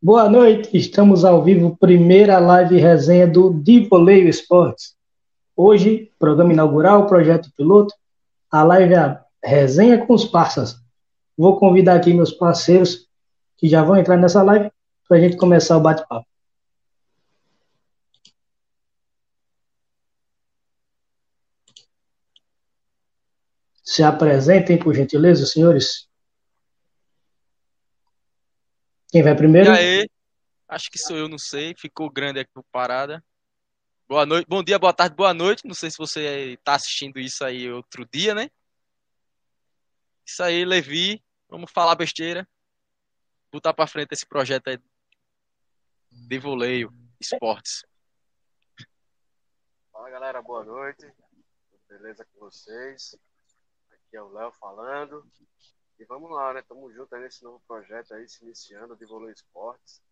[0.00, 4.94] Boa noite, estamos ao vivo, primeira live resenha do Divoleio Esportes.
[5.56, 7.94] Hoje, programa inaugural, projeto piloto,
[8.50, 10.76] a live é a resenha com os parceiros.
[11.36, 13.08] Vou convidar aqui meus parceiros
[13.56, 14.70] que já vão entrar nessa live
[15.08, 16.26] para a gente começar o bate-papo.
[23.82, 26.06] Se apresentem, por gentileza, senhores.
[29.08, 29.70] Quem vai primeiro?
[29.70, 30.10] E aí?
[30.68, 31.74] Acho que sou eu, não sei.
[31.78, 33.24] Ficou grande aqui o parada.
[34.08, 35.66] Boa noite, bom dia, boa tarde, boa noite.
[35.66, 38.50] Não sei se você está assistindo isso aí outro dia, né?
[40.24, 41.22] Isso aí, Levi.
[41.48, 42.48] Vamos falar besteira.
[43.50, 44.78] Botar para frente esse projeto aí
[46.10, 47.84] de voleio, esportes.
[49.92, 51.06] Fala galera, boa noite.
[51.88, 53.16] Beleza com vocês?
[53.90, 55.24] Aqui é o Léo falando.
[55.98, 56.62] E vamos lá, né?
[56.68, 60.02] Tamo junto aí nesse novo projeto aí, se iniciando, de Vôlei Esportes.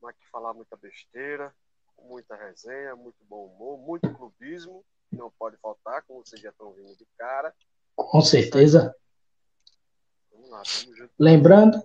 [0.00, 1.52] Vamos aqui falar muita besteira,
[2.00, 6.72] muita resenha, muito bom humor, muito clubismo, que não pode faltar, como vocês já estão
[6.72, 7.52] vindo de cara.
[7.96, 8.94] Com certeza.
[10.30, 11.12] Vamos lá, tamo junto.
[11.18, 11.82] Lembrando,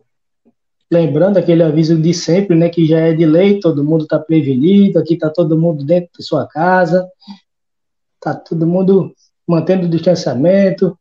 [0.91, 2.69] lembrando aquele aviso de sempre, né?
[2.69, 6.23] Que já é de lei, todo mundo está prevenido, aqui está todo mundo dentro de
[6.23, 7.11] sua casa,
[8.19, 9.15] tá todo mundo
[9.47, 10.95] mantendo o distanciamento,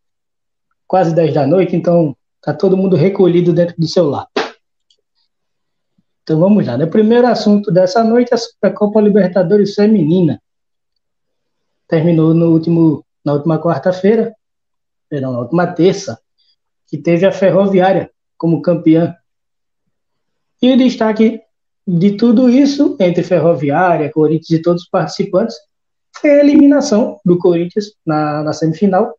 [0.86, 4.26] quase 10 da noite, então Tá todo mundo recolhido dentro do seu lar.
[6.22, 6.78] Então vamos lá.
[6.78, 6.84] Né?
[6.84, 10.40] O primeiro assunto dessa noite é a Copa Libertadores Feminina.
[11.88, 14.32] Terminou no último, na última quarta-feira,
[15.08, 16.20] perdão, na última terça,
[16.86, 19.14] que teve a Ferroviária como campeã.
[20.62, 21.40] E o destaque
[21.86, 25.56] de tudo isso, entre Ferroviária, Corinthians e todos os participantes,
[26.20, 29.14] foi a eliminação do Corinthians na, na semifinal,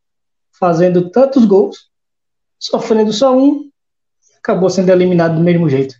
[0.57, 1.90] fazendo tantos gols
[2.61, 3.71] sofrendo só um,
[4.37, 5.95] acabou sendo eliminado do mesmo jeito.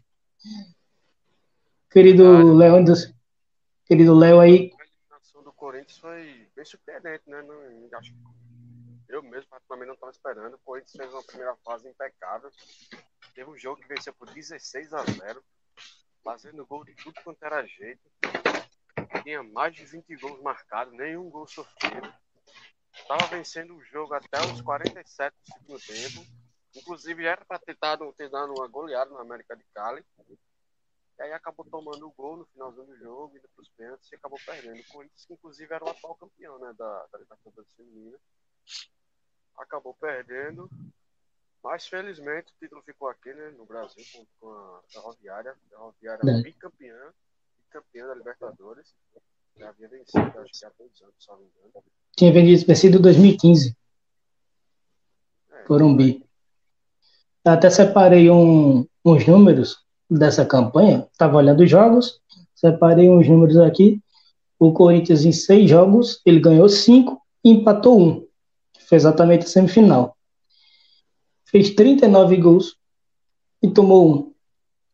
[1.90, 2.86] Querido ah, Léo,
[3.86, 4.72] querido Léo aí.
[4.80, 7.42] A eliminação do Corinthians foi bem surpreendente, né?
[7.42, 8.14] Não, acho,
[9.10, 10.54] eu mesmo, particularmente, não estava esperando.
[10.54, 12.52] O Corinthians fez uma primeira fase impecável.
[13.34, 15.44] Teve um jogo que venceu por 16 a 0,
[16.24, 18.02] fazendo gol de tudo quanto era jeito.
[19.24, 22.14] Tinha mais de 20 gols marcados, nenhum gol sofrido.
[22.94, 25.36] Estava vencendo o jogo até os 47
[25.68, 26.41] do segundo tempo
[26.76, 30.04] Inclusive era para ter dado, ter dado uma goleada no América de Cali.
[31.20, 34.16] E aí acabou tomando o gol no finalzinho do jogo, indo para os pênaltis e
[34.16, 34.80] acabou perdendo.
[34.80, 38.18] O Corinthians, que inclusive era o atual campeão né, da, da Libertadores Feminina.
[39.58, 40.70] Acabou perdendo.
[41.64, 45.52] Mas felizmente o título ficou aqui né, no Brasil com, com a Ferroviária.
[45.52, 46.42] A Ferroviária é.
[46.42, 47.14] bicampeã,
[47.66, 48.96] bicampeã da Libertadores.
[49.58, 51.86] Já havia vencido, acho que há dois anos, se não me engano.
[52.16, 53.78] Tinha vencido em 2015.
[55.52, 56.28] É, Foram bi.
[57.44, 59.78] Até separei um, uns números
[60.10, 61.08] dessa campanha.
[61.12, 62.20] Estava olhando os jogos,
[62.56, 64.00] separei uns números aqui.
[64.60, 68.28] O Corinthians, em seis jogos, ele ganhou cinco e empatou um.
[68.88, 70.16] Foi exatamente a semifinal.
[71.46, 72.76] Fez 39 gols
[73.62, 74.34] e tomou um.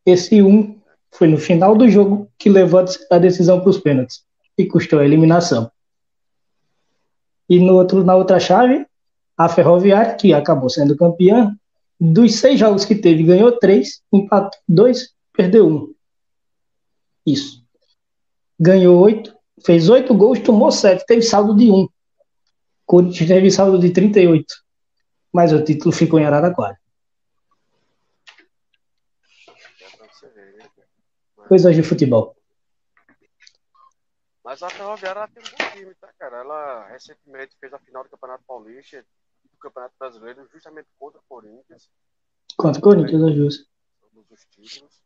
[0.05, 0.79] Esse um
[1.11, 4.23] foi no final do jogo que levou a decisão para os pênaltis
[4.57, 5.69] e custou a eliminação.
[7.49, 8.85] E no outro, na outra chave,
[9.37, 11.55] a Ferroviária, que acabou sendo campeã,
[11.99, 15.93] dos seis jogos que teve, ganhou três, empatou dois, perdeu um.
[17.25, 17.63] Isso.
[18.59, 19.35] Ganhou oito,
[19.65, 21.87] fez oito gols, tomou sete, teve saldo de um.
[22.85, 24.45] Corinthians teve saldo de 38.
[25.33, 26.79] Mas o título ficou em Araraquara.
[31.47, 32.35] Coisas de futebol.
[34.43, 36.37] Mas a Ferroviária tem um bom time, tá, cara?
[36.37, 39.05] Ela recentemente fez a final do Campeonato Paulista,
[39.57, 41.89] do Campeonato Brasileiro justamente contra o Corinthians.
[42.55, 43.69] Contra o Corinthians, é justo.
[44.29, 45.01] Os títulos.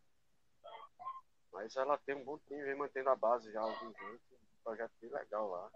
[1.54, 4.22] Mas ela tem um bom time, vem mantendo a base já há alguns anos.
[4.32, 5.70] Um projeto bem legal lá.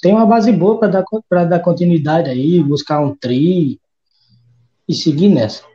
[0.00, 3.80] Tem uma base boa para dar, dar continuidade aí, buscar um tri
[4.86, 5.66] e seguir nessa.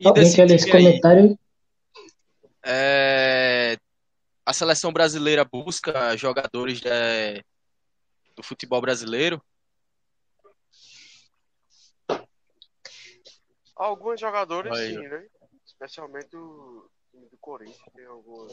[0.00, 1.32] E Alguém quer ler esse comentário?
[1.32, 1.38] É,
[4.46, 7.44] a seleção brasileira busca jogadores de,
[8.36, 9.42] do futebol brasileiro?
[13.74, 14.94] Alguns jogadores Aí.
[14.94, 15.26] sim, né?
[15.66, 18.52] Especialmente o time do Corinthians tem algumas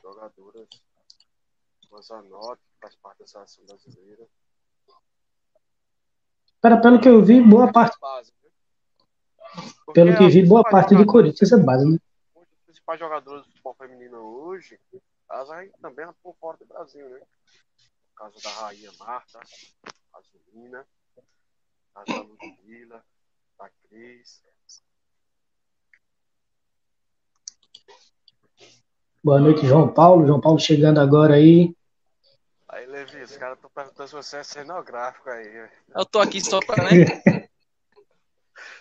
[0.00, 0.68] jogadoras.
[1.90, 4.26] Mazanotti, que faz parte da seleção brasileira.
[6.62, 7.96] Cara, pelo que eu vi, boa parte.
[8.00, 8.22] Né?
[9.92, 11.98] Pelo que vi, boa parte do Corinthians é base, né?
[12.34, 14.80] Um dos principais jogadores do futebol feminino hoje
[15.34, 17.18] elas aí também atuam fora do Brasil, né?
[17.18, 19.40] No caso da Rainha Marta,
[20.12, 20.86] a Zulina,
[21.94, 23.04] a Ludmilla,
[23.58, 24.42] da Isso.
[29.22, 30.26] Boa noite, João Paulo.
[30.26, 31.74] João Paulo chegando agora aí.
[32.68, 35.68] Aí, Levi, os caras estão perguntando se você é cenográfico aí.
[35.96, 36.90] Eu tô aqui só pra, né?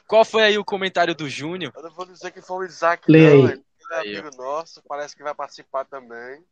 [0.07, 1.71] Qual foi aí o comentário do Júnior?
[1.75, 3.47] Eu não vou dizer que foi o Isaac, Lê não.
[3.47, 3.63] aí.
[3.91, 6.43] Ele é Aí, amigo nosso, parece que vai participar também.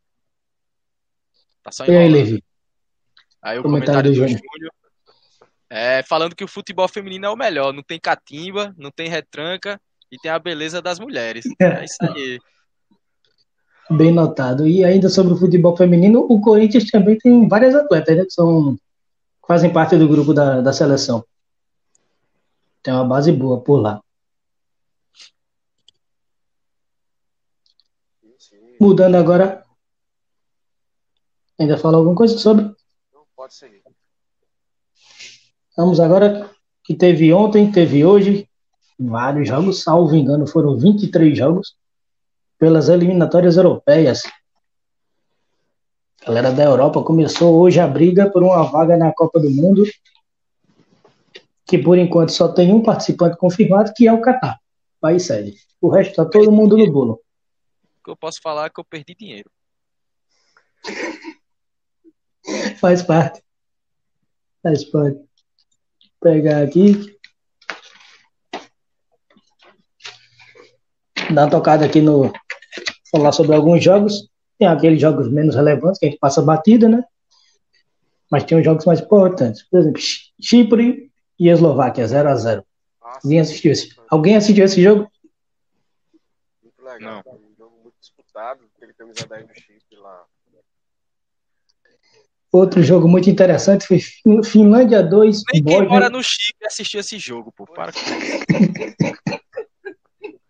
[1.63, 2.09] Tá só E aí.
[2.09, 2.43] Levi?
[3.41, 4.41] Aí o Comentário comentário, do Júnior.
[4.53, 4.71] Júnior.
[5.69, 7.73] É, falando que o futebol feminino é o melhor.
[7.73, 9.79] Não tem catimba, não tem retranca
[10.11, 11.45] e tem a beleza das mulheres.
[11.61, 12.39] É isso aí.
[13.89, 14.67] Bem notado.
[14.67, 18.25] E ainda sobre o futebol feminino, o Corinthians também tem várias atletas, né?
[18.25, 18.77] Que são,
[19.47, 21.25] fazem parte do grupo da, da seleção.
[22.83, 24.01] Tem uma base boa por lá.
[28.21, 28.70] Sim, sim.
[28.81, 29.63] Mudando agora.
[31.59, 32.63] Ainda fala alguma coisa sobre?
[33.13, 33.83] Não pode seguir.
[35.77, 36.49] Vamos agora
[36.83, 38.49] que teve ontem, teve hoje,
[38.99, 41.75] vários jogos, salvo engano, foram 23 jogos
[42.57, 44.23] pelas eliminatórias europeias.
[46.23, 49.83] A galera da Europa começou hoje a briga por uma vaga na Copa do Mundo,
[51.67, 54.57] que por enquanto só tem um participante confirmado, que é o Catar,
[54.99, 55.53] país sede.
[55.79, 57.21] O resto tá todo mundo no bolo.
[58.01, 59.49] O que eu posso falar é que eu perdi dinheiro.
[62.79, 63.43] Faz parte.
[64.63, 65.17] Faz parte.
[65.19, 65.27] Vou
[66.19, 67.15] pegar aqui.
[71.33, 72.33] Dar uma tocada aqui no.
[73.11, 74.27] Falar sobre alguns jogos.
[74.57, 77.03] Tem aqueles jogos menos relevantes que a gente passa batida, né?
[78.31, 79.63] Mas tem os jogos mais importantes.
[79.69, 82.63] Por exemplo, Chi- Chipre e Eslováquia, 0x0.
[83.01, 83.95] Ah, Alguém assistiu esse?
[84.09, 85.11] Alguém assistiu esse jogo?
[86.63, 87.23] Muito legal.
[87.25, 87.50] Não.
[88.41, 88.65] Disputado.
[88.75, 90.23] Aquele camisa 10 do Chipre lá.
[92.51, 97.17] Outro jogo muito interessante foi Fin- Finlândia 2, Nem quem mora no Chipre assistiu esse
[97.17, 97.65] jogo, pô.
[97.65, 98.11] Para com isso.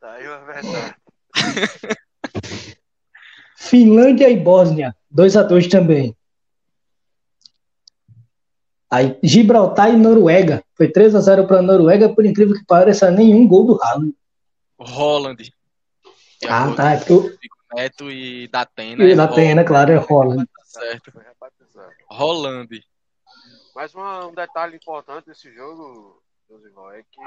[0.00, 0.94] Tá aí uma verdade.
[3.54, 6.16] Finlândia e Bósnia, 2 a 2 também.
[8.90, 13.10] Aí Gibraltar e Noruega, foi 3 a 0 para a Noruega, por incrível que pareça,
[13.10, 14.14] nenhum gol do Haaland.
[14.78, 15.52] Holland.
[16.48, 16.94] Ah, tá.
[17.08, 19.04] Eu, o Neto e da Atena.
[19.04, 20.46] e da Pena, claro, é Holland.
[20.46, 21.12] Tá certo.
[22.10, 22.84] Holland.
[23.74, 27.20] Mas uma- um detalhe importante desse jogo, Josival, é que.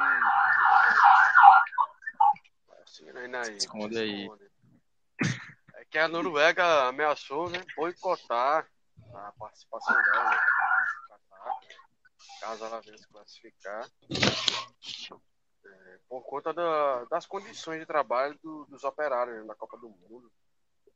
[2.83, 4.29] Assim, né, aí, Esconde aí.
[5.75, 8.67] É que a Noruega ameaçou né, boicotar
[9.13, 11.59] a participação dela no Catar,
[12.41, 14.15] caso ela venha se classificar, é,
[16.13, 20.31] por conta da- das condições de trabalho do- dos operários né, da Copa do Mundo.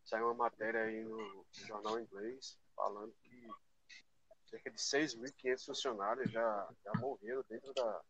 [0.05, 3.47] Saiu uma matéria aí no, no jornal inglês falando que
[4.45, 8.01] cerca de 6.500 funcionários já, já morreram dentro da-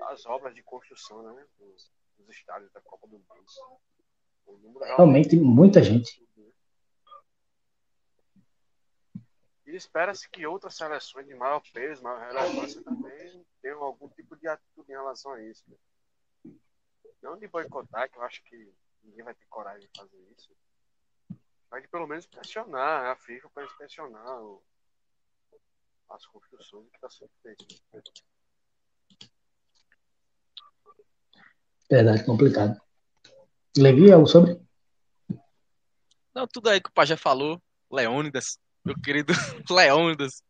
[0.00, 4.60] das obras de construção né, dos, dos estádios da Copa do Mundo.
[4.64, 6.26] Número Realmente, muita gente.
[9.64, 14.48] E espera-se que outras seleções de maior peso, maior relevância também tenham algum tipo de
[14.48, 15.62] atitude em relação a isso.
[15.68, 15.76] né?
[17.22, 18.72] Não de boicotar, que eu acho que
[19.02, 20.50] ninguém vai ter coragem de fazer isso.
[21.70, 24.62] Mas de pelo menos pressionar a FIFA para inspecionar o-
[26.10, 27.66] as construções que está sendo feito.
[31.90, 32.80] Verdade, complicado.
[33.76, 34.60] Levi, algo sobre?
[36.34, 37.60] Não, tudo aí que o pai já falou.
[37.90, 39.32] Leônidas, meu querido
[39.70, 40.42] Leônidas.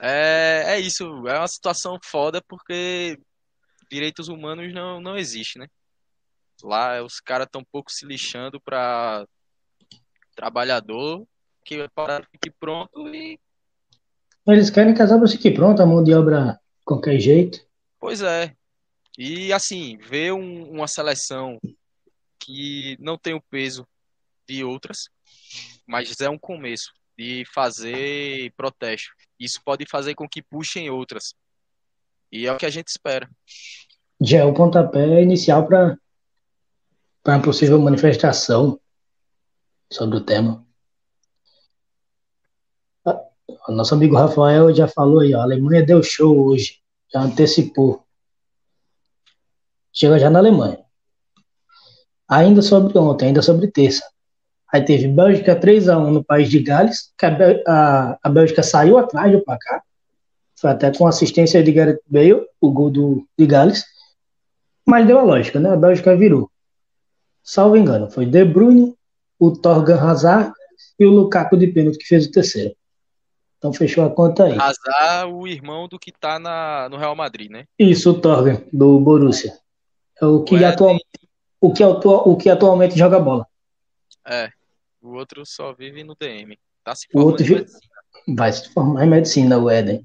[0.00, 3.18] É, é isso, é uma situação foda porque
[3.90, 5.66] direitos humanos não, não existe, né?
[6.62, 9.26] Lá os caras tão pouco se lixando pra
[10.34, 11.26] trabalhador
[11.64, 13.38] que a parada fique pronto e.
[14.46, 17.64] Eles querem que as obras fiquem prontas, a mão de obra de qualquer jeito.
[18.00, 18.54] Pois é.
[19.16, 21.60] E assim, ver um- uma seleção
[22.40, 23.86] que não tem o peso
[24.48, 25.08] de outras,
[25.86, 29.10] mas é um começo de fazer protesto.
[29.38, 31.34] Isso pode fazer com que puxem outras.
[32.32, 33.30] E é o que a gente espera.
[34.20, 35.96] Já é o pontapé inicial para
[37.22, 38.78] para uma possível manifestação
[39.90, 40.64] sobre o tema.
[43.04, 43.20] Ah,
[43.68, 46.80] O nosso amigo Rafael já falou aí, ó, a Alemanha deu show hoje,
[47.12, 48.04] já antecipou.
[49.92, 50.78] Chega já na Alemanha.
[52.28, 54.02] Ainda sobre ontem, ainda sobre terça.
[54.72, 57.36] Aí teve Bélgica 3x1 no país de Gales, que a,
[57.66, 59.82] a, a Bélgica saiu atrás do placar.
[60.58, 63.84] Foi até com assistência de Gareth Bale, o gol do, de Gales.
[64.86, 65.70] Mas deu a lógica, né?
[65.70, 66.51] A Bélgica virou.
[67.42, 68.94] Salvo engano, foi De Bruyne,
[69.38, 70.52] o Torgan Hazard
[70.98, 72.74] e o Lukaku de pênalti que fez o terceiro.
[73.58, 74.58] Então fechou a conta aí.
[74.58, 77.64] Azar o irmão do que tá na, no Real Madrid, né?
[77.78, 79.56] Isso, o Torgan, do Borussia.
[80.20, 80.96] É o que, Ué, atual,
[81.60, 83.46] o, que atua- o que atualmente joga bola.
[84.26, 84.50] É.
[85.00, 86.56] O outro só vive no DM.
[86.84, 87.80] Tá se O outro em medicina.
[88.36, 90.04] Vai se formar em medicina, o Éden.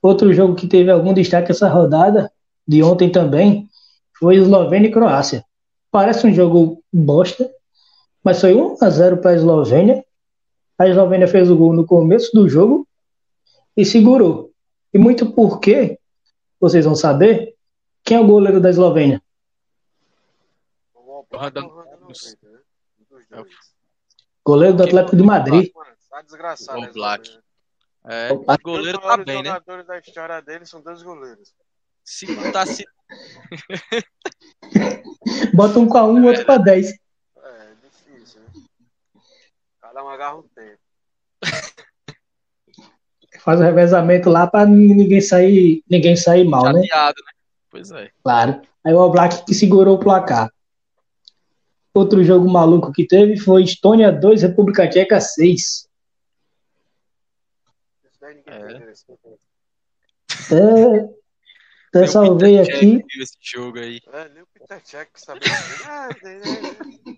[0.00, 2.30] Outro jogo que teve algum destaque essa rodada,
[2.66, 3.68] de ontem também,
[4.18, 5.44] foi Eslovênia e Croácia.
[5.90, 7.50] Parece um jogo bosta,
[8.22, 10.04] mas foi 1 a 0 para a Eslovênia.
[10.78, 12.86] A Eslovênia fez o gol no começo do jogo
[13.76, 14.52] e segurou.
[14.92, 15.98] E muito porque,
[16.60, 17.54] vocês vão saber,
[18.04, 19.22] quem é o goleiro da Eslovênia?
[20.94, 22.60] O o né?
[23.00, 23.48] Um dos dois.
[24.44, 25.70] Goleiro do Atlético de Madrid.
[26.10, 26.80] Tá desgraçado.
[26.80, 27.28] O Oblak.
[27.28, 27.38] esse
[28.06, 28.54] É, Opa.
[28.54, 29.50] o goleiro Os tá bem, né?
[29.50, 31.54] jogadores da história dele são dois goleiros.
[32.08, 32.86] Se tá se.
[35.54, 36.90] Bota um com a um, outro com a 10.
[36.90, 36.94] É,
[37.84, 38.46] difícil, né?
[39.78, 40.78] Cada um agarra um tempo.
[43.40, 46.80] Faz o revezamento lá para ninguém sair, ninguém sair mal, né?
[46.80, 47.32] Chateado, né?
[47.68, 48.10] Pois é.
[48.22, 48.62] Claro.
[48.82, 50.50] Aí o Oblak que segurou o placar.
[51.92, 55.60] Outro jogo maluco que teve foi Estônia 2, República Tcheca 6.
[55.60, 55.88] Isso
[58.18, 58.94] daí ninguém
[60.50, 61.17] É.
[61.88, 62.86] Até, até Nem salvei Peter aqui.
[62.90, 64.00] Cech viu esse jogo aí.
[64.12, 65.48] É, nem o Peter Check sabia.
[66.22, 66.40] Né,
[67.04, 67.16] né,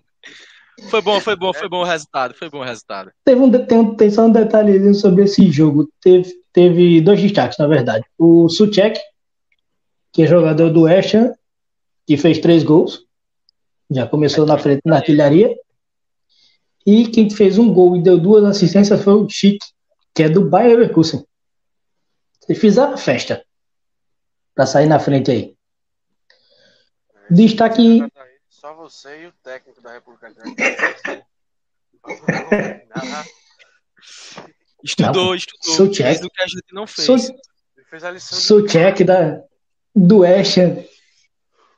[0.89, 2.33] Foi bom, foi bom, foi bom o resultado.
[2.33, 3.11] Foi bom o resultado.
[3.23, 5.89] Teve um, tem, um- tem só um detalhezinho sobre esse jogo.
[6.01, 8.05] Teve, teve dois destaques, na verdade.
[8.17, 8.99] O Suchek,
[10.11, 11.33] que é jogador do West Ham,
[12.07, 13.05] que fez três gols.
[13.89, 15.53] Já começou na frente na artilharia.
[16.85, 19.59] E quem fez um gol e deu duas assistências foi o Chic,
[20.15, 21.23] que é do Bayer Leverkusen.
[22.49, 23.45] Eles fizeram festa
[24.61, 25.57] pra sair na frente aí.
[27.31, 27.99] Destaque-
[28.47, 30.31] Só você e o técnico da República.
[32.93, 33.25] Ah,
[34.83, 35.73] Estudou, Não, estudou.
[35.75, 36.03] Suchek.
[36.03, 37.29] Fez o que a gente não fez.
[37.29, 38.37] Ele fez a lição.
[38.37, 39.41] do- Suchek da,
[39.95, 40.41] do Ham.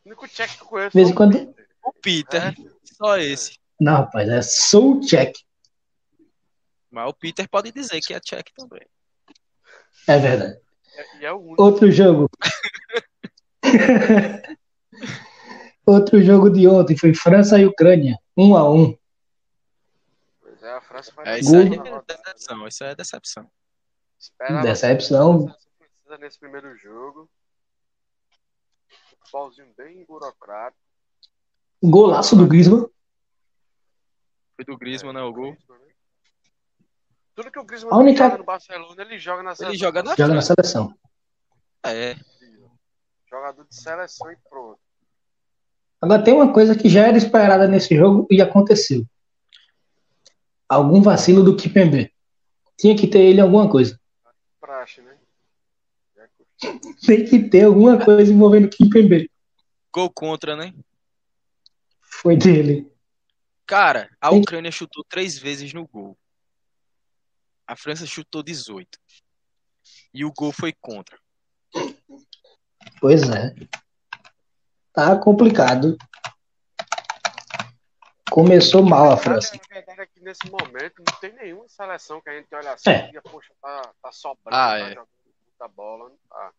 [0.03, 1.67] O único check que eu conheço De vez em quando- o Peter.
[1.85, 2.43] O Peter.
[2.43, 2.53] É.
[2.83, 3.57] Só esse.
[3.79, 5.39] Não, rapaz, é Suchek.
[6.91, 8.85] Mas o Peter pode dizer que é check também.
[10.07, 10.59] É verdade.
[10.95, 11.61] É- é o único.
[11.63, 12.29] Outro jogo.
[15.85, 18.97] Outro jogo de ontem foi França e Ucrânia, 1 a 1
[20.41, 22.01] Pois é, a França vai É, isso aí é né?
[22.07, 22.67] decepção.
[22.67, 23.51] Isso aí é decepção.
[24.19, 25.45] Esperava Decepção.
[25.45, 27.29] que a França precisa nesse primeiro jogo.
[29.09, 30.81] Futebolzinho bem burocrático.
[31.83, 32.87] Golaço do Griezmann.
[34.55, 35.21] Foi do Griezmann, né?
[35.21, 35.57] O gol.
[37.35, 39.79] Tudo que o Griezmann A única- joga no Barcelona, ele joga na Ele seleção.
[39.79, 40.97] joga na Joga na seleção.
[41.85, 42.15] É.
[43.29, 44.79] Jogador de seleção e pronto.
[45.99, 49.05] Agora tem uma coisa que já era esperada nesse jogo e aconteceu.
[50.69, 52.13] Algum vacilo do Kipembe.
[52.77, 53.99] Tinha que ter ele em alguma coisa.
[54.59, 55.17] Praxe, né?
[57.05, 59.29] Tem que ter alguma coisa envolvendo o Kipembe.
[59.93, 60.73] Gol contra, né?
[62.01, 62.91] Foi dele.
[63.65, 66.17] Cara, a Ucrânia chutou três vezes no gol.
[67.67, 68.87] A França chutou 18.
[70.13, 71.17] E o gol foi contra.
[72.99, 73.53] Pois é.
[74.93, 75.97] Tá complicado.
[78.31, 79.55] Começou mal a França.
[79.55, 82.89] A verdade é que nesse momento não tem nenhuma seleção que a gente olha assim
[82.89, 83.11] É.
[83.13, 84.95] e poxa, tá, tá sobrando, Ah, tá é.
[84.95, 86.11] muita bola.
[86.29, 86.51] Tá.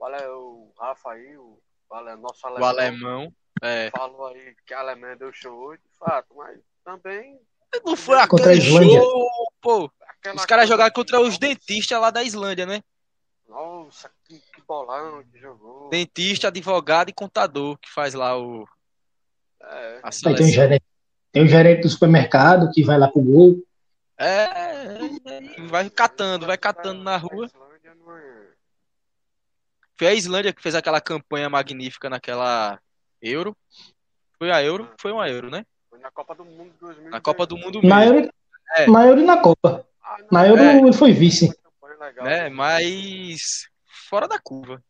[0.00, 1.58] Olha o Rafa aí, o,
[1.90, 3.34] olha, nosso O alemão, alemão.
[3.62, 3.90] É.
[3.90, 7.40] falou aí que a Alemanha deu show hoje, de fato, mas também
[7.84, 9.00] Não foi Contra a aquele Islândia.
[9.02, 9.28] show,
[9.60, 9.90] pô.
[10.08, 12.82] aquela Os caras jogaram contra os dentistas lá da Islândia, né?
[13.48, 15.88] Nossa, que, que bolão que jogou.
[15.88, 18.68] Dentista, advogado e contador que faz lá o,
[19.62, 20.84] É, tem, um gerente,
[21.32, 23.62] tem um gerente do supermercado que vai lá pro gol.
[24.18, 27.46] É, é, é, vai catando, vai catando na rua.
[27.46, 28.48] É-
[29.96, 32.80] Foi a Islândia que fez aquela campanha magnífica naquela
[33.22, 33.56] Euro.
[34.38, 34.92] Foi a Euro?
[35.00, 35.64] Foi uma Euro, né?
[36.00, 37.10] Na Copa do Mundo 2000.
[37.10, 38.14] Na Copa do Mundo Na mesmo.
[38.16, 38.32] Euro,
[38.76, 38.86] É.
[38.90, 39.86] na Euro e na Copa.
[40.02, 40.78] Ah, não, Na Euro É.
[40.78, 41.48] ele foi vice.
[42.22, 42.48] né?
[42.48, 43.68] Mas
[44.08, 44.82] fora da curva.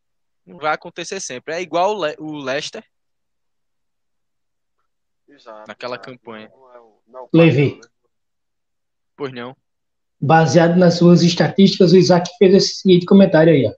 [0.47, 1.55] Não vai acontecer sempre.
[1.55, 2.85] É igual o Le- o Leicester.
[5.29, 6.11] Exato, naquela exato.
[6.11, 6.49] campanha.
[6.49, 7.75] Não é o- não é Levi.
[7.77, 7.81] né?
[9.17, 9.57] Pois não.
[10.21, 13.75] Baseado nas suas estatísticas, o Isaac fez esse seguinte comentário aí, ó.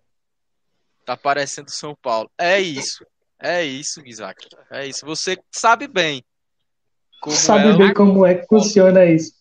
[1.05, 2.31] Tá parecendo São Paulo.
[2.39, 3.05] É isso.
[3.39, 4.49] É isso, Isaac.
[4.71, 5.05] É isso.
[5.07, 6.23] Você sabe bem.
[7.21, 9.35] Como Sabe é bem como é que funciona isso.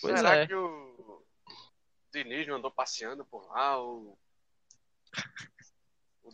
[0.00, 0.46] Pois Será é.
[0.46, 1.22] que o
[2.12, 3.76] Diniz não andou passeando por lá?
[3.78, 4.16] Ou...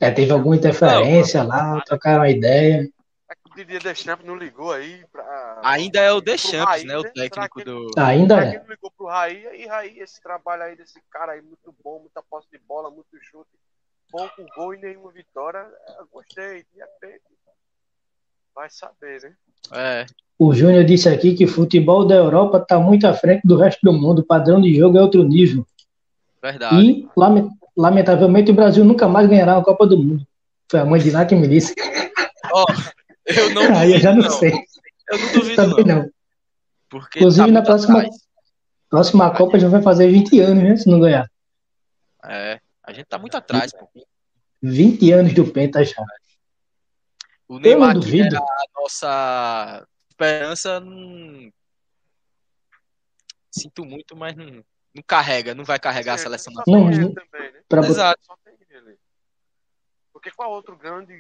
[0.01, 2.89] É, teve alguma interferência lá, trocaram uma ideia.
[3.31, 5.61] É que o Didier Deschamps não ligou aí pra.
[5.65, 6.99] Ainda é o Deschamps, Raí, né?
[6.99, 7.91] O Será técnico ele- do.
[7.99, 8.57] Ainda é.
[8.57, 9.47] ele ligou pro Raí?
[9.57, 13.17] E Raí, esse trabalho aí desse cara aí, muito bom, muita posse de bola, muito
[13.23, 13.51] chute,
[14.11, 15.67] pouco gol e nenhuma vitória.
[15.99, 17.23] Eu gostei, de repente.
[18.55, 19.33] Vai saber, né?
[19.75, 20.07] É.
[20.39, 23.81] O Júnior disse aqui que o futebol da Europa está muito à frente do resto
[23.83, 24.21] do mundo.
[24.21, 25.67] O padrão de jogo é outro nível.
[26.43, 26.77] Verdade.
[26.83, 30.27] E, lame- lamentavelmente, o Brasil nunca mais ganhará a Copa do Mundo.
[30.71, 31.75] Foi a mãe de lá que me disse.
[32.53, 32.65] Ó,
[33.27, 34.53] eu não Aí eu já duvido, não sei.
[35.11, 35.97] Eu não duvido, Também não.
[36.03, 36.11] não.
[36.89, 38.17] Porque Inclusive, tá na próxima- atrás.
[38.89, 40.77] Próxima Copa já vai fazer 20 anos, né?
[40.77, 41.31] Se não ganhar.
[42.25, 42.59] É.
[42.83, 43.89] A gente tá muito atrás, pô.
[44.63, 46.03] 20 anos do Penta já.
[47.51, 51.53] O Neymar, não que era a nossa esperança, não...
[53.51, 54.65] sinto muito, mas não,
[54.95, 56.91] não carrega, não vai carregar a Sim, seleção só nacional.
[56.93, 57.13] Não, não.
[57.13, 57.65] também, né?
[57.69, 58.25] Pra Exato.
[58.25, 58.97] Só tem ele.
[60.13, 61.13] Porque qual outro grande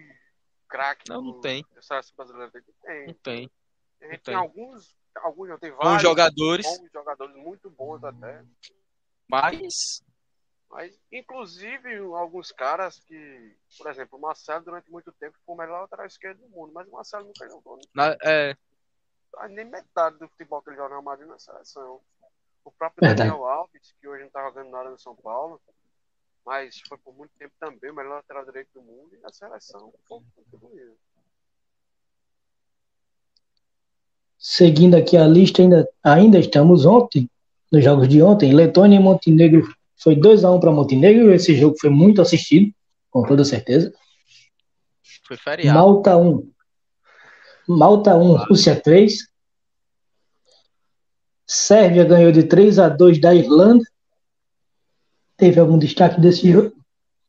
[0.68, 1.64] craque Não, não do- tem.
[1.75, 2.52] da seleção brasileira?
[2.54, 3.06] Não tem.
[3.08, 3.50] Não tem.
[4.00, 4.20] A gente tem.
[4.22, 8.44] tem alguns, alguns não, tem Bons vários jogadores, bons jogadores, muito bons até.
[9.28, 10.00] mas
[10.71, 15.81] Mas, inclusive, alguns caras que, por exemplo, o Marcelo, durante muito tempo, foi o melhor
[15.81, 18.57] lateral esquerdo do mundo, mas o Marcelo nunca jogou na- é,
[19.49, 22.00] nem metade do futebol que ele joga na Madrid na seleção.
[22.65, 23.29] O próprio Verdade.
[23.31, 25.61] Daniel Alves, que hoje não tá jogando nada no São Paulo,
[26.47, 29.93] mas foi por muito tempo também o melhor lateral direito do mundo, e na seleção
[30.07, 30.97] foi contribuído.
[34.39, 37.29] Seguindo aqui a lista, ainda, ainda estamos ontem,
[37.73, 38.55] nos jogos de ontem.
[38.55, 39.62] Letônia e Montenegro
[40.02, 41.33] foi 2x1 para Montenegro.
[41.33, 42.73] Esse jogo foi muito assistido,
[43.11, 43.92] com toda certeza.
[45.26, 45.78] foi feriado.
[45.78, 46.52] Malta 1.
[47.69, 49.28] Malta 1, Rússia 3.
[51.47, 53.85] Sérvia ganhou de 3 a 2 da Irlanda.
[55.37, 56.73] Teve algum destaque desse jogo?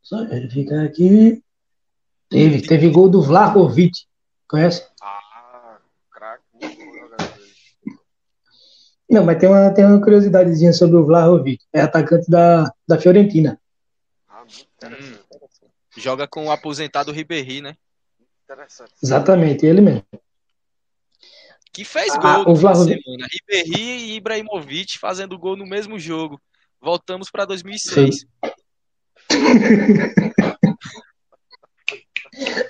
[0.02, 1.44] Só verificar aqui.
[2.30, 4.06] Teve, teve gol do Vlahovic.
[4.48, 4.88] Conhece?
[5.02, 5.80] Ah,
[6.12, 7.30] craque, muito bom jogador.
[9.12, 11.62] Não, mas tem uma, tem uma curiosidadezinha sobre o Vlahovic.
[11.74, 13.60] É atacante da, da Fiorentina.
[14.30, 15.22] Ah, muito interessante.
[15.98, 17.76] Joga com o aposentado Ribéry, né?
[18.46, 18.92] Interessante.
[19.04, 20.04] Exatamente, ele mesmo.
[21.74, 23.28] Que fez Ah, gol o fim de Vlahovic- semana.
[23.32, 26.40] Ribéry e Ibrahimovic fazendo gol no mesmo jogo.
[26.82, 28.26] Voltamos para 2006.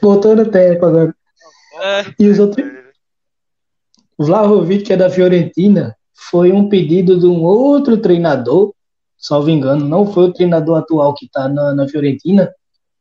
[0.02, 1.16] Voltou no tempo agora.
[1.82, 2.06] É.
[2.20, 2.66] E os outros?
[4.18, 5.96] O Vlahovic, que é da Fiorentina,
[6.30, 8.74] foi um pedido de um outro treinador,
[9.18, 12.54] salvo engano, não foi o treinador atual que está na, na Fiorentina.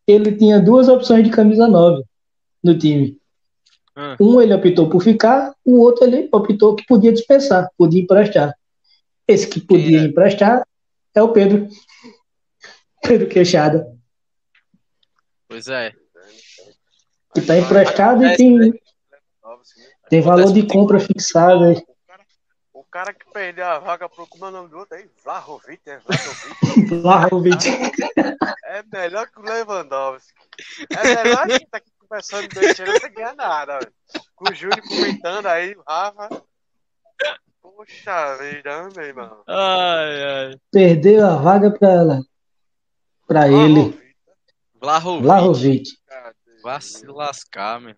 [0.07, 2.03] Ele tinha duas opções de camisa 9
[2.65, 3.19] no time.
[3.95, 4.17] Ah.
[4.19, 8.55] Um ele optou por ficar, o outro ele optou que podia dispensar, podia emprestar.
[9.29, 10.05] Esse que podia é?
[10.05, 10.67] emprestar
[11.15, 11.69] é o Pedro.
[13.03, 13.87] Pedro Queixada,
[15.49, 15.91] Pois é.
[17.35, 18.71] que está emprestado e tem, né?
[20.09, 21.75] tem valor de compra fixado.
[22.91, 24.27] Cara, que perdeu a vaga pro.
[24.27, 25.09] Como é o nome do outro aí?
[25.25, 26.95] Vlahovic, é Vlahovic.
[27.01, 27.69] Vlahovic.
[28.65, 30.33] É melhor que o Lewandowski.
[30.91, 33.79] É melhor que tá aqui conversando besteira, não ganha nada.
[33.79, 33.93] velho.
[34.35, 36.29] Com o Júlio comentando aí, o Rafa.
[37.63, 39.43] Poxa vida, meu irmão.
[39.47, 40.57] Ai, ai.
[40.71, 42.21] Perdeu a vaga para
[43.27, 43.99] para ele,
[44.75, 45.23] Vlahovic.
[45.23, 45.85] Vlahovic.
[46.07, 47.95] Cara, Vá se lascar, meu.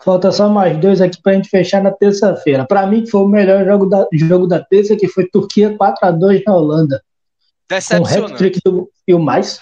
[0.00, 2.66] Falta só mais dois aqui pra gente fechar na terça-feira.
[2.66, 6.42] Pra mim, que foi o melhor jogo da, jogo da terça, que foi Turquia 4x2
[6.46, 6.98] na Holanda.
[6.98, 8.32] Com o Decepcionante.
[8.32, 9.60] hat-trick do e o mais.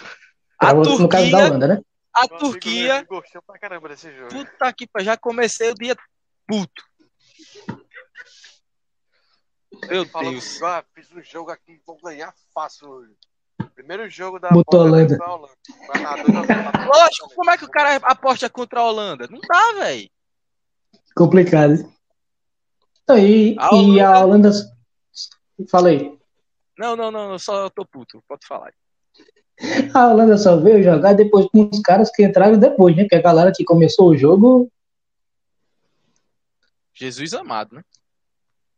[0.58, 1.80] A Pra- no caso da Turquia- Holanda, né?
[2.12, 4.30] A Turquia, gostou pra caramba desse jogo.
[4.30, 5.96] puta que já comecei o dia
[6.46, 6.82] puto.
[9.88, 10.62] Meu Deus.
[10.62, 13.12] ah, fiz um jogo aqui, vou ganhar fácil hoje.
[13.74, 15.24] Primeiro jogo da Botou a Holanda Holanda.
[15.24, 15.54] a Holanda.
[16.02, 16.88] Na a zero.
[16.88, 19.26] Lógico, como é que o cara aposta contra a Holanda?
[19.30, 20.10] Não dá, velho.
[21.20, 21.74] Complicado.
[23.02, 24.50] Então, e, A e a Holanda.
[25.70, 26.18] Falei.
[26.78, 28.24] Não, não, não, eu só tô puto.
[28.26, 28.72] Pode falar.
[29.92, 33.06] A Holanda só veio jogar depois com os caras que entraram depois, né?
[33.06, 34.72] Que a galera que começou o jogo.
[36.94, 37.84] Jesus amado, né?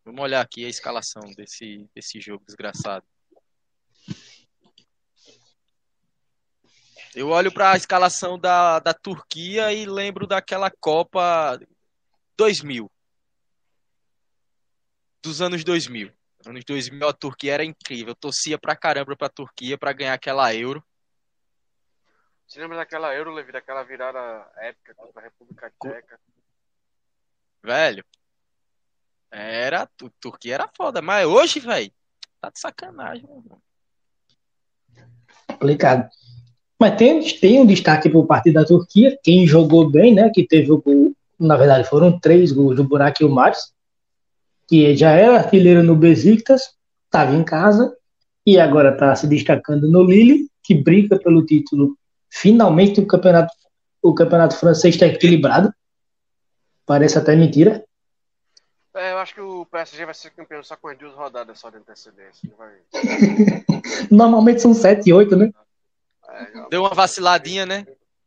[0.05, 3.07] Vamos olhar aqui a escalação desse, desse jogo desgraçado.
[7.15, 11.57] Eu olho para a escalação da, da Turquia e lembro daquela Copa
[12.37, 12.91] 2000.
[15.23, 16.13] Dos anos 2000.
[16.47, 18.09] Anos 2000 a Turquia era incrível.
[18.09, 20.83] Eu torcia pra caramba pra Turquia pra ganhar aquela Euro.
[22.47, 24.19] Você lembra daquela Euro, Levi, daquela virada
[24.57, 26.21] épica contra a República Tcheca?
[27.63, 28.05] Velho.
[29.31, 29.87] Era.
[29.97, 31.01] Tu- Turquia era foda.
[31.01, 31.91] Mas hoje, velho.
[32.41, 33.63] Tá de sacanagem, meu irmão.
[35.47, 36.11] Complicado.
[36.79, 39.17] Mas tem, tem um destaque por parte da Turquia.
[39.23, 40.29] Quem jogou bem, né?
[40.35, 43.73] Que teve o, gol- na verdade foram três gols do Burak Yilmaz,
[44.67, 46.75] que já era artilheiro no Besiktas,
[47.07, 47.95] estava em casa
[48.47, 51.97] e agora está se destacando no Lille, que briga pelo título.
[52.31, 53.53] Finalmente o campeonato,
[54.01, 55.73] o campeonato francês está equilibrado.
[56.87, 57.85] Parece até mentira.
[58.95, 61.71] É, eu acho que o PSG vai ser campeão só com as duas rodadas só
[61.71, 62.51] de antecedência.
[62.59, 62.75] Vai...
[64.11, 65.51] Normalmente são 7 e 8, né?
[66.29, 67.87] É, Deu uma vaciladinha, né?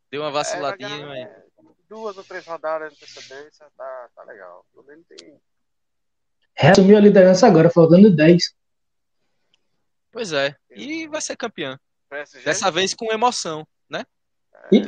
[0.09, 1.44] Deu uma vaciladinha, é, mas...
[1.89, 4.65] Duas ou três rodadas de antecedência, tá, tá legal.
[4.73, 5.39] Pelo menos tem.
[6.55, 8.55] Resumiu a liderança agora, faltando 10.
[10.11, 10.55] Pois é.
[10.71, 11.77] E vai ser campeão.
[12.43, 14.05] Dessa vez com emoção, né?
[14.71, 14.81] E,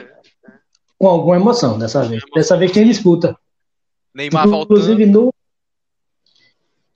[0.97, 2.23] com alguma emoção dessa vez.
[2.33, 3.37] Dessa vez tem disputa.
[4.13, 5.33] Neymar Inclusive, voltando.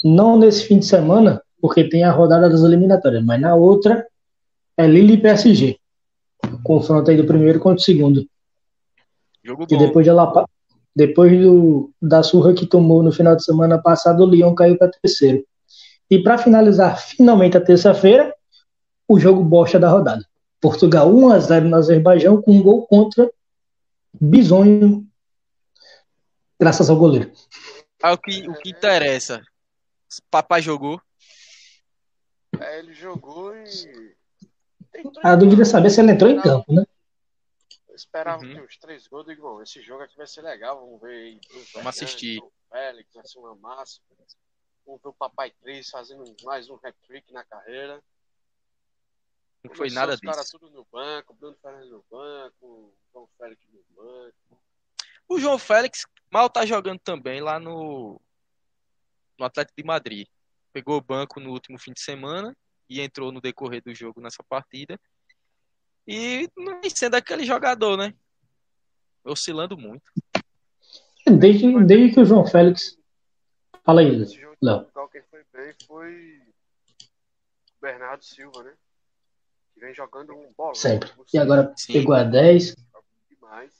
[0.03, 4.07] No, não nesse fim de semana, porque tem a rodada das eliminatórias, mas na outra
[4.75, 5.79] é Lille e PSG.
[6.63, 8.25] Confronto aí do primeiro contra o segundo.
[9.43, 9.77] Jogo E bom.
[9.77, 10.45] depois, de ela,
[10.95, 14.91] depois do, da surra que tomou no final de semana passado, o Lyon caiu para
[14.91, 15.45] terceiro.
[16.09, 18.33] E para finalizar finalmente a terça-feira,
[19.07, 20.25] o jogo bosta da rodada.
[20.59, 23.31] Portugal 1 a 0 no Azerbaijão com um gol contra
[24.13, 25.07] Bisonho,
[26.59, 27.31] graças ao goleiro.
[28.03, 29.41] Ah, o, que, o que interessa.
[30.29, 31.01] Papai jogou.
[32.59, 34.15] É, ele jogou e.
[35.23, 36.85] A dúvida é saber se ele entrou em campo, né?
[37.91, 38.53] Eu esperava Uhum.
[38.55, 41.39] que os três gols, digo, bom, esse jogo aqui vai ser legal, vamos ver aí.
[41.65, 42.37] Fernandes, assistir.
[42.37, 43.99] João Félix, vai ser uma massa.
[44.85, 48.01] Vamos ver o Papai 3 fazendo mais um hat-trick na carreira.
[49.63, 50.57] Não foi Começou nada os caras disso.
[50.57, 54.63] tudo no banco, Bruno Fernandes no banco, João Félix no banco.
[55.27, 58.19] O João Félix mal tá jogando também lá no,
[59.37, 60.27] no Atlético de Madrid.
[60.71, 62.55] Pegou o banco no último fim de semana
[62.89, 64.97] e entrou no decorrer do jogo nessa partida.
[66.07, 68.13] E não vem sendo aquele jogador, né?
[69.23, 70.03] Oscilando muito.
[71.39, 72.97] Desde, desde que o João Félix.
[73.83, 74.11] Fala aí,
[74.61, 74.79] Léo.
[74.81, 78.73] Portugal, quem foi bem foi o Bernardo Silva, né?
[79.73, 80.75] Que vem jogando um bolão.
[80.75, 81.11] Sempre.
[81.33, 81.93] E agora Sim.
[81.93, 82.75] pegou a 10.
[83.29, 83.71] demais.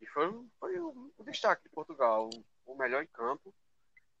[0.00, 2.28] E foi, um- foi um, um destaque de Portugal,
[2.66, 3.52] o, o melhor em campo.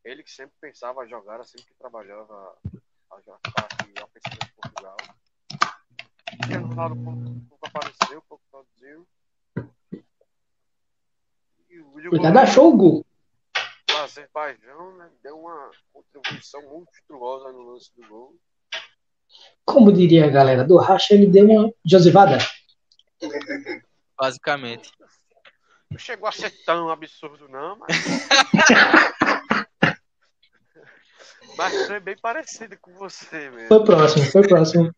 [0.04, 2.56] Ele que sempre pensava jogar, sempre que trabalhava
[3.10, 4.96] a jogar parte ofensiva de Portugal.
[6.64, 9.06] Ronaldo pouco, pouco apareceu, pouco produziu.
[11.70, 13.06] E o, o Cuidado, achou o gol.
[13.88, 18.34] do Azerbaijão né, deu uma contribuição monstruosa no lance do gol.
[19.64, 22.38] Como diria a galera do Racha, ele deu uma josivada.
[24.18, 24.90] Basicamente.
[25.90, 27.96] Não chegou a ser tão absurdo, não, mas.
[31.56, 33.68] mas foi bem parecido com você mesmo.
[33.68, 34.94] Foi próximo, foi próximo.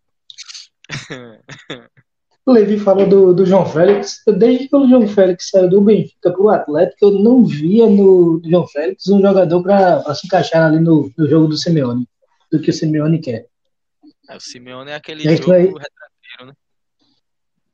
[2.47, 4.23] O Levi falou do, do João Félix.
[4.39, 8.41] Desde que o João Félix saiu do Benfica para o Atlético, eu não via no
[8.45, 12.09] João Félix um jogador para se encaixar ali no, no jogo do Simeone,
[12.51, 13.47] do que o Simeone quer.
[14.29, 16.53] É, o Simeone é aquele aí, jogo aí- retranqueiro, né?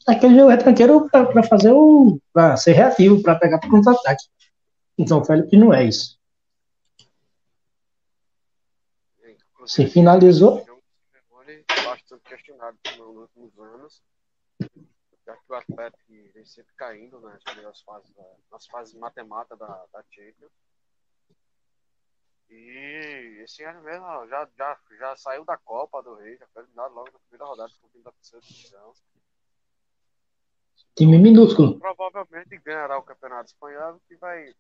[0.07, 2.19] Aquele jogo retranqueiro para fazer o.
[2.33, 4.25] para ser reativo, para pegar para contra-ataque.
[4.99, 6.19] O João Félix não é isso.
[9.65, 10.59] Se finalizou.
[10.59, 11.65] Esse jogo do Simeone,
[12.79, 14.03] Questionado nos últimos anos.
[15.25, 16.05] Já que o Atlético
[16.35, 20.53] vem sempre caindo nas primeiras fases, da- nas fases matemáticas da, da Champions.
[22.51, 26.93] E esse ano mesmo já, já, já saiu da Copa do Rei, já foi eliminado
[26.93, 28.93] logo na primeira rodada com o time da terceira divisão.
[30.95, 31.79] Time minúsculo.
[31.79, 34.55] provavelmente ganhará o Campeonato Espanhol, que vai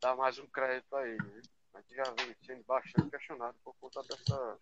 [0.00, 1.20] dar mais um crédito a ele.
[1.22, 1.42] Né?
[1.72, 4.58] Mas já vem sendo bastante questionado por conta dessa.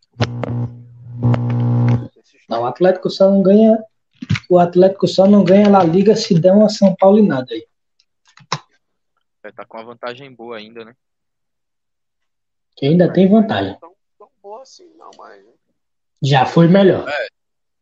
[2.49, 3.83] Não, o Atlético só não ganha.
[4.51, 7.67] O Atlético só não ganha La Liga se der uma São Paulinada aí.
[9.43, 10.95] Vai estar com uma vantagem boa ainda, né?
[12.77, 13.79] Que ainda tem vantagem.
[13.79, 15.45] Tão, tão boa assim, não, mas.
[16.23, 17.07] Já foi melhor.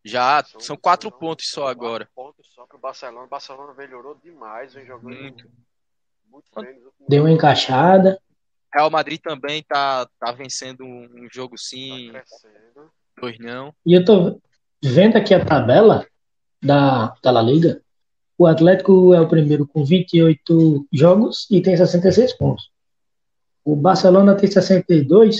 [0.04, 2.08] Já são quatro pontos só agora.
[2.14, 3.26] Quatro pontos só pro Barcelona.
[3.26, 5.50] O Barcelona melhorou demais, vem jogando Muito.
[6.30, 8.20] muito bem Deu uma encaixada.
[8.72, 12.92] Real Madrid também tá, tá vencendo um jogo tá sim, crescendo.
[13.20, 13.72] Dois não.
[13.84, 14.40] E eu tô
[14.82, 16.06] vendo aqui a tabela
[16.62, 17.80] da, da La Liga.
[18.38, 22.70] O Atlético é o primeiro com 28 jogos e tem 66 pontos.
[23.64, 25.38] O Barcelona tem 62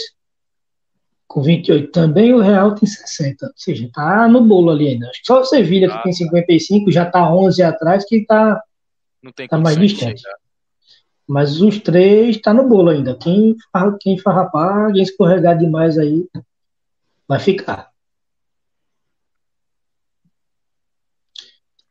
[1.29, 2.33] com 28 também.
[2.33, 3.47] O Real tem 60.
[3.47, 5.09] Ou seja, tá no bolo ali ainda.
[5.11, 8.61] Acho que só o Sevilha, que Ah, tem 55, já tá 11 atrás, que tá.
[9.23, 10.21] Não tem Tá mais distante.
[10.23, 10.37] chegar.
[11.29, 13.15] Mas os três tá no bolo ainda.
[13.17, 13.55] Quem,
[14.01, 16.25] quem farrapar, quem escorregar demais aí,
[17.29, 17.91] vai ficar.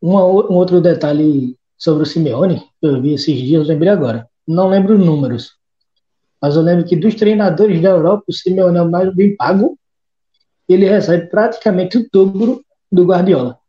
[0.01, 4.29] Uma um outro detalhe sobre o Simeone, eu vi esses dias, lembrei agora.
[4.47, 5.57] Não lembro os números.
[6.41, 9.77] Mas eu lembro que dos treinadores da Europa, o Simeone é o mais bem pago.
[10.67, 13.59] Ele recebe praticamente o dobro do Guardiola.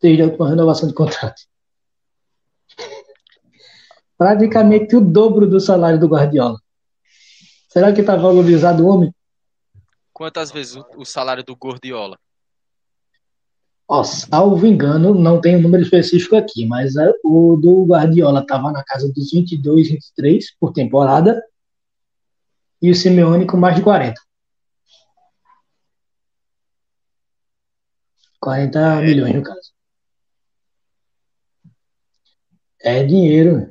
[0.00, 1.40] Desde a última renovação de contrato.
[4.18, 6.58] Praticamente o dobro do salário do Guardiola.
[7.68, 9.14] Será que está valorizado o homem?
[10.16, 12.18] Quantas vezes o, o salário do Guardiola?
[13.86, 18.82] Ó, salvo engano, não tem um número específico aqui, mas o do Guardiola estava na
[18.82, 21.38] casa dos 22, 23 por temporada
[22.80, 24.18] e o Simeone com mais de 40.
[28.40, 29.02] 40 é.
[29.02, 29.70] milhões, no caso.
[32.80, 33.70] É dinheiro.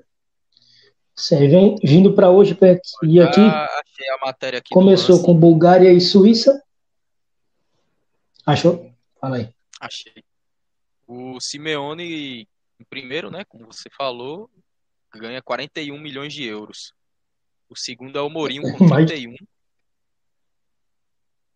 [1.15, 2.57] Você vem vindo para hoje
[3.03, 3.39] e aqui.
[3.39, 4.73] Achei a matéria aqui.
[4.73, 6.61] Começou com Bulgária e Suíça.
[8.45, 8.91] Achou?
[9.19, 9.49] Fala aí.
[9.79, 10.23] Achei.
[11.07, 12.41] O Simeone,
[12.79, 14.49] em primeiro, né, como você falou,
[15.13, 16.93] ganha 41 milhões de euros.
[17.69, 19.35] O segundo é o Mourinho com 31.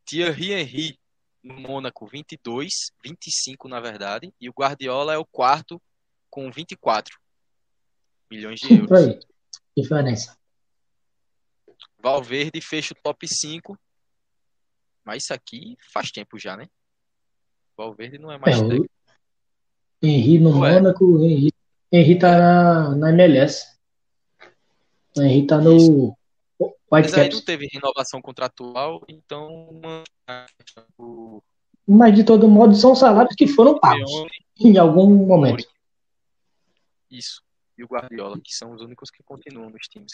[0.06, 1.00] Thierry Henry
[1.44, 5.82] no Mônaco 22, 25 na verdade, e o Guardiola é o quarto
[6.30, 7.18] com 24
[8.32, 9.30] milhões de euros.
[9.76, 10.38] Diferença.
[12.02, 13.78] Valverde fecha o top 5.
[15.04, 16.68] Mas isso aqui faz tempo já, né?
[17.78, 18.90] Valverde não é mais é, técnico.
[20.02, 21.52] Henry no Mônaco, Henry,
[21.92, 23.66] Henry tá na, na MLS.
[25.18, 26.20] Henry tá no Isso.
[26.92, 29.80] White Mas aí não teve renovação contratual, então.
[31.88, 34.12] Mas de todo modo são salários que foram pagos
[34.60, 35.66] em algum momento.
[37.10, 37.42] Isso.
[37.80, 40.12] E o Guardiola, que são os únicos que continuam nos times.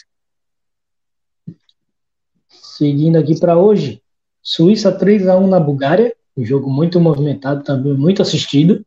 [2.48, 4.00] Seguindo aqui para hoje,
[4.40, 6.14] Suíça 3 a 1 na Bulgária.
[6.36, 8.86] Um jogo muito movimentado, também muito assistido,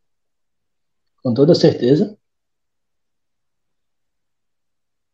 [1.21, 2.17] com toda certeza.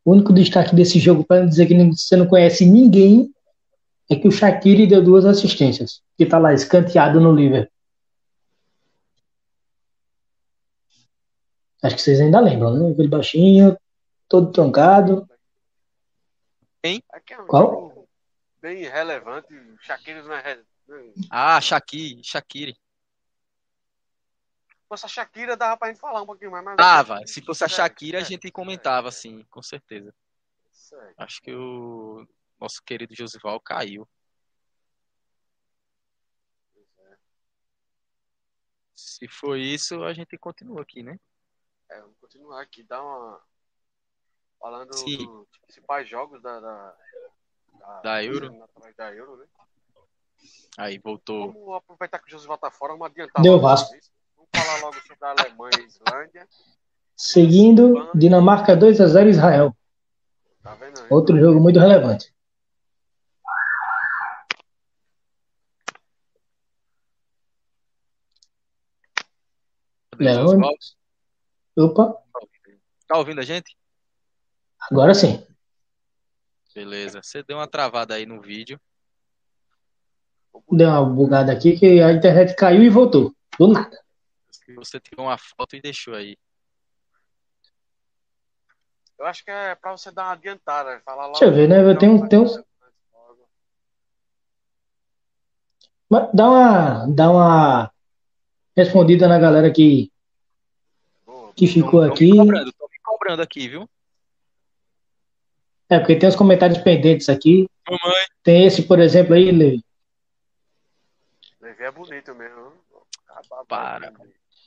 [0.04, 3.34] O único destaque desse jogo, para dizer que você não conhece ninguém,
[4.08, 7.75] é que o Shaqiri deu duas assistências, que está lá escanteado no Liverpool.
[11.82, 12.92] Acho que vocês ainda lembram, né?
[12.92, 13.76] Aquele baixinho,
[14.28, 15.28] todo troncado.
[16.82, 17.02] Quem?
[17.48, 18.08] Qual?
[18.60, 19.54] Bem relevante.
[19.54, 20.60] O Shaqiri não é
[21.30, 22.72] ah, Shaqiri, Shaqiri.
[24.68, 26.64] Se fosse a Shakira, dava pra gente falar um pouquinho mais.
[26.64, 26.76] Mas...
[26.76, 27.26] Dava.
[27.26, 30.14] Se fosse a Shakira, a gente comentava, sim, com certeza.
[31.18, 32.26] Acho que o
[32.60, 34.08] nosso querido Josival caiu.
[38.94, 41.18] Se for isso, a gente continua aqui, né?
[41.90, 42.82] É, vamos continuar aqui.
[42.82, 43.40] Dá uma.
[44.58, 45.18] Falando Sim.
[45.18, 46.96] dos principais jogos da, da,
[47.78, 48.50] da, da Euro.
[48.96, 49.46] Da Euro, né?
[50.78, 51.52] Aí voltou.
[51.52, 53.42] Vamos aproveitar que o José volta fora, vamos adiantar.
[53.42, 53.94] Deu Vasco.
[54.36, 56.48] Vamos falar logo sobre a Alemanha e Islândia.
[57.16, 59.76] Seguindo, Dinamarca 2 a 0 Israel.
[60.62, 61.06] Tá vendo aí?
[61.10, 62.34] Outro jogo muito relevante.
[70.18, 70.58] Leão.
[71.76, 72.16] Opa.
[73.06, 73.76] Tá ouvindo a gente?
[74.90, 75.46] Agora sim.
[76.74, 77.22] Beleza.
[77.22, 78.80] Você deu uma travada aí no vídeo.
[80.70, 83.34] Deu uma bugada aqui que a internet caiu e voltou.
[83.58, 83.98] Do nada.
[84.74, 86.36] Você tirou uma foto e deixou aí.
[89.18, 91.00] Eu acho que é pra você dar uma adiantada.
[91.04, 91.82] Falar Deixa eu ver, né?
[91.82, 92.44] Eu tenho, tenho...
[96.32, 97.92] Dá uma, dá uma
[98.76, 100.12] respondida na galera que,
[101.56, 102.30] que ficou aqui.
[102.36, 103.88] Cobrando, tô me cobrando aqui, viu?
[105.88, 107.68] É, porque tem os comentários pendentes aqui.
[107.88, 108.26] Mamãe.
[108.42, 109.84] Tem esse, por exemplo, aí, Levi.
[111.60, 112.72] Levi é bonito mesmo.
[113.68, 114.12] Para.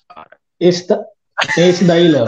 [0.08, 0.38] Para.
[0.60, 1.06] Esse, tá...
[1.58, 2.25] esse daí, Léo.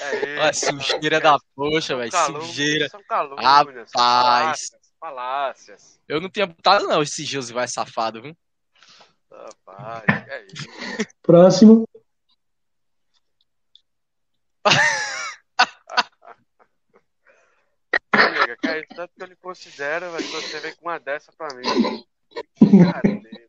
[0.00, 2.10] É, sujeira da poxa, velho.
[2.12, 2.88] Sujeira.
[3.38, 4.70] Rapaz.
[4.98, 6.00] Falácias.
[6.08, 8.36] Eu não tinha botado, não, esse Josivai safado, viu?
[9.30, 10.66] Rapaz, é isso.
[11.22, 11.86] Próximo.
[18.12, 21.62] Amiga, cara, tanto que eu lhe considero, mas você vem com uma dessa pra mim.
[22.60, 23.44] Brincadeira.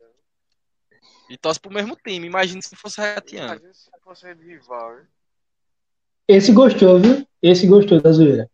[1.29, 2.27] E torce pro mesmo time.
[2.27, 3.53] Imagina se fosse Ratiano.
[3.53, 5.07] Imagina se fosse rival, hein?
[6.27, 7.27] Esse gostou, viu?
[7.41, 8.49] Esse gostou da zoeira.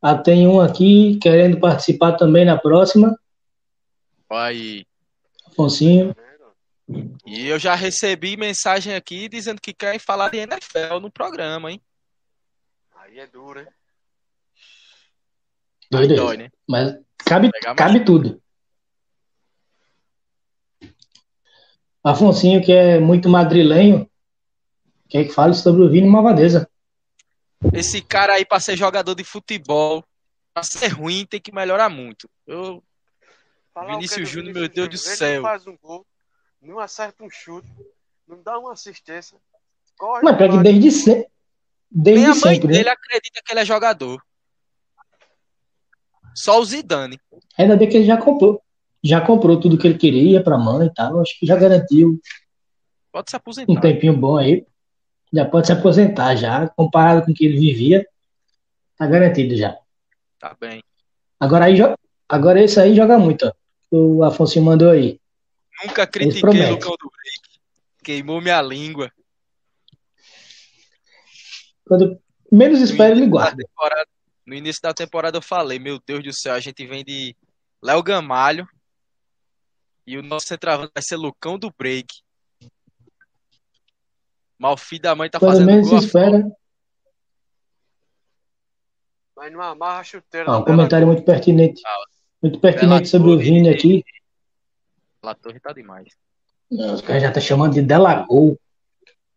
[0.00, 3.18] Ah, tem um aqui querendo participar também na próxima.
[4.30, 4.86] Aí.
[5.46, 6.14] Afonsinho.
[7.26, 11.80] E eu já recebi mensagem aqui dizendo que querem falar de NFL no programa, hein?
[12.96, 13.66] Aí é duro, hein?
[15.90, 16.50] Doido, dói, né?
[16.66, 18.42] Mas cabe, cabe tudo.
[22.02, 24.08] Afonsinho, que é muito madrilenho,
[25.08, 26.70] quer que fale sobre o Vini Malvadeza.
[27.74, 30.04] Esse cara aí, pra ser jogador de futebol,
[30.54, 32.28] pra ser ruim, tem que melhorar muito.
[32.46, 32.82] Eu...
[33.74, 35.34] Falar Vinícius Júnior, meu Deus do céu.
[35.34, 36.06] Ele faz um gol,
[36.60, 37.68] não acerta um chute,
[38.26, 39.36] não dá uma assistência.
[39.96, 40.82] Corre Mas pior que demais.
[40.82, 41.10] desde.
[41.10, 41.24] Nem
[41.90, 42.74] desde a mãe sempre, né?
[42.74, 44.22] dele acredita que ele é jogador.
[46.34, 47.18] Só o Zidane.
[47.56, 48.62] Ainda bem que ele já comprou.
[49.02, 51.20] Já comprou tudo que ele queria pra mãe e tal.
[51.20, 52.20] Acho que já garantiu
[53.10, 53.80] Pode se um aposentar.
[53.80, 54.66] tempinho bom aí.
[55.32, 56.68] Já pode se aposentar já.
[56.68, 58.06] Comparado com o que ele vivia,
[58.96, 59.76] tá garantido já.
[60.38, 60.82] Tá bem.
[61.40, 61.76] Agora aí
[62.28, 63.52] agora esse aí joga muito, ó.
[63.90, 65.18] O Afonso mandou aí.
[65.84, 66.70] Nunca critiquei promete.
[66.72, 67.60] Lucão do Break.
[68.02, 69.12] Queimou minha língua.
[71.84, 73.64] Quando menos espera, ele Da guarda.
[74.46, 77.36] no início da temporada eu falei, meu Deus do céu, a gente vem de
[77.82, 78.68] Léo Gamalho
[80.06, 82.08] e o nosso centroavante vai ser Lucão do Break.
[84.58, 85.98] Mal filho da mãe tá Quando fazendo menos gol.
[85.98, 86.50] espera.
[89.36, 90.46] Mas não amarra a chuteira.
[90.46, 91.80] Do um comentário muito pertinente.
[92.42, 94.04] Muito pertinente sobre o Vini aqui.
[95.28, 96.08] La Torre tá demais.
[96.70, 98.58] Os caras já tá chamando de Delagol.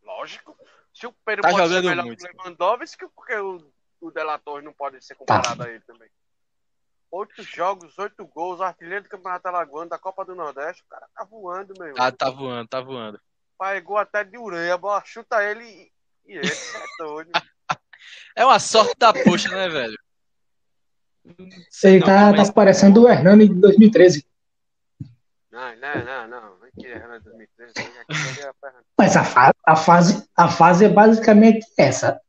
[0.03, 0.57] Lógico.
[0.93, 2.25] Se o Pedro Tá pode ser jogando melhor muito.
[2.25, 6.09] que o Lewandowski, porque o, o Delator não pode ser comparado a ele também.
[7.11, 10.81] Oito jogos, oito gols, artilheiro do Campeonato Alagoano, da Copa do Nordeste.
[10.83, 11.97] O cara tá voando, meu irmão.
[11.97, 13.19] Tá, tá voando, tá voando.
[13.59, 15.91] Pegou até de ureia, a bola chuta ele e,
[16.25, 17.31] e ele, é doido.
[18.35, 19.97] É uma sorte da poxa, né, velho?
[21.83, 24.25] Ele tá, tá parecendo o Hernani de 2013.
[25.51, 26.55] Não, não, não, não.
[26.59, 27.73] Vem que é 2013.
[27.75, 28.79] vem aqui, ali é a perna.
[28.97, 32.19] Mas a, fa- a fase, a fase é basicamente essa.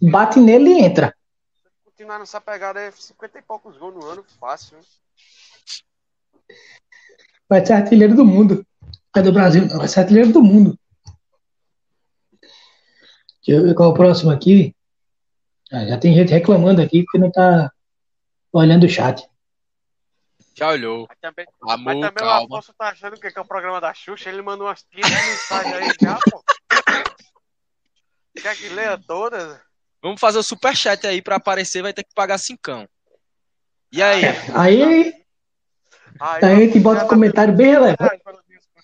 [0.00, 1.14] Bate nele e entra.
[1.84, 4.78] Continuar nessa pegada aí, 50 e poucos gols no ano, fácil.
[4.78, 4.84] hein?
[7.48, 8.64] Vai ser artilheiro do mundo.
[9.16, 9.78] É do Brasil, não.
[9.78, 10.78] Vai ser artilheiro do mundo.
[13.46, 14.74] Deixa eu ver qual é o próximo aqui.
[15.72, 17.70] Ah, já tem gente reclamando aqui porque não tá
[18.52, 19.28] olhando o chat.
[20.54, 21.06] Já olhou.
[21.08, 22.30] Mas também, Amor, mas também o.
[22.30, 25.74] Afonso tá achando que é o programa da Xuxa, ele mandou umas tiras de mensagem
[25.74, 26.44] aí já, pô.
[28.40, 29.60] Quer que leia todas?
[30.02, 32.88] Vamos fazer o superchat aí pra aparecer, vai ter que pagar cincão.
[33.90, 34.22] E aí?
[34.54, 35.24] Aí,
[36.20, 38.22] Aí, aí a gente bota um comentário bem relevante.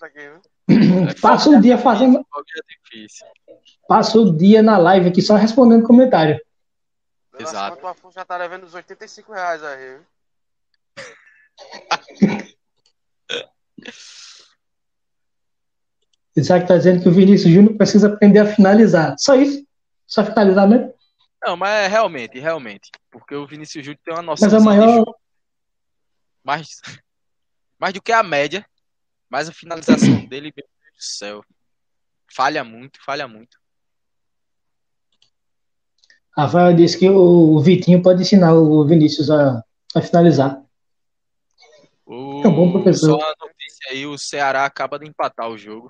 [0.03, 0.31] É
[1.21, 2.19] Passa o dia fazendo.
[2.19, 3.27] É difícil.
[3.87, 6.39] Passa o dia na live aqui só respondendo comentário.
[7.37, 7.83] Exato.
[7.83, 10.05] O Afonso já tá devendo os 85 reais aí, viu?
[16.35, 19.15] Isaac tá dizendo que o Vinícius Júnior precisa aprender a finalizar.
[19.19, 19.65] Só isso.
[20.07, 20.93] Só finalizar mesmo.
[21.43, 22.89] Não, mas é realmente, realmente.
[23.09, 24.95] Porque o Vinícius Júnior tem uma noção Mas a de maior.
[24.97, 25.15] jogo
[26.43, 26.81] mais,
[27.79, 28.65] mais do que a média.
[29.29, 31.45] Mas a finalização dele, meu Deus do céu.
[32.33, 33.59] Falha muito, falha muito.
[36.37, 39.61] Rafael disse que o Vitinho pode ensinar o Vinícius a,
[39.93, 40.63] a finalizar.
[42.11, 43.17] O, É um bom professor.
[43.17, 45.89] Só a notícia aí, o Ceará acaba de empatar o jogo.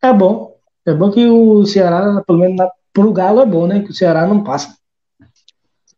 [0.00, 0.56] É bom.
[0.86, 3.82] É bom que o Ceará, pelo menos na, pro Galo é bom, né?
[3.82, 4.78] Que o Ceará não passa.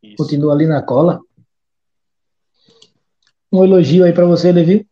[0.02, 0.16] Isso.
[0.16, 1.20] Continua ali na cola.
[3.52, 4.88] Um elogio aí pra você, Levi.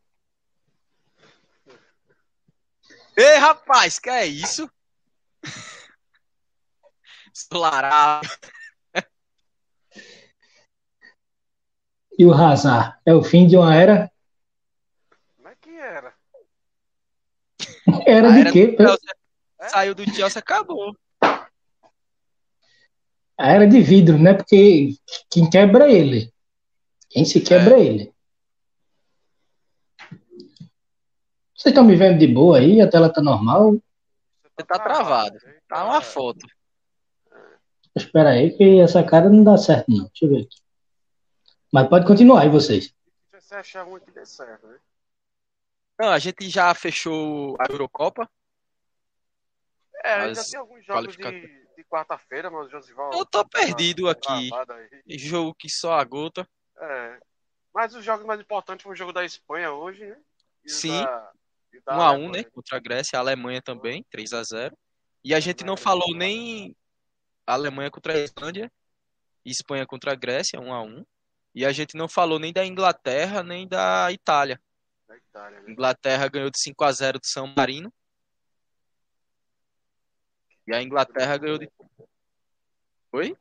[3.16, 4.70] Ei, rapaz, que é isso?
[7.32, 8.28] Esclarado.
[12.18, 12.96] E o Hazard.
[13.04, 14.10] É o fim de uma era?
[15.36, 16.14] Como é que era?
[18.06, 18.66] Era A de era quê?
[18.68, 19.14] do Chelsea
[19.68, 20.96] Saiu do Chelsea, acabou.
[23.36, 24.34] A era de vidro, né?
[24.34, 24.94] Porque
[25.30, 26.32] quem quebra é ele.
[27.08, 28.14] Quem se quebra é ele.
[31.56, 32.80] Vocês estão me vendo de boa aí?
[32.80, 33.72] A tela tá normal?
[34.42, 35.38] Você tá travado.
[35.66, 36.46] Tá uma foto.
[37.96, 40.04] Espera aí que essa cara não dá certo não.
[40.08, 40.63] Deixa eu ver aqui.
[41.74, 42.84] Mas pode continuar aí vocês.
[42.84, 42.94] Se
[43.32, 44.78] você achar ruim que dê certo, né?
[45.98, 48.30] Não, a gente já fechou a Eurocopa.
[50.04, 53.12] É, ainda Mas tem alguns jogos qualifica- de, de quarta-feira, mas o Josival.
[53.12, 54.50] Eu tô perdido tá aqui.
[55.18, 56.48] Jogo que só a gota.
[56.78, 57.18] É.
[57.74, 60.16] Mas os jogos mais importantes foi o jogo da Espanha hoje, né?
[60.64, 61.02] E Sim.
[61.02, 61.32] Da,
[61.86, 62.42] da 1 a 1 Alemanha.
[62.44, 62.50] né?
[62.54, 64.78] Contra a Grécia, a Alemanha também, 3 a 0
[65.24, 66.76] E a gente não falou nem
[67.44, 68.70] a Alemanha contra a Islândia,
[69.44, 71.04] e Espanha contra a Grécia, 1 a 1
[71.54, 74.60] E a gente não falou nem da Inglaterra, nem da Itália.
[75.06, 75.70] Da Itália, né?
[75.70, 77.92] Inglaterra ganhou de 5 a 0 do São Marino.
[80.66, 81.70] E a Inglaterra ganhou de.
[83.12, 83.36] Oi?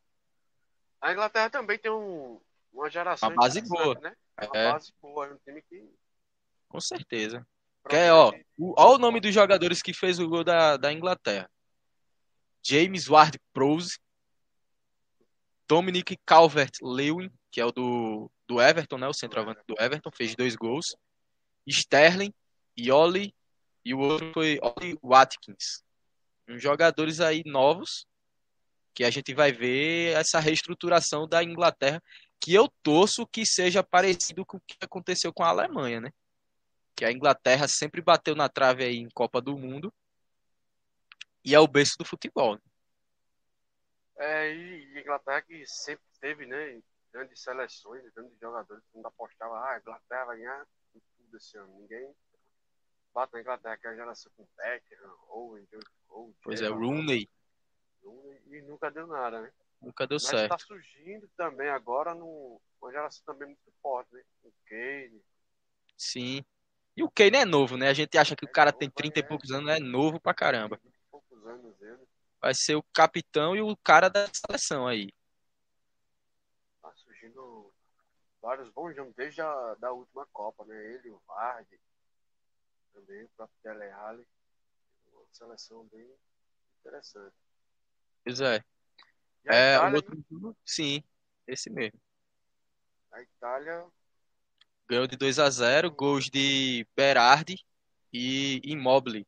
[1.02, 2.40] A Inglaterra também tem um,
[2.72, 4.00] uma geração Uma base boa.
[4.00, 4.16] Né?
[4.38, 4.72] Uma É.
[4.72, 5.90] base boa, é um time que
[6.70, 7.48] Com certeza.
[7.90, 11.50] Quer, ó, o, ó o nome dos jogadores que fez o gol da, da Inglaterra.
[12.62, 14.00] James Ward-Prowse,
[15.68, 20.56] Dominic Calvert-Lewin, que é o do, do Everton, né, o centroavante do Everton, fez dois
[20.56, 20.98] gols.
[21.68, 22.34] Sterling
[22.76, 23.32] e Oli,
[23.86, 25.84] e o outro foi Oli Watkins.
[26.50, 28.08] Uns jogadores aí novos
[28.92, 32.02] que a gente vai ver essa reestruturação da Inglaterra,
[32.40, 36.12] que eu torço que seja parecido com o que aconteceu com a Alemanha, né?
[36.96, 39.94] Que a Inglaterra sempre bateu na trave aí em Copa do Mundo
[41.46, 42.56] e é o berço do futebol.
[42.56, 42.62] Né?
[44.18, 46.82] É, e Inglaterra que sempre teve, né,
[47.14, 51.80] grandes seleções, grandes jogadores, todo mundo apostava, ah, a Inglaterra vai ganhar tudo esse ano.
[51.80, 52.14] Ninguém
[53.14, 55.00] bate na Inglaterra, que é a geração com Becker,
[55.30, 55.68] Owen,
[56.10, 57.30] Owen Pois é, Rooney.
[58.48, 59.52] E nunca deu nada, né?
[59.82, 60.50] Nunca deu Mas certo.
[60.50, 64.24] tá surgindo também agora no, uma geração também muito forte, né?
[64.44, 65.22] O Kane.
[65.98, 66.44] Sim.
[66.96, 67.90] E o Kane é novo, né?
[67.90, 69.26] A gente acha que o cara novo, tem 30 e é.
[69.26, 70.80] poucos anos, é novo pra caramba.
[71.10, 72.08] Poucos anos ele.
[72.42, 75.10] Vai ser o capitão e o cara da seleção aí.
[76.82, 77.74] Tá surgindo
[78.44, 80.76] vários bons nomes desde a da última Copa, né?
[80.94, 81.80] Ele, o Vardy,
[82.94, 84.28] também o próprio Dele Alli.
[85.14, 86.14] Uma seleção bem
[86.82, 87.34] interessante.
[88.26, 88.62] Pois é.
[89.46, 90.58] E a É, o Itália, outro...
[90.66, 91.02] Sim,
[91.48, 92.00] esse mesmo.
[93.14, 93.88] a Itália
[94.90, 97.66] Ganhou de 2 a 0 gols de Berardi
[98.12, 99.26] e Immobile,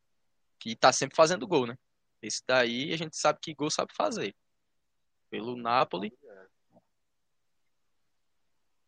[0.60, 1.78] que tá sempre fazendo gol, né?
[2.22, 4.36] Esse daí a gente sabe que gol sabe fazer.
[5.30, 6.12] Pelo Napoli.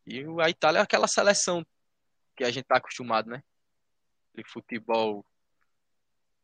[0.08, 1.66] É, E o- a Itália é aquela seleção
[2.36, 3.44] que a gente tá acostumado, né?
[4.36, 5.26] De futebol.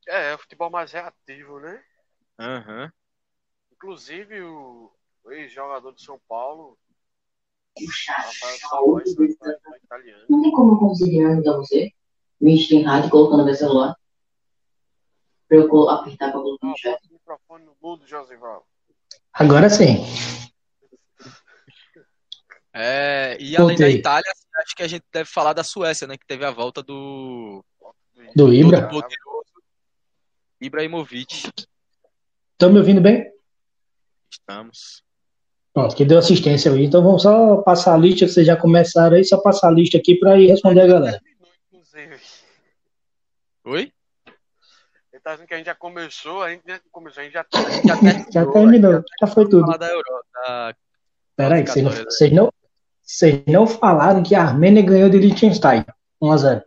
[0.08, 1.84] é, é o futebol mais reativo, né?
[2.40, 2.92] Aham.
[3.72, 4.92] Inclusive o,
[5.24, 6.78] o ex-jogador do São Paulo,
[8.08, 9.00] Rafael
[9.84, 10.26] italiano.
[10.30, 11.92] Não tem como eu conseguir ajudar você?
[12.40, 13.96] Mexer em rádio colocando meu celular.
[15.48, 17.00] Pra eu apertar pra colocar no chat.
[17.10, 18.68] o microfone no mudo, Josival.
[19.32, 19.98] Agora sim.
[22.74, 23.88] É, e além da.
[23.90, 24.32] Itália,
[24.64, 26.18] acho que a gente deve falar da Suécia, né?
[26.18, 27.64] Que teve a volta do
[28.36, 28.88] Do Ibra.
[28.88, 29.14] poderoso
[30.60, 31.52] Ibrahimovic.
[32.54, 33.32] Estão me ouvindo bem?
[34.32, 35.04] Estamos.
[35.74, 36.86] Pronto, que deu assistência aí.
[36.86, 39.98] Então vamos só passar a lista, que vocês já começaram aí, só passar a lista
[39.98, 41.22] aqui para ir responder a galera.
[43.66, 43.92] Oi?
[45.12, 47.46] Ele tá dizendo que a gente já começou, a gente já começou, a gente já
[47.86, 48.32] Já terminou.
[48.32, 49.78] Já terminou, já foi tudo.
[49.78, 50.26] Da Europa.
[50.34, 50.76] Da...
[51.36, 52.54] Peraí, vocês não, vocês não,
[53.04, 55.86] vocês não falaram que a Armênia ganhou de Liechtenstein.
[56.22, 56.64] 1x0.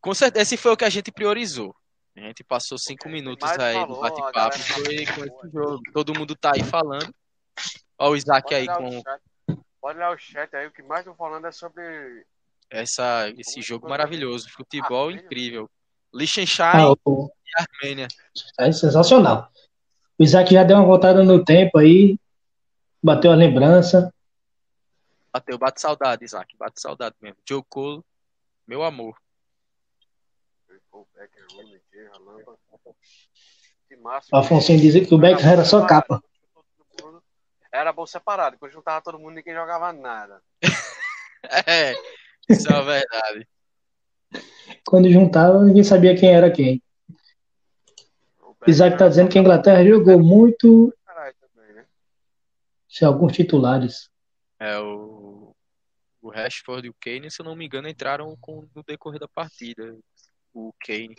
[0.00, 1.74] Com certeza, esse foi o que a gente priorizou.
[2.16, 5.80] A gente passou cinco Porque minutos aí falou, no bate-papo falou, com esse jogo.
[5.92, 7.14] Todo mundo tá aí falando.
[7.98, 9.02] Ó o Isaac Pode aí com
[9.80, 11.82] pode olhar o chat aí, o que mais estão falando é sobre.
[12.70, 14.48] essa, esse jogo maravilhoso.
[14.50, 15.24] Futebol Armênia.
[15.24, 15.70] incrível.
[16.12, 18.08] Liechtenstein Ah, o- e Armênia.
[18.58, 19.48] é sensacional.
[20.18, 22.18] O Isaac já deu uma voltada no tempo aí,
[23.02, 24.12] bateu a lembrança.
[25.32, 26.56] Bateu, bate saudade, Isaac.
[26.56, 27.38] Bate saudade mesmo.
[27.48, 28.02] Joe Cole,
[28.66, 29.16] meu amor.
[34.32, 36.22] Afonso dizia que o Becker era só capa.
[37.72, 40.42] Era bom separado, quando juntava todo mundo, ninguém jogava nada.
[41.66, 41.94] É,
[42.48, 43.48] isso é uma verdade.
[44.86, 46.82] Quando juntava, ninguém sabia quem era quem.
[48.66, 50.94] Isaac tá era dizendo que a Inglaterra jogou muito,
[51.40, 51.86] também, né?
[52.88, 54.10] sem alguns titulares.
[54.58, 55.19] É, o,
[56.20, 59.28] o Rashford e o Kane, se eu não me engano, entraram com, no decorrer da
[59.28, 59.96] partida.
[60.52, 61.16] O Kane.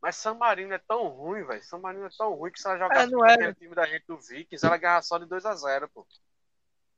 [0.00, 1.62] Mas San Marino é tão ruim, velho.
[1.64, 3.74] San Marino é tão ruim que se ela jogasse É, não com é, aquele time
[3.74, 6.06] da gente do Vikings, ela ganhava só de 2x0, pô.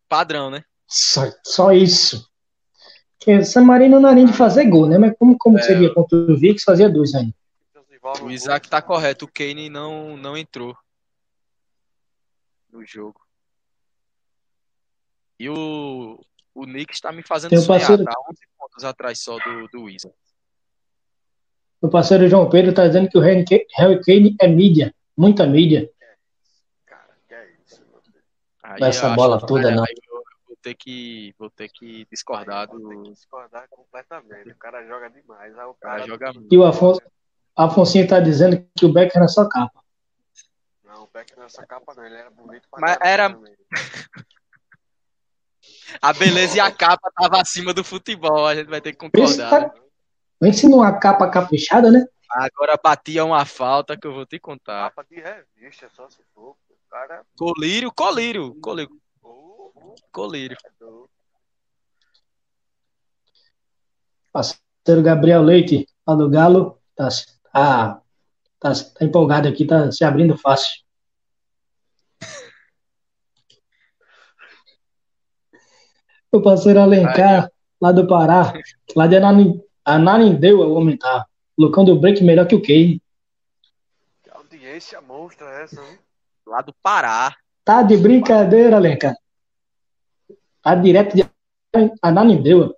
[0.08, 0.64] Padrão, né?
[0.88, 2.28] Só, só isso.
[3.18, 4.98] Porque San Marino não era nem de fazer gol, né?
[4.98, 5.62] Mas como, como É.
[5.62, 7.34] seria contra o Vix, fazia dois ainda.
[8.22, 9.24] O Isaac tá correto.
[9.24, 10.76] O Kane não, não entrou
[12.70, 13.25] no jogo.
[15.38, 16.18] E o,
[16.54, 17.80] o Knicks tá me fazendo Tem um sonhar.
[17.80, 20.16] parceiro- Tá 11 pontos atrás só do, do Wizard.
[21.80, 25.90] O parceiro João Pedro tá dizendo que o Harry Kane- é mídia, muita mídia.
[26.86, 27.82] Cara, que é isso,
[28.62, 29.84] Vai essa bola que- toda, aí não.
[29.84, 33.12] eu vou ter que, vou ter que discordar Vou ter que do.
[33.12, 34.50] discordar completamente.
[34.50, 35.52] O cara joga demais.
[35.52, 36.06] O cara cara.
[36.06, 36.52] joga muito.
[36.52, 37.00] E o Afonso,
[37.54, 39.80] Afonso tá dizendo que o Becker era só capa.
[40.82, 43.38] Não, o Beck nessa capa não, ele era bonito pra Mas era-.
[46.00, 48.46] A beleza e a capa tava acima do futebol.
[48.46, 49.50] A gente vai ter que concordar.
[49.70, 49.74] tá-
[50.40, 52.04] Vence numa capa caprichada, né?
[52.30, 54.90] Agora batia uma falta que eu vou te contar.
[54.90, 56.54] Capa de revista, só se for.
[56.90, 57.24] Cara.
[57.36, 60.56] Colírio, colírio, colírio, Oh, colírio.
[60.64, 61.10] é doido.
[64.32, 67.08] Parceiro Gabriel Leite, lá do Galo, tá,
[67.52, 68.02] tá,
[68.60, 70.84] tá, tá empolgado aqui, tá se abrindo fácil.
[76.32, 77.50] O parceiro Alencar,
[77.80, 78.52] lá do Pará,
[78.94, 81.26] lá de Ananin, Ananindeu, o homem tá.
[81.58, 83.00] Lucão do break melhor que o Kane.
[84.22, 85.98] Que audiência monstra essa, hein?
[86.46, 87.34] Lá do Pará.
[87.64, 89.14] Tá de brincadeira, Alencar.
[90.62, 91.24] Tá direto de
[92.02, 92.76] Ananindeu.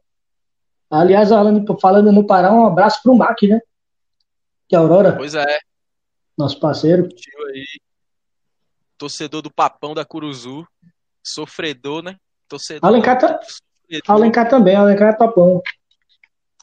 [0.90, 3.60] Aliás, Alan, falando no Pará, um abraço pro Mac, né?
[4.68, 5.58] Que é Aurora, Pois é,
[6.36, 7.08] nosso parceiro.
[7.08, 7.64] tio aí.
[8.96, 10.66] Torcedor do Papão da Curuzu.
[11.22, 12.16] Sofredor, né?
[12.48, 12.88] Torcedor.
[12.88, 14.02] Alencar tá- sofredor.
[14.08, 15.62] Alencar também, Alencar é topão.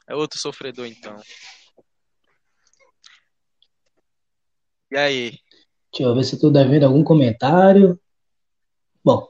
[0.08, 1.16] É outro sofredor, então.
[4.92, 5.40] E aí?
[5.92, 8.00] Deixa eu ver se tu devendo algum comentário.
[9.04, 9.30] Bom,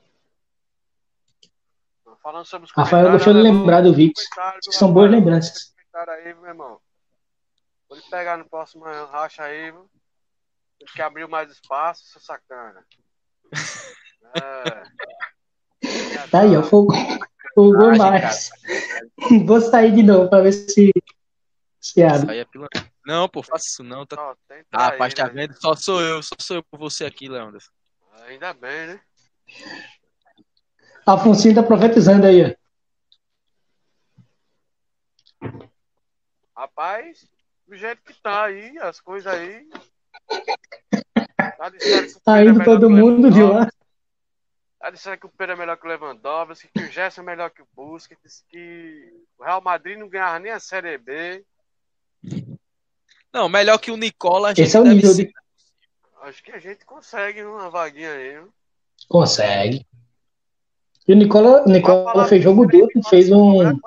[2.26, 4.20] Falando sobre os Rafael comentários, gostou de olha, lembrar do Vix.
[4.72, 5.76] São boas lembranças.
[5.94, 6.82] Aí, meu irmão.
[7.88, 9.88] Vou lhe pegar no próximo racha aí, viu?
[10.80, 12.84] Ele que abriu mais espaço, seu sacana.
[14.38, 14.84] É.
[16.32, 16.64] Tá aí, ó.
[16.64, 16.96] Folgou,
[17.54, 18.50] folgou mais.
[19.46, 20.92] Vou sair de novo pra ver se,
[21.80, 22.32] se abre.
[22.32, 22.68] aí é pila...
[23.06, 24.06] Não, pô, faça isso não.
[24.06, 24.16] Tá...
[24.20, 25.54] Ó, tem Ah, rapaz, tá vendo?
[25.60, 27.60] Só sou eu, só sou eu por você aqui, Leandro.
[28.28, 29.00] Ainda bem, né?
[31.06, 32.66] Afonso tá profetizando aí, ó.
[36.58, 37.28] Rapaz,
[37.68, 39.68] do jeito que tá aí, as coisas aí.
[41.58, 43.70] Tá dizendo que o Tá é indo todo mundo de lá.
[44.86, 47.50] Tá dizendo que o Pedro é melhor que o Lewandowski, que o Gerson é melhor
[47.50, 51.44] que o Busquets, que o Real Madrid não ganhava nem a Série B.
[53.34, 55.26] Não, melhor que o Nicola, a gente Esse é o nível ser.
[55.26, 55.34] de.
[56.22, 58.34] Acho que a gente consegue uma vaguinha aí.
[58.34, 58.54] viu?
[59.10, 59.84] Consegue.
[61.08, 63.80] E o Nicola, o Nicola falar fez jogo duro, fez sobre o um.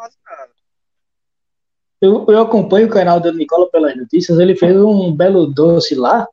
[2.01, 4.40] Eu, eu acompanho o canal do Nicola pelas notícias.
[4.40, 6.26] Ele fez um belo doce lá,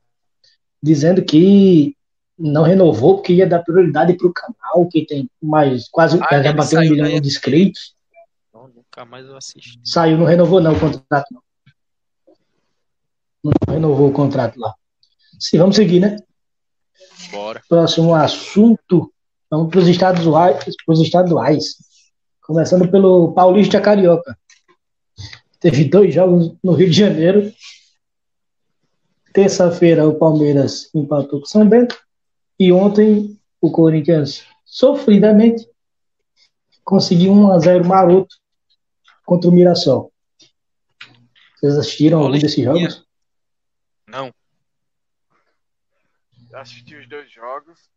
[0.82, 1.95] dizendo que
[2.38, 6.78] não renovou porque ia dar prioridade pro canal, que tem mais quase Ah, já bateu
[6.78, 7.20] um milhão daí.
[7.20, 7.94] de inscritos.
[8.52, 9.80] Não, nunca mais eu assisti.
[9.82, 11.26] Saiu, não renovou não o contrato.
[11.32, 11.42] Não,
[13.66, 14.74] não renovou o contrato lá.
[15.38, 16.16] Sim, vamos seguir, né?
[17.30, 17.62] Bora.
[17.68, 19.12] Próximo assunto.
[19.50, 21.76] Vamos para os estaduais, pros estaduais.
[22.42, 24.36] Começando pelo Paulista Carioca.
[25.60, 27.52] Teve dois jogos no Rio de Janeiro.
[29.32, 31.96] Terça-feira o Palmeiras empatou com o São Bento.
[32.58, 35.68] E ontem o Corinthians, sofridamente,
[36.82, 38.36] conseguiu um a 0 maroto
[39.24, 40.12] contra o Mirassol.
[41.56, 43.06] Vocês assistiram algum desses jogos?
[44.06, 44.32] Não.
[46.54, 47.90] Assisti os dois jogos.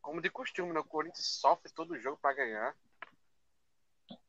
[0.00, 0.80] Como de costume, né?
[0.80, 2.74] O Corinthians sofre todo jogo pra ganhar.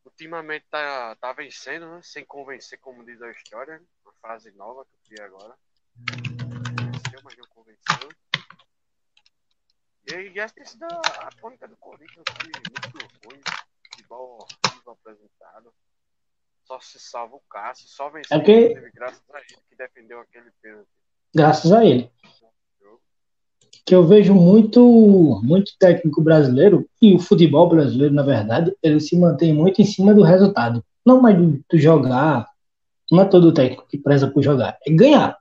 [0.05, 2.01] Ultimamente tá, tá vencendo, né?
[2.03, 3.81] Sem convencer, como diz a história.
[4.05, 5.55] Uma frase nova que eu criei agora.
[5.95, 8.09] Venceu, mas não convenceu.
[10.09, 13.41] E aí, essa tem sido a, tônica do Corinthians, que muito ruim.
[13.91, 15.73] Futebol horrível apresentado.
[16.65, 20.19] Só se salva o Cássio, só venceu É porque- inclusive, graças a ele que defendeu
[20.19, 20.87] aquele pênalti.
[21.33, 22.11] Graças a ele.
[23.85, 29.13] que eu vejo muito, muito técnico brasileiro, e o futebol brasileiro, na verdade, ele se
[29.17, 30.81] mantém muito em cima do resultado.
[31.05, 32.49] Não mais do, do jogar,
[33.11, 35.37] não é todo técnico que preza por jogar, é ganhar.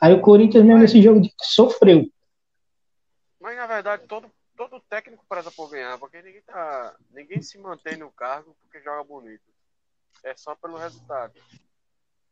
[0.00, 2.10] Aí o Corinthians mesmo nesse jogo sofreu.
[3.66, 8.12] Na verdade todo, todo técnico preza por ganhar, porque ninguém, tá, ninguém se mantém no
[8.12, 9.42] cargo porque joga bonito.
[10.22, 11.34] É só pelo resultado.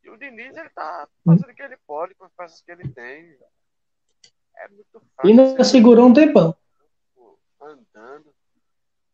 [0.01, 2.87] E o Diniz ele tá fazendo o que ele pode com as peças que ele
[2.87, 3.37] tem.
[4.55, 5.03] É muito.
[5.25, 6.55] E ainda segurou um tempão.
[7.59, 8.33] andando.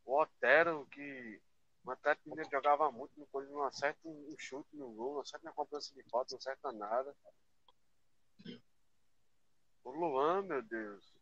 [0.05, 1.41] O Otero, que
[1.83, 5.45] o Atlético Mineiro jogava muito no Corinthians, não acerta um chute no gol, não acerta
[5.45, 7.15] na cobrança de falta, não acerta nada.
[9.83, 11.20] O Luan, meu Deus.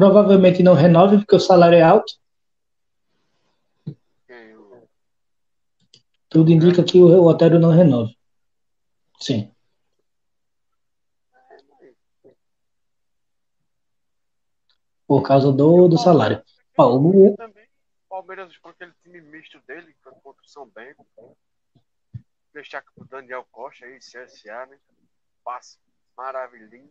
[0.00, 2.14] Provavelmente não renove porque o salário é alto.
[6.30, 8.16] Tudo indica que o Otero não renove.
[9.20, 9.54] Sim.
[15.06, 16.42] Por causa do, do salário.
[16.78, 17.36] Ó, o-
[18.08, 21.04] Palmeiras com aquele time misto dele, contra o São Bento.
[22.54, 24.78] Deixar com o Daniel Costa aí, CSA, né?
[25.44, 25.76] Passe
[26.16, 26.90] maravilhoso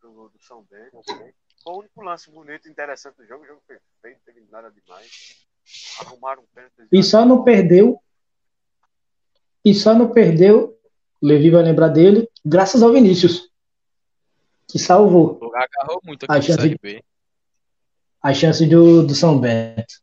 [0.00, 0.98] do, do São Bento.
[1.62, 3.44] Foi o único lance bonito e interessante do jogo.
[3.44, 5.46] O jogo foi feito, não teve nada demais.
[6.00, 6.72] Arrumaram um pênalti.
[6.90, 8.00] E só não perdeu.
[9.64, 10.76] E só não perdeu.
[11.20, 13.50] O Levi vai lembrar dele, graças ao Vinícius.
[14.66, 17.04] Que salvou O agarrou muito aqui no Série B.
[18.22, 20.00] a chance do, do São Bento.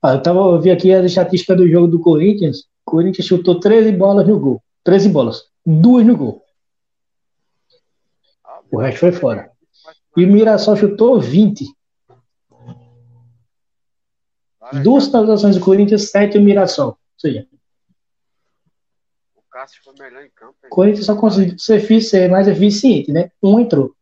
[0.00, 2.68] Ah, eu, tava, eu vi aqui as estatísticas do jogo do Corinthians.
[2.84, 4.62] Corinthians chutou 13 bolas no gol.
[4.84, 5.50] 13 bolas.
[5.66, 6.44] Duas no gol.
[8.44, 9.50] Ah, O resto foi fora.
[10.18, 11.64] E o Mirassol chutou 20.
[14.58, 16.88] Cara, Duas finalizações do Corinthians, 7 o Mirassol.
[16.88, 17.46] Ou seja,
[19.36, 20.56] O Cássio foi melhor em campo.
[20.64, 23.30] o Corinthians só conseguiu ser, ser mais eficiente, né?
[23.40, 23.94] Um entrou.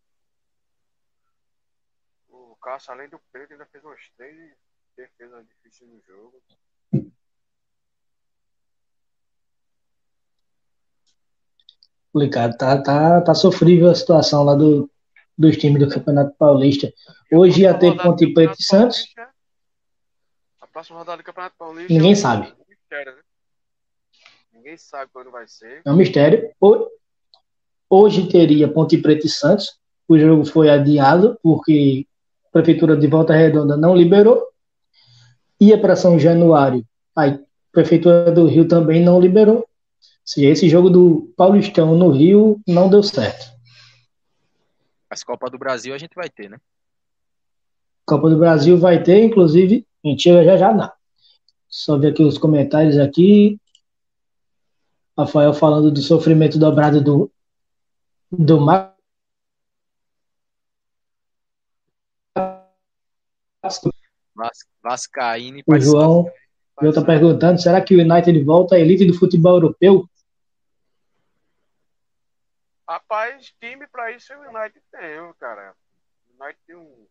[2.31, 4.35] O Cássio, além do pênalti, ainda fez umas três
[4.97, 6.43] defesas difíceis no jogo.
[12.11, 12.57] Complicado.
[12.57, 14.91] Tá, tá, tá sofrível a situação lá do,
[15.37, 16.93] dos times do Campeonato Paulista.
[17.33, 18.99] Hoje ia ter Ponte Preta e Santos.
[19.15, 19.29] Paulista,
[20.61, 21.93] A próxima rodada do Campeonato Paulista.
[21.93, 22.53] Ninguém é um sabe.
[22.69, 23.19] mistério, né?
[24.55, 25.83] Ninguém sabe quando vai ser.
[25.85, 26.51] É um mistério.
[26.61, 26.89] Ho-
[27.89, 29.79] Hoje teria Ponte Preta e Santos.
[30.09, 32.07] O jogo foi adiado porque
[32.49, 34.45] a Prefeitura de Volta Redonda não liberou.
[35.61, 36.85] Ia para São Januário.
[37.17, 37.39] A
[37.71, 39.59] Prefeitura do Rio também não liberou.
[39.59, 39.65] Ou
[40.25, 43.56] seja, esse jogo do Paulistão no Rio não deu certo.
[45.09, 46.59] As Copa do Brasil a gente vai ter, né?
[48.05, 50.91] Copa do Brasil vai ter, inclusive, a gente chega já já não.
[51.69, 53.61] Só ver aqui os comentários aqui.
[55.19, 57.31] Rafael falando do sofrimento dobrado do,
[58.31, 58.95] do Max.
[64.35, 66.31] Vas Vascaíno e O João
[66.83, 70.07] eu tá perguntando, será que o United volta à elite do futebol europeu?
[72.89, 75.75] Rapaz, time pra isso o United tem, cara.
[76.29, 77.07] O United tem um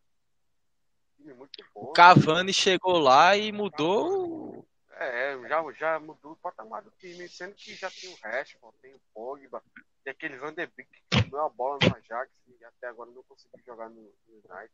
[1.18, 1.82] time muito bom.
[1.82, 4.66] O Cavani chegou lá e mudou.
[4.98, 8.94] É, já, já mudou o patamar do time, sendo que já tem o Rashford, tem
[8.94, 9.62] o Pogba,
[10.06, 13.22] tem aquele Van de Beek que deu a bola no Ajax e até agora não
[13.24, 14.72] conseguiu jogar no, no United.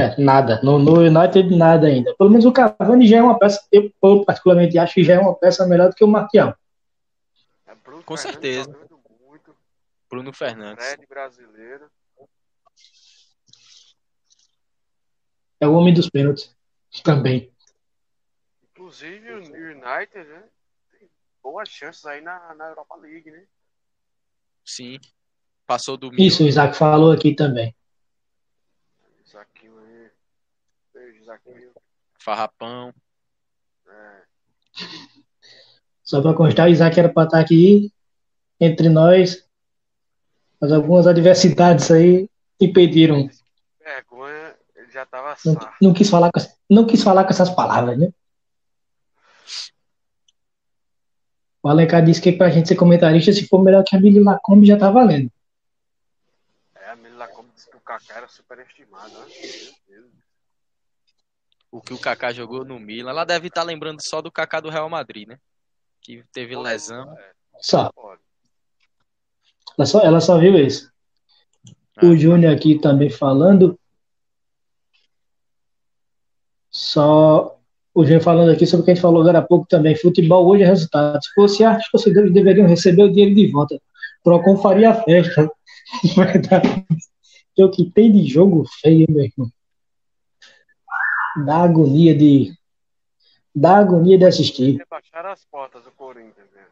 [0.00, 0.60] É, nada.
[0.62, 2.14] No, no United, nada ainda.
[2.14, 3.90] Pelo menos o Cavani já é uma peça, eu,
[4.24, 6.54] particularmente acho que já é uma peça melhor do que o Martial.
[7.66, 8.93] É Bruno Com Fernandes certeza.
[10.14, 10.86] Bruno Fernandes.
[10.86, 11.90] Fred brasileiro.
[15.60, 16.54] É o homem dos pênaltis
[17.02, 17.52] também.
[18.70, 20.44] Inclusive o United, né?
[20.92, 21.10] Tem
[21.42, 23.44] boas chances aí na, na Europa League, né?
[24.64, 25.00] Sim.
[25.66, 26.46] Passou do Isso, o.
[26.46, 27.74] Isaac falou aqui também.
[29.24, 30.10] Isaquinho aí.
[30.92, 31.72] Beijo, Isaquinho.
[32.20, 32.94] Farrapão.
[33.88, 34.22] É,
[36.04, 37.92] Só para constar, o Isaac era para estar aqui
[38.60, 39.43] entre nós,
[40.64, 42.26] mas algumas adversidades aí
[42.58, 43.28] impediram.
[43.84, 46.40] vergonha, ele já tava Não, não quis falar com,
[46.70, 48.10] não quis falar com essas palavras, né?
[51.62, 54.66] O Alencar disse que pra gente ser comentarista, se for melhor que a Billy Lacombe,
[54.66, 55.30] já tá valendo.
[56.76, 59.26] É, a Mila como disse que o Kaká era superestimado, né?
[59.86, 60.12] Meu Deus.
[61.70, 63.10] O que o Kaká jogou no Milan.
[63.10, 65.38] Ela deve estar lembrando só do Kaká do Real Madrid, né?
[66.00, 67.14] Que teve lesão.
[67.18, 67.90] É, Só.
[69.76, 70.90] Ela só, ela só viu isso.
[71.96, 72.06] Ah.
[72.06, 73.78] O Júnior aqui também falando.
[76.70, 77.58] Só
[77.94, 79.96] o Júnior falando aqui sobre o que a gente falou agora há pouco também.
[79.96, 81.22] Futebol hoje é resultado.
[81.22, 83.80] Se fosse arte, os torcedores deveriam receber o dinheiro de volta.
[84.22, 85.48] Procon faria a festa.
[86.16, 86.84] Verdade.
[87.54, 89.48] Que o que tem de jogo feio, meu irmão.
[91.46, 92.52] Dá agonia de.
[93.54, 94.78] Dá agonia de assistir.
[94.78, 96.62] Rebaixaram as portas do Corinthians, né?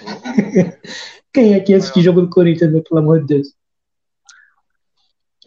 [1.32, 3.54] Quem é que assiste jogo do Corinthians, meu, pelo amor de Deus?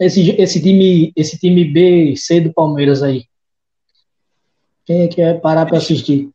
[0.00, 3.28] Esse, esse, time, esse time B, C do Palmeiras aí.
[4.86, 6.30] Quem é que vai parar pra assistir?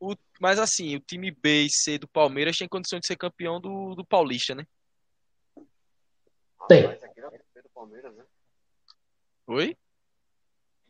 [0.00, 3.60] O- mas assim, o time B e C do Palmeiras tem condição de ser campeão
[3.60, 4.64] do, do Paulista, né?
[6.68, 6.84] Tem.
[6.84, 7.12] É o time
[7.54, 8.24] B do Palmeiras, né?
[9.46, 9.76] Oi?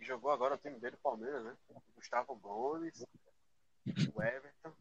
[0.01, 1.53] Jogou agora o time B do Palmeiras, né?
[1.97, 3.05] Gustavo Gomes,
[4.15, 4.73] o Everton,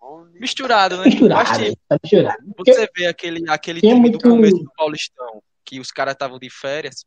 [0.00, 0.40] Rony.
[0.40, 1.04] Misturado, né?
[1.04, 2.54] Misturado, Mas tá misturado.
[2.58, 6.50] você vê aquele, aquele time muito- do começo do Paulistão, que os caras estavam de
[6.50, 7.06] férias.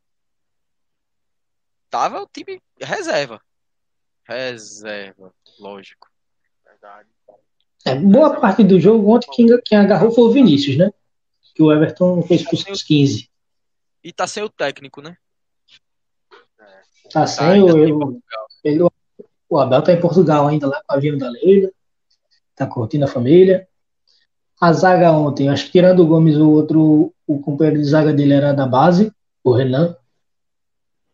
[1.90, 3.42] Tava o time reserva.
[4.28, 6.10] Reserva, lógico.
[6.66, 7.10] Verdade.
[7.86, 10.92] É, boa parte do jogo ontem quem, quem agarrou foi o Vinícius, né?
[11.54, 13.30] Que o Everton fez pros 15.
[14.04, 15.16] E tá sem o técnico, né?
[16.58, 16.72] Tá
[17.12, 17.78] Tá, sem o,
[18.64, 18.90] ele-
[19.50, 21.70] o Abel tá em Portugal ainda lá com a da Leila.
[22.56, 23.68] Tá curtindo a família.
[24.60, 28.34] A zaga ontem, acho que tirando o Gomes, o outro, o companheiro de zaga dele
[28.34, 29.12] era da base,
[29.44, 29.96] o Renan.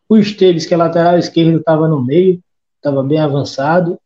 [0.07, 2.41] O Esteves, que é lateral esquerdo, estava no meio,
[2.75, 3.99] estava bem avançado.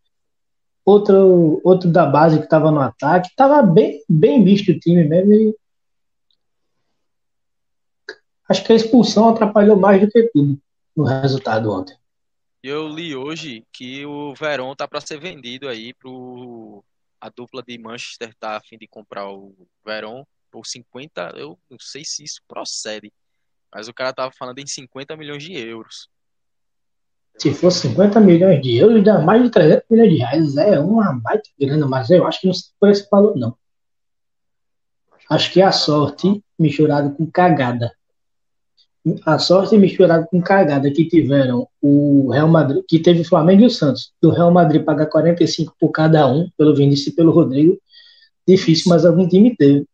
[0.86, 3.30] Outro, outro da base que estava no ataque.
[3.30, 5.34] Estava bem, bem visto o time mesmo.
[5.34, 5.56] e
[8.48, 10.58] acho que a expulsão atrapalhou mais do que tudo
[10.96, 11.96] no resultado ontem.
[12.68, 16.84] Eu li hoje que o Verón tá para ser vendido aí pro
[17.22, 19.56] a dupla de Manchester tá a fim de comprar o
[19.86, 23.14] Verón por 50, eu não sei se isso procede,
[23.72, 26.10] mas o cara tava falando em 50 milhões de euros.
[27.38, 30.58] Se fosse 50 milhões de euros, dá mais de 300 milhões de reais.
[30.58, 33.56] É uma baita grana, mas eu acho que não sei por esse valor, não.
[35.30, 37.96] Acho que é a sorte misturada com cagada.
[39.26, 43.66] A sorte misturada com cagada que tiveram o Real Madrid, que teve o Flamengo e
[43.68, 44.12] o Santos.
[44.20, 47.80] Do Real Madrid pagar 45 por cada um, pelo Vinícius e pelo Rodrigo.
[48.48, 49.86] Difícil, mas algum time teve.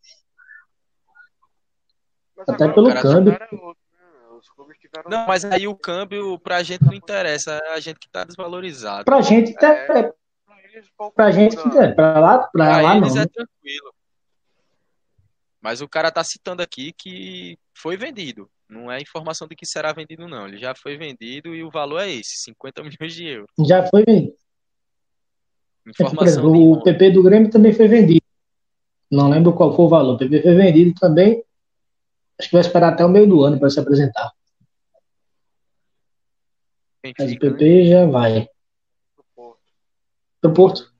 [2.37, 3.33] Mas Até agora pelo câmbio.
[3.33, 4.37] outro, né?
[4.39, 5.09] Os clubes tiveram.
[5.09, 9.05] Não, mas aí o câmbio pra gente não interessa, é a gente que tá desvalorizado.
[9.05, 10.13] Pra gente, tá- É.
[11.13, 11.83] Pra gente, muda.
[11.85, 13.21] é, pra lá, pra Pra lá eles não.
[13.21, 13.31] é né?
[13.33, 13.93] tranquilo.
[15.59, 18.49] Mas o cara tá citando aqui que foi vendido.
[18.71, 20.47] Não é informação de que será vendido, não.
[20.47, 23.51] Ele já foi vendido e o valor é esse, 50 milhões de euros.
[23.67, 24.37] Já foi vendido.
[25.85, 28.25] Informação exemplo, de o PP do Grêmio também foi vendido.
[29.11, 30.13] Não lembro qual foi o valor.
[30.13, 31.43] O PP foi vendido também.
[32.39, 34.31] Acho que vai esperar até o meio do ano para se apresentar.
[37.03, 37.51] Mas o Benfica, né?
[37.57, 38.47] PP já vai.
[39.17, 39.59] do Porto.
[40.39, 40.93] Pro Porto.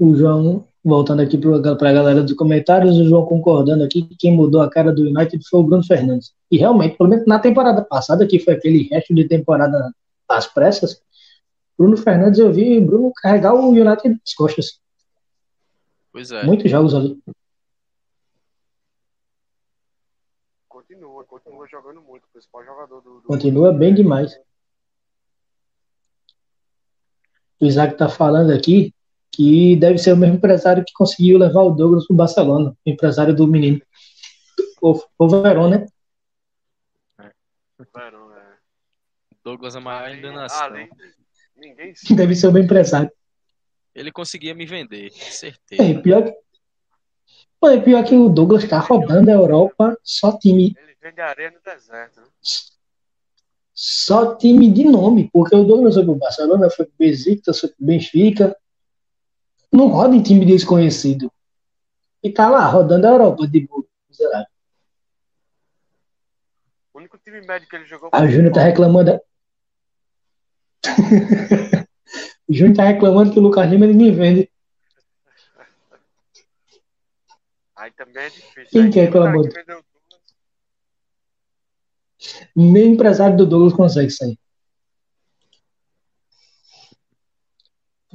[0.00, 4.34] O João, voltando aqui para a galera dos comentários, o João concordando aqui que quem
[4.34, 6.32] mudou a cara do United foi o Bruno Fernandes.
[6.50, 9.92] E realmente, pelo menos na temporada passada, que foi aquele resto de temporada
[10.28, 11.02] às pressas,
[11.78, 14.80] Bruno Fernandes eu vi o Bruno carregar o United nas costas.
[16.12, 16.44] Pois é.
[16.44, 17.18] Muitos jogos ali.
[20.68, 22.24] Continua, continua jogando muito.
[22.24, 23.20] O principal jogador do.
[23.20, 24.38] do- Continua bem demais.
[27.60, 28.94] O Isaac tá falando aqui
[29.40, 33.34] que deve ser o mesmo empresário que conseguiu levar o Douglas pro Barcelona, o empresário
[33.34, 33.80] do menino.
[34.82, 35.86] O, o Verón, né?
[37.96, 38.42] Verão, é.
[39.42, 40.66] Douglas é maior enganação.
[40.66, 41.14] além de-
[41.56, 42.14] Ninguém sabe.
[42.16, 43.10] Deve ser o mesmo empresário.
[43.94, 45.82] Ele conseguia me vender, É, certeza.
[45.84, 46.34] e pior que,
[47.58, 51.50] Pô, e pior que o Douglas tá rodando a Europa só time, Ele vende areia
[51.50, 52.26] no deserto, né?
[53.72, 57.86] só time de nome, porque o Douglas foi pro Barcelona, foi pro Besiktas, foi pro
[57.86, 58.54] Benfica,
[59.72, 61.32] não roda em time desconhecido.
[62.22, 63.84] E tá lá, rodando a Europa de boa.
[66.92, 69.20] O único time médio que ele jogou o Júnior tá reclamando.
[72.48, 74.50] o Júnior tá reclamando que o Lucas Lima ninguém vende.
[77.76, 78.66] Aí também é difícil.
[78.70, 79.48] Quem Aí que tem um cara reclamou?
[79.48, 79.90] que.
[82.54, 84.38] Nem o empresário do Douglas consegue sair.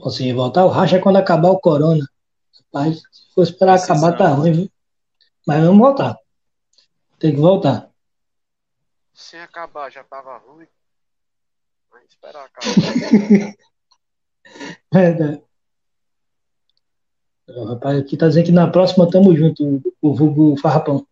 [0.03, 2.05] Assim, voltar o racha é quando acabar o Corona.
[2.73, 4.03] Rapaz, se for esperar Precisamos.
[4.03, 4.71] acabar, tá ruim, viu?
[5.47, 6.17] Mas vamos voltar.
[7.19, 7.89] Tem que voltar.
[9.13, 10.67] Sem acabar, já tava ruim.
[11.89, 12.75] Vai esperar acabar.
[14.93, 15.41] Verdade.
[17.47, 21.07] O rapaz aqui tá dizendo que na próxima tamo junto, o vulgo Farrapão.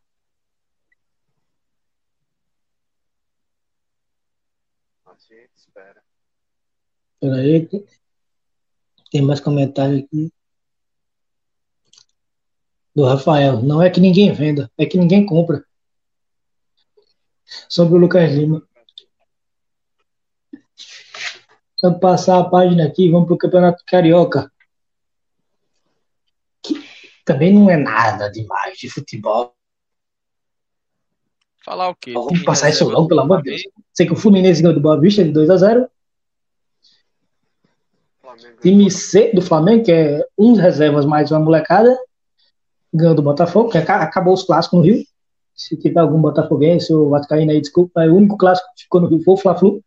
[5.06, 6.02] A gente espera.
[7.20, 7.66] Pera aí.
[7.68, 7.86] que-
[9.14, 10.34] Tem mais comentário aqui.
[12.96, 13.62] Do Rafael.
[13.62, 15.64] Não é que ninguém venda, é que ninguém compra.
[17.70, 18.68] Sobre o Lucas Lima.
[21.80, 24.52] Vamos passar a página aqui, vamos pro Campeonato Carioca.
[26.64, 26.74] Que
[27.24, 29.56] também não é nada demais de futebol.
[31.64, 32.14] Falar o quê?
[32.14, 33.62] Vamos passar isso logo, pelo amor de Deus.
[33.94, 35.93] Sei que o Fluminense ganhou do Boa Vista de 2 a 0 Flamengo
[38.62, 41.98] Time C do Flamengo, que é uns reservas mais uma molecada,
[42.94, 45.04] ganhou do Botafogo, que aca- acabou os clássicos no Rio.
[45.56, 49.08] Se tiver algum botafoguense ou vascaíno aí, desculpa, é o único clássico que ficou no
[49.08, 49.84] Rio foi o Fla-Flu.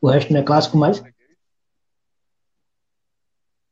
[0.00, 1.02] O resto não é clássico mais.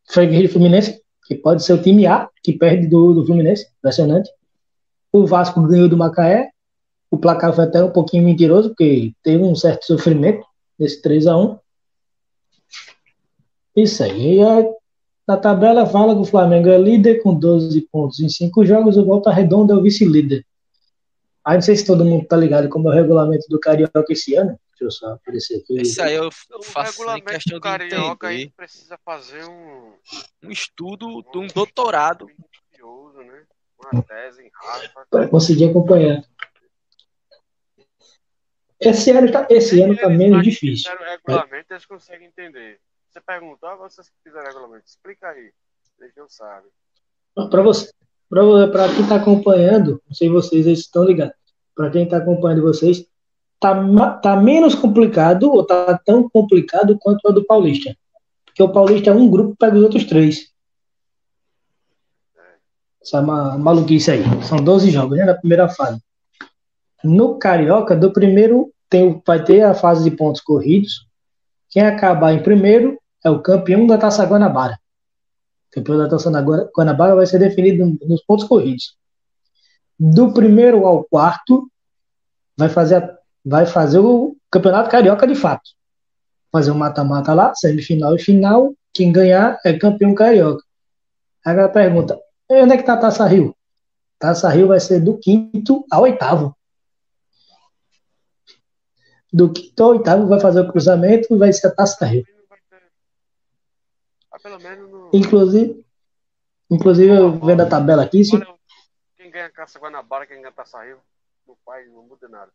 [0.09, 4.31] Freguês do Fluminense, que pode ser o time A, que perde do, do Fluminense, impressionante.
[5.11, 6.51] O Vasco ganhou do Macaé.
[7.11, 10.45] O placar foi até um pouquinho mentiroso, porque teve um certo sofrimento
[10.79, 11.59] nesse 3 a 1
[13.77, 14.37] Isso aí.
[14.37, 14.65] E a,
[15.27, 18.97] na tabela fala que o Flamengo é líder com 12 pontos em 5 jogos.
[18.97, 20.45] O Volta Redonda é o vice-líder.
[21.45, 24.35] Aí não sei se todo mundo tá ligado como é o regulamento do Carioca esse
[24.35, 24.59] ano.
[24.71, 25.83] Deixa eu só aparecer aqui.
[25.83, 29.93] Isso aí eu O faço sem regulamento questão do Carioca aí precisa fazer um.
[30.43, 32.27] Um estudo de um doutorado.
[32.27, 33.43] né?
[33.93, 35.09] Uma tese em Harvard.
[35.11, 36.25] para conseguir acompanhar.
[38.79, 40.93] Esse ano tá, esse ano tá menos difícil.
[40.93, 42.81] o regulamento, eles conseguem entender.
[43.13, 45.53] Você perguntou, ah, vocês que fizeram regulamento, explica aí.
[46.01, 46.71] Eles não sabem.
[47.51, 47.93] Para você,
[48.31, 51.37] para quem está acompanhando, não sei vocês estão ligados.
[51.75, 53.07] para quem está acompanhando vocês,
[53.61, 53.75] tá,
[54.23, 57.95] tá menos complicado ou tá tão complicado quanto a do Paulista.
[58.47, 60.51] Porque o Paulista é um grupo pega os outros três.
[63.03, 64.23] Essa é uma maluquice aí.
[64.43, 65.27] São 12 jogos, né?
[65.27, 66.01] Na primeira fase.
[67.05, 71.07] No Carioca, do primeiro, tem, vai ter a fase de pontos corridos.
[71.69, 74.79] Quem acabar em primeiro é o campeão da Taça Guanabara.
[75.71, 76.31] O campeão da Taça
[76.77, 78.97] Guanabara vai ser definido nos pontos corridos.
[79.99, 81.71] Do primeiro ao quarto,
[82.57, 83.09] vai fazer,
[83.45, 85.71] vai fazer o Campeonato Carioca de fato.
[86.51, 88.75] Fazer o um mata-mata lá, semifinal e final.
[88.93, 90.63] Quem ganhar é campeão carioca.
[91.47, 92.21] Ela pergunta:
[92.51, 93.57] onde é que tá a Taça Rio?
[94.19, 96.55] Taça Rio vai ser do quinto ao oitavo.
[99.33, 102.25] Do quinto ao oitavo vai fazer o cruzamento e vai ser a Taça Rio.
[105.13, 105.85] Inclusive,
[106.71, 108.25] inclusive eu vendo a tabela aqui.
[108.25, 108.33] Se...
[109.17, 110.99] Quem ganha a Caça Guanabara, quem ganha Taça Rio,
[111.47, 112.51] no pai não muda nada.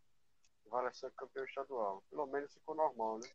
[0.69, 2.03] Vale ser campeão estadual.
[2.09, 3.29] Pelo menos ficou normal, né?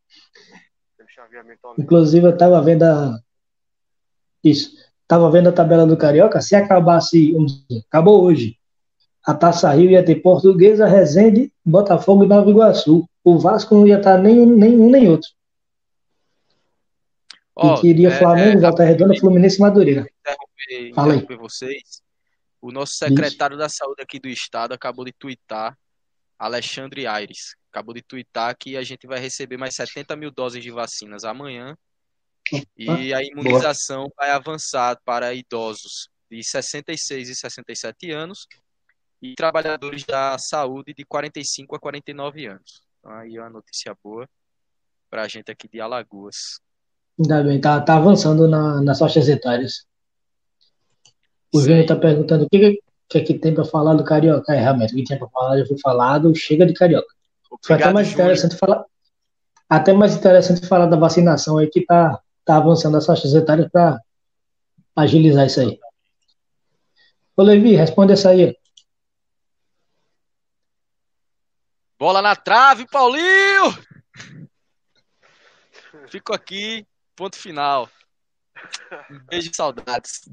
[1.78, 3.18] Inclusive eu tava vendo a.
[4.44, 4.76] Isso.
[5.09, 6.40] Tava vendo a tabela do Carioca.
[6.40, 8.59] Se acabasse, dizer, acabou hoje.
[9.24, 13.09] A Taça Rio ia ter Portuguesa, Resende, Botafogo e Nova Iguaçu.
[13.24, 15.30] O Vasco não ia estar nem um nem, um, nem outro.
[17.55, 20.09] Oh, e queria é, Flamengo, é, Volta Redonda, Fluminense e Madureira.
[20.20, 21.36] Interromper, Fala aí.
[21.36, 22.03] vocês.
[22.61, 23.62] O nosso secretário Isso.
[23.62, 25.76] da saúde aqui do estado acabou de twittar,
[26.38, 30.70] Alexandre Aires, acabou de twittar que a gente vai receber mais 70 mil doses de
[30.70, 31.76] vacinas amanhã.
[32.76, 34.12] E a imunização Boa.
[34.16, 38.46] vai avançar para idosos de 66 e 67 anos
[39.20, 42.82] e trabalhadores da saúde de 45 a 49 anos.
[42.98, 44.28] Então, aí é uma notícia boa
[45.09, 46.61] para a gente aqui de Alagoas.
[47.18, 49.86] Ainda bem, tá, tá avançando na, nas faixas etárias.
[51.52, 54.54] O Júnior tá perguntando o que, que, que tem para falar do Carioca.
[54.54, 57.14] É, realmente, o que tinha para falar já foi falado, chega de Carioca.
[57.62, 58.26] Foi até mais Júnior.
[58.26, 58.84] interessante falar.
[59.68, 64.00] Até mais interessante falar da vacinação aí que tá, tá avançando as faixas etárias para
[64.96, 65.78] agilizar isso aí.
[67.36, 68.56] Ô Levi, responde essa aí.
[71.98, 73.72] Bola na trave, Paulinho!
[76.08, 76.86] Fico aqui,
[77.22, 77.88] ponto final.
[79.08, 80.28] Um beijo de saudades.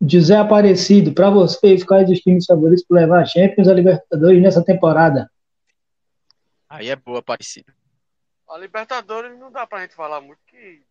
[0.00, 4.64] José Aparecido, para vocês, quais os times favoritos para levar a Champions a Libertadores nessa
[4.64, 5.28] temporada?
[6.68, 7.72] Aí é boa, Aparecido.
[8.48, 10.84] A Libertadores não dá pra gente falar muito que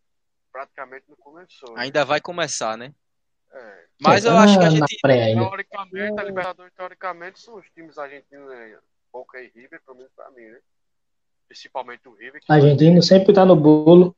[0.52, 1.74] praticamente não começou.
[1.74, 1.84] Né?
[1.84, 2.94] Ainda vai começar, né?
[3.54, 3.86] É.
[4.02, 4.98] Mas eu acho que a gente.
[5.02, 8.78] Teoricamente, a Libertadores, teoricamente, são os times argentinos, né?
[9.12, 10.60] Boca e River, pelo menos pra mim, né?
[11.52, 12.42] Principalmente o River.
[12.48, 14.16] Argentino sempre tá no bolo.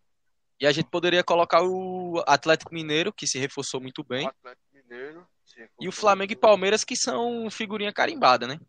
[0.61, 4.27] E a gente poderia colocar o Atlético Mineiro, que se reforçou muito bem.
[4.27, 5.27] O Atlético Mineiro.
[5.81, 8.59] E o Flamengo e Palmeiras, que são figurinha carimbada, né?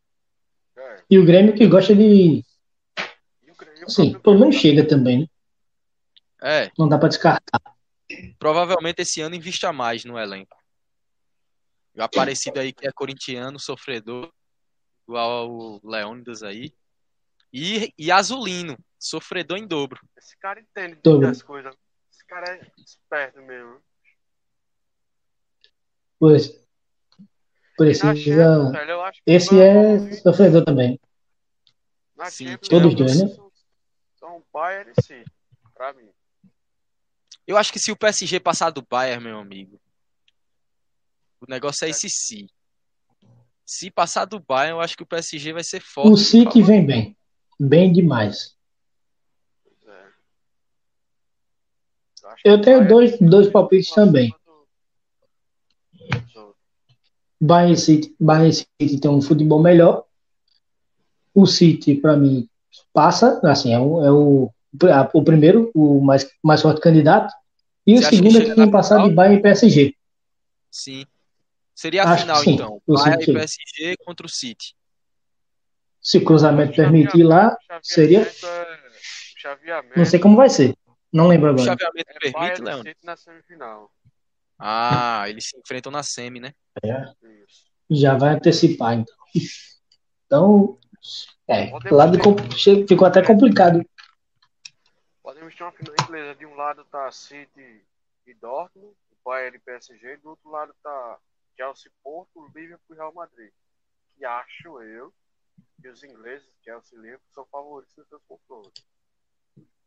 [0.78, 1.02] É.
[1.10, 2.42] E o Grêmio que gosta de.
[3.86, 5.26] Sim, pelo menos chega também, né?
[6.42, 6.72] É.
[6.78, 7.60] Não dá pra descartar.
[8.38, 10.56] Provavelmente esse ano invista mais no elenco.
[11.94, 14.32] O Aparecido aí que é corintiano, sofredor,
[15.06, 16.72] igual o Leônidas aí.
[17.56, 20.00] E, e Azulino, sofredor em dobro.
[20.16, 21.72] Esse cara entende muitas coisas.
[22.10, 23.80] Esse cara é esperto mesmo.
[26.18, 26.52] Pois.
[27.76, 28.72] Precisa.
[29.24, 30.98] Esse é sofredor também.
[32.28, 33.36] Sim, todos dois, né?
[34.18, 35.30] São Bayern e City,
[35.74, 36.08] pra mim.
[37.46, 39.80] Eu acho que se o PSG passar do Bayern, meu amigo,
[41.40, 42.48] o negócio é esse sim.
[43.64, 46.10] Se passar do Bayern, eu acho que o PSG vai ser forte.
[46.10, 47.16] O City vem bem.
[47.58, 48.54] Bem demais.
[49.86, 50.06] É.
[52.44, 54.34] Eu, eu tenho dois, dois palpites também.
[57.40, 60.04] Bayern City, Bayern City tem um futebol melhor.
[61.34, 62.48] O City, para mim,
[62.92, 63.40] passa.
[63.44, 64.50] Assim, é o, é o,
[65.12, 67.32] o primeiro, o mais, mais forte candidato.
[67.86, 69.94] E Você o segundo é que tem passado de Bayern e PSG.
[70.70, 71.04] Sim.
[71.74, 72.82] Seria a Acho final, então.
[72.86, 74.74] Bayern e PSG contra o City.
[76.04, 78.20] Se o cruzamento permitir lá, seria.
[78.20, 78.84] É...
[79.96, 80.76] Não sei como vai ser.
[81.10, 81.62] Não lembro agora.
[81.62, 82.92] O chaveamento é permite, Leandro?
[83.02, 83.90] Na semifinal.
[84.58, 86.52] Ah, eles se enfrentam na semi, né?
[86.84, 87.10] É.
[87.90, 89.14] Já vai antecipar, então.
[90.26, 90.78] Então,
[91.48, 92.18] é, lá de,
[92.86, 93.84] ficou até complicado.
[95.22, 96.34] Podemos ter uma final inglesa.
[96.34, 97.82] De um lado tá City
[98.26, 101.18] e Dortmund, o Bayern e PSG, do outro lado tá
[101.56, 103.50] Chelsea Porto, Liverpool e Real Madrid.
[104.16, 105.12] Que acho eu
[105.80, 108.84] que os ingleses, Chelsea e Liverpool, são favoritos nos seus confrontos.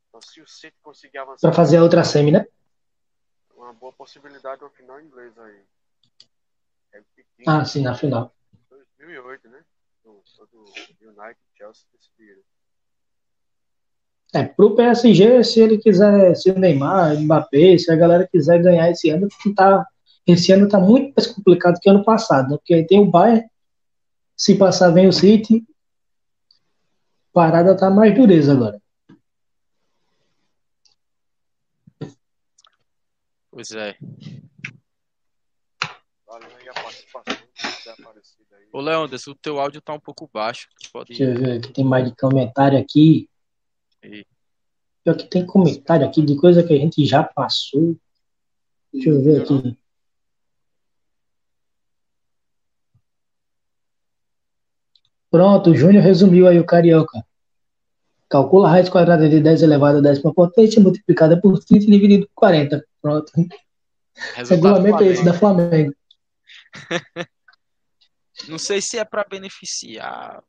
[0.08, 1.48] Então, se o City conseguir avançar.
[1.48, 2.46] Para fazer a outra semi, né?
[3.56, 5.62] Uma boa possibilidade no final inglês aí.
[6.94, 7.02] É
[7.46, 8.34] ah, sim, na final.
[8.70, 9.64] 2008, né?
[10.04, 10.64] do,
[11.00, 12.42] do United Chelsea decidiram.
[14.34, 18.90] É, pro PSG, se ele quiser, se o Neymar, Mbappé, se a galera quiser ganhar
[18.90, 19.86] esse ano, tá,
[20.26, 22.58] esse ano tá muito mais complicado que ano passado, né?
[22.58, 23.48] Porque aí tem o Bayern,
[24.36, 25.66] se passar vem o City,
[27.38, 28.82] parada tá mais dureza agora.
[33.52, 33.96] Pois é.
[38.74, 40.68] Ô, Leandro, o teu áudio tá um pouco baixo.
[40.92, 43.30] Pode Deixa eu ver aqui, tem mais de comentário aqui.
[44.04, 44.26] ir.
[45.04, 47.96] Pior que tem comentário aqui de coisa que a gente já passou.
[48.92, 49.78] Deixa eu ver aqui.
[55.38, 57.24] Pronto, o Júnior resumiu aí o carioca.
[58.28, 62.26] Calcula a raiz quadrada de 10 elevado a décima potência multiplicada por 30 e dividido
[62.26, 62.84] por 40.
[63.00, 63.32] Pronto.
[64.50, 65.94] Regulamento é esse da Flamengo.
[68.50, 70.44] Não sei se é pra beneficiar.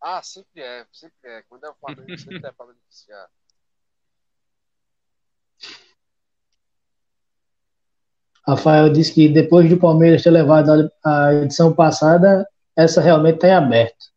[0.00, 1.42] Ah, sempre é, sempre é.
[1.48, 3.28] Quando é o Flamengo, sempre é para beneficiar.
[8.46, 12.46] Rafael disse que depois do Palmeiras ter levado a edição passada,
[12.76, 14.12] essa realmente está em aberto.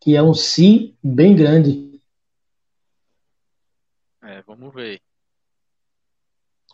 [0.00, 2.00] Que é um si bem grande.
[4.22, 5.00] É, vamos ver.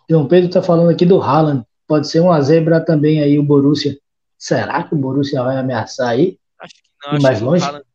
[0.08, 1.66] João Pedro está falando aqui do Haaland.
[1.86, 3.98] Pode ser uma zebra também aí o Borussia.
[4.38, 6.38] Será que o Borussia vai ameaçar aí?
[6.58, 7.12] Acho que E não.
[7.14, 7.64] Acho mais longe?
[7.64, 7.86] Haaland-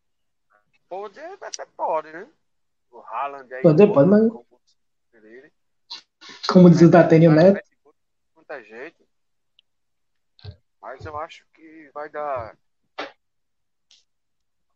[0.89, 2.27] Pode, até pode, né?
[2.91, 3.61] O Haaland aí.
[3.61, 4.29] Pode, pode, mas-
[6.47, 7.61] como diz o Datênio Neto.
[8.35, 8.97] Muita gente.
[10.81, 12.57] Mas eu acho que vai dar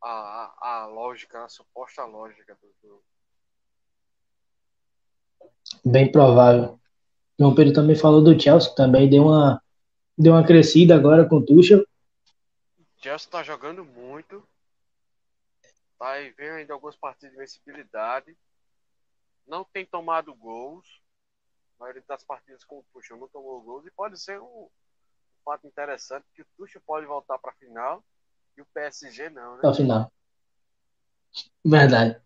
[0.04, 3.04] a, a, lógica, a suposta lógica do jogo.
[5.84, 6.80] Bem provável.
[7.40, 9.62] João Pedro também falou do Chelsea, que também deu uma,
[10.16, 11.84] deu uma crescida agora com o Tuchel.
[12.98, 14.48] Chelsea tá jogando muito.
[15.98, 18.38] Tá aí vendo ainda algumas partidas de vencibilidade.
[19.48, 21.02] Não tem tomado gols.
[21.80, 23.86] A maioria das partidas com o Tuchel não tomou gols.
[23.88, 24.70] E pode ser um
[25.46, 28.04] fato interessante que o Tuchel pode voltar para a final
[28.58, 29.62] e o PSG não, né?
[29.64, 30.12] ao final.
[31.64, 32.18] Verdade.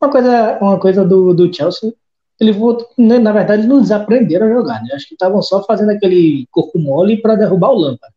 [0.00, 1.94] Uma coisa, uma coisa do, do Chelsea,
[2.40, 4.94] ele voltou, né, na verdade, eles não desaprenderam a jogar, né?
[4.94, 8.14] Acho que estavam só fazendo aquele corpo mole para derrubar o Lampard.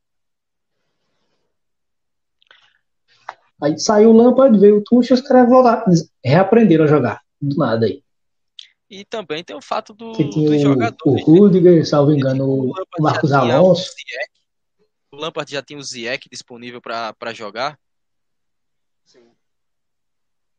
[3.62, 5.86] Aí saiu o Lampard, veio o Tuchel, os caras voltaram,
[6.24, 8.04] reaprenderam a jogar, do nada aí.
[8.90, 11.28] E também tem o fato do, Que tinha dos o, o jogadores.
[11.28, 11.40] né?
[11.40, 13.92] Rudiger, salvo engano, o Marcos Alonso.
[15.12, 17.80] O, Lampard já tinha o Ziyech disponível pra pra jogar.
[19.06, 19.32] Sim.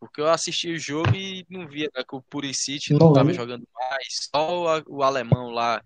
[0.00, 3.28] Porque eu assisti o jogo e não via né, que o Pulisic Não não estava
[3.28, 3.42] lembro.
[3.42, 4.28] jogando mais.
[4.34, 5.82] Só o, o alemão lá.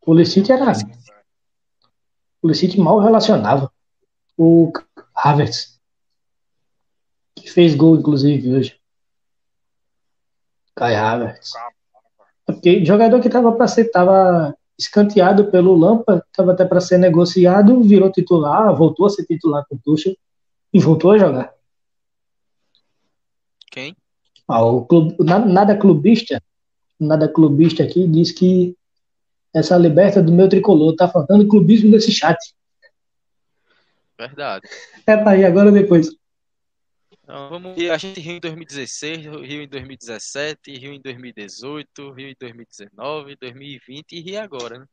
[0.00, 0.72] O Pulisic era.
[0.72, 3.72] O Pulisic mal relacionava.
[4.36, 4.72] O
[5.14, 5.78] Havertz.
[7.34, 8.80] Que fez gol, inclusive, hoje.
[10.74, 11.54] Kai Havertz.
[11.56, 16.98] É Porque jogador que tava para ser, tava escanteado pelo Lampa, tava até para ser
[16.98, 20.14] negociado, virou titular, voltou a ser titular com o Tuchel
[20.72, 21.52] e voltou a jogar.
[23.70, 23.96] Quem?
[24.46, 26.42] Ah, o clube, na- nada clubista,
[26.98, 28.76] nada clubista aqui diz que
[29.52, 32.38] essa liberta do meu tricolor tá faltando clubismo nesse chat.
[34.18, 34.68] Verdade.
[35.06, 36.08] É, tá aí agora depois.
[37.28, 37.90] Então, vamos ver.
[37.90, 44.12] A gente riu em 2016, riu em 2017, riu em 2018, riu em 2019, 2020
[44.12, 44.86] e ri agora, né?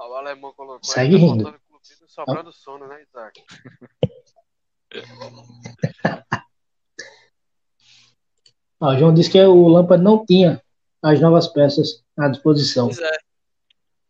[0.00, 1.60] Ah, O alemão colocou Segue aí, tá rindo.
[1.68, 3.42] clubismo, sobrando sono, né, Isaac?
[8.80, 10.62] Ó, o João disse que o Lampa não tinha
[11.02, 12.86] as novas peças à disposição.
[12.86, 13.18] Pois é.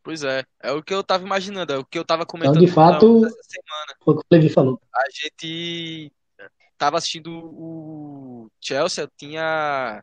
[0.04, 0.44] Pois é.
[0.60, 3.18] É o que eu tava imaginando, é o que eu tava comentando Então, de fato-
[3.20, 3.96] semana.
[4.04, 4.80] Foi o que o Levi falou.
[4.94, 6.12] A gente
[6.82, 10.02] tava assistindo o Chelsea, tinha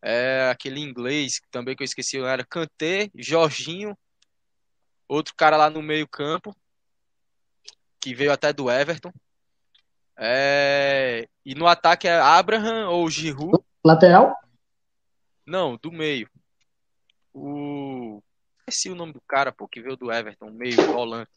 [0.00, 3.98] é, aquele inglês também que eu esqueci, era Kanté, Jorginho,
[5.08, 6.54] outro cara lá no meio campo,
[8.00, 9.10] que veio até do Everton.
[10.16, 13.58] É, e no ataque é Abraham ou Giroud.
[13.84, 14.32] Lateral?
[15.44, 16.30] Não, do meio.
[17.34, 18.22] O.
[18.60, 21.32] Esqueci o nome do cara, pô, que veio do Everton, meio volante.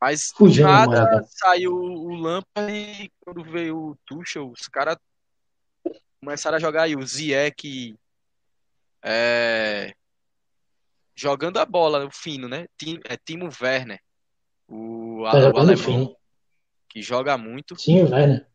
[0.00, 1.26] Mas nada agora.
[1.28, 4.96] saiu o Lampard e quando veio o Tuchel, os caras
[6.20, 6.94] começaram a jogar aí.
[6.96, 7.96] O Ziyech
[9.02, 9.94] é,
[11.14, 12.66] jogando a bola, o fino, né?
[12.76, 14.00] Tim- É Timo Werner,
[14.68, 16.16] o, Tá o alemão,
[16.88, 17.78] que joga muito.
[17.78, 18.46] Sim, o Werner.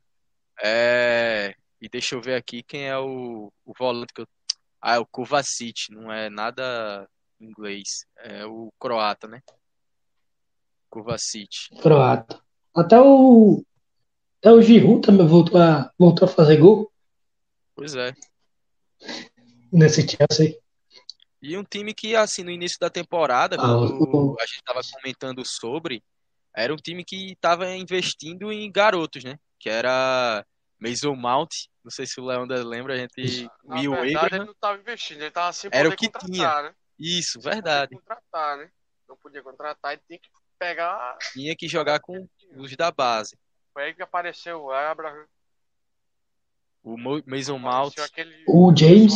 [0.61, 4.27] É, e deixa eu ver aqui quem é o, o volante que eu.
[4.81, 7.07] Ah, é o Kovacic, não é nada
[7.39, 9.41] inglês, é o croata, né?
[10.89, 11.69] Kovacic.
[11.81, 12.41] Croata.
[12.75, 13.63] Até o.
[14.39, 16.89] Até o Giroud também voltou a, voltou a fazer gol
[17.75, 18.13] Pois é.
[19.71, 20.57] nesse Chelsea.
[21.41, 24.81] E um time que, assim, no início da temporada, Ah, quando o- a gente tava
[25.01, 26.03] comentando sobre,
[26.55, 29.37] era um time que tava investindo em garotos, né?
[29.57, 30.45] Que era
[30.79, 31.51] Mason Mount,
[31.83, 33.49] não sei se o Leandro lembra, a gente...
[33.63, 34.37] Na Will verdade, Abraham.
[34.37, 36.73] ele não tava investindo, ele tava sem Era poder o que contratar, né?
[36.97, 37.89] Isso, Sem verdade.
[37.95, 38.71] poder contratar, né?
[39.07, 40.29] Não podia contratar, ele tinha que
[40.59, 41.17] pegar.
[41.33, 43.37] Tinha que jogar com os da base.
[43.73, 45.25] Foi aí que apareceu o Abraham,
[46.83, 48.43] O Mo- Mason Mount, aquele.
[48.47, 49.13] O James.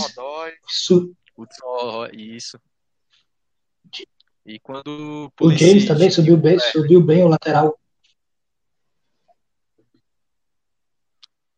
[0.67, 2.59] Su- o Thor, isso.
[4.45, 7.77] E quando O James também subiu bem, subiu bem o lateral.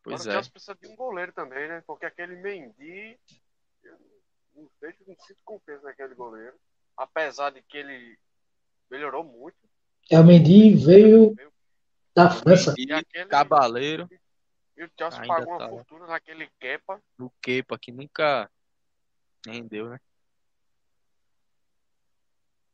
[0.03, 0.33] Pois Agora o é.
[0.33, 1.83] Chelsea precisa de um goleiro também, né?
[1.87, 3.19] Porque aquele Mendy.
[3.83, 3.97] Eu
[4.55, 6.55] não vejo, não sinto confiança naquele goleiro.
[6.95, 8.17] Apesar de que ele
[8.89, 9.57] melhorou muito.
[10.11, 11.35] É o Mendy veio
[12.15, 12.73] da França.
[12.77, 13.25] E E aquele.
[13.29, 14.07] Cabaleiro,
[14.77, 15.69] E o Chelsea Ainda pagou uma tá lá.
[15.71, 17.01] fortuna naquele Kepa.
[17.19, 18.49] o Kepa, que nunca
[19.45, 19.99] rendeu, né?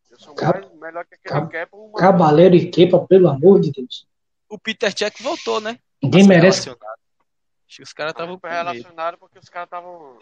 [0.09, 1.77] Eu sou Cab- mais melhor que aquele Cab- Kepa.
[1.77, 1.97] Uma...
[1.97, 4.05] Cabaleiro e Kepa, pelo amor de Deus.
[4.49, 5.79] O Peter Cech voltou, né?
[6.03, 6.69] Ninguém ser merece.
[6.69, 8.63] Acho que os caras estavam com Foi medo.
[8.71, 10.17] relacionado porque os caras estavam.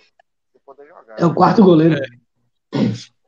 [1.18, 1.95] É o quarto goleiro.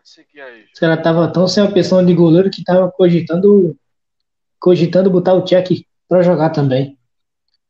[0.00, 0.64] Pode seguir aí.
[0.72, 3.76] Os caras estavam tão sem opção de goleiro que tava cogitando
[4.58, 6.98] cogitando botar o Tchek pra jogar também.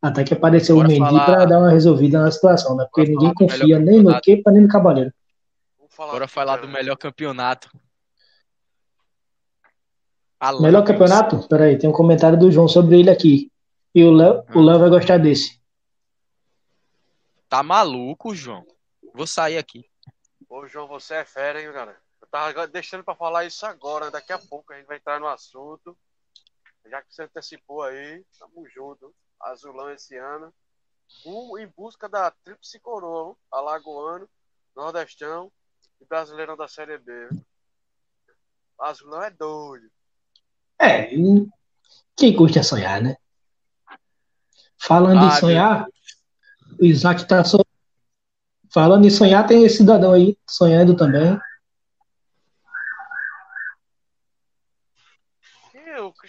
[0.01, 2.85] Até que apareceu Bora o Mendy falar- pra dar uma resolvida na situação, né?
[2.85, 4.21] Porque Bora ninguém confia nem no.
[4.21, 4.69] Kepa nem no
[5.89, 7.69] falar Bora falar do melhor campeonato.
[10.39, 11.49] Alan, Melhor campeonato?
[11.49, 13.51] Peraí, tem um comentário do João sobre ele aqui.
[13.93, 15.61] E o Léo, o Léo vai gostar desse.
[17.49, 18.65] Tá maluco, João?
[19.13, 19.85] Vou sair aqui.
[20.49, 21.97] Ô, João, você é fera, hein, cara?
[22.31, 24.11] Tava deixando pra falar isso agora.
[24.11, 25.97] Daqui a pouco a gente vai entrar no assunto.
[26.89, 29.15] Já que você antecipou aí, tamo junto.
[29.41, 30.53] Azulão esse ano.
[31.27, 34.29] Um em busca da Tríplice Coroa, Alagoano,
[34.77, 35.51] Nordestão
[36.01, 37.29] e Brasileirão da Série B.
[38.79, 39.91] Azulão é doido.
[40.81, 41.11] É,
[42.17, 43.17] quem curte é sonhar, né?
[44.79, 45.87] Falando Ah, em sonhar,
[46.81, 47.59] o Isaac tá so...
[48.73, 51.39] Falando em sonhar, tem esse cidadão aí sonhando também.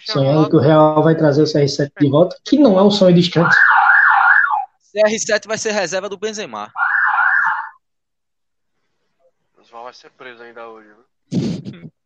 [0.06, 3.14] Sonhando que o Real vai trazer o CR7 de volta, que não é um sonho
[3.14, 3.54] distante.
[4.94, 6.72] CR7 vai ser reserva do Benzema.
[9.58, 11.92] o João vai ser preso ainda hoje, viu?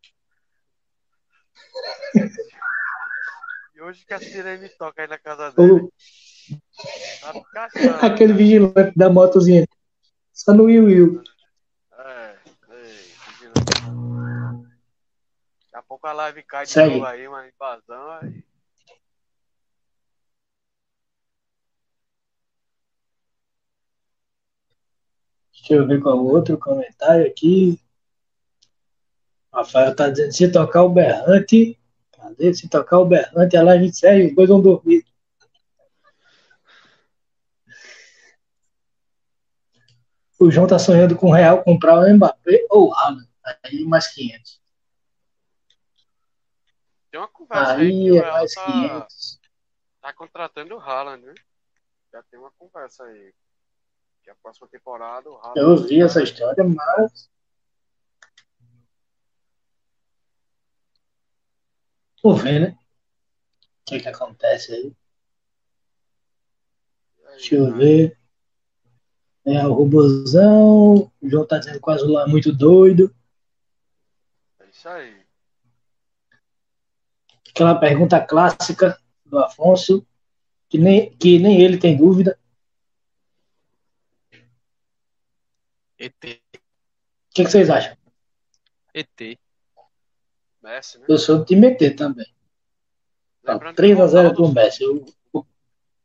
[3.76, 5.86] E hoje que a sirene toca aí na casa dele.
[7.52, 7.66] Tá
[8.06, 9.68] aquele vigilante da motozinha.
[10.32, 11.22] Só no Will Will.
[15.88, 16.94] Pouco a live cai de Segue.
[16.94, 18.44] novo aí, uma invasão aí.
[25.52, 27.80] Deixa eu ver qual outro comentário aqui.
[29.52, 31.78] Rafael tá dizendo, se tocar o berrante,
[32.12, 32.54] cadê?
[32.54, 35.04] Se tocar o berrante, a live encerra e os dois vão dormir.
[40.38, 43.26] O João tá sonhando com o Real comprar o Mbappé ou o Haaland.
[43.64, 44.65] Aí mais 500.
[47.16, 49.40] Tem uma conversa aí, que Aí o é Real mais tá, 500.
[50.02, 51.34] tá contratando o Haaland, né?
[52.12, 53.32] Já tem uma conversa aí.
[54.22, 55.58] Que a próxima temporada o Haaland.
[55.58, 57.30] Eu vi essa história, mas.
[62.22, 62.78] Vamos ver, né?
[63.62, 64.92] O que que acontece aí?
[67.30, 68.18] Deixa eu ver.
[69.46, 71.10] É o robozão.
[71.22, 73.10] O João tá dizendo que o Azul é muito doido.
[74.58, 75.15] É isso aí.
[77.56, 80.06] Aquela pergunta clássica do Afonso,
[80.68, 82.38] que nem, que nem ele tem dúvida.
[85.98, 86.12] ET.
[86.22, 86.60] O
[87.34, 87.96] que, que vocês acham?
[88.92, 89.38] ET.
[90.62, 91.06] Messi, né?
[91.08, 92.26] Eu sou do time ET também.
[93.42, 94.84] Tá Lembrando que 3x0 Ronaldo- pro Messi.
[94.84, 95.06] Eu,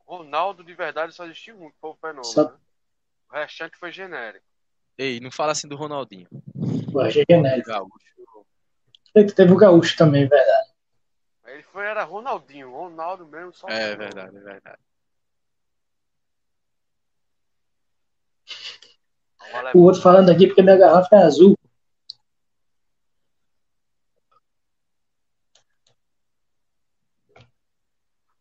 [0.07, 2.23] Ronaldo de verdade só existiu um, que foi o fenômeno.
[2.23, 2.57] Só- né?
[3.29, 4.45] O restante foi genérico.
[4.97, 6.29] Ei, não fala assim do Ronaldinho.
[6.93, 7.67] eu achei genérico.
[7.67, 9.33] Gaúcho.
[9.35, 10.70] Teve o Gaúcho também, verdade.
[11.71, 14.79] Foi, era Ronaldinho, Ronaldo mesmo, só É verdade, é verdade.
[19.51, 21.57] Vale O outro falando aqui porque minha garrafa é azul.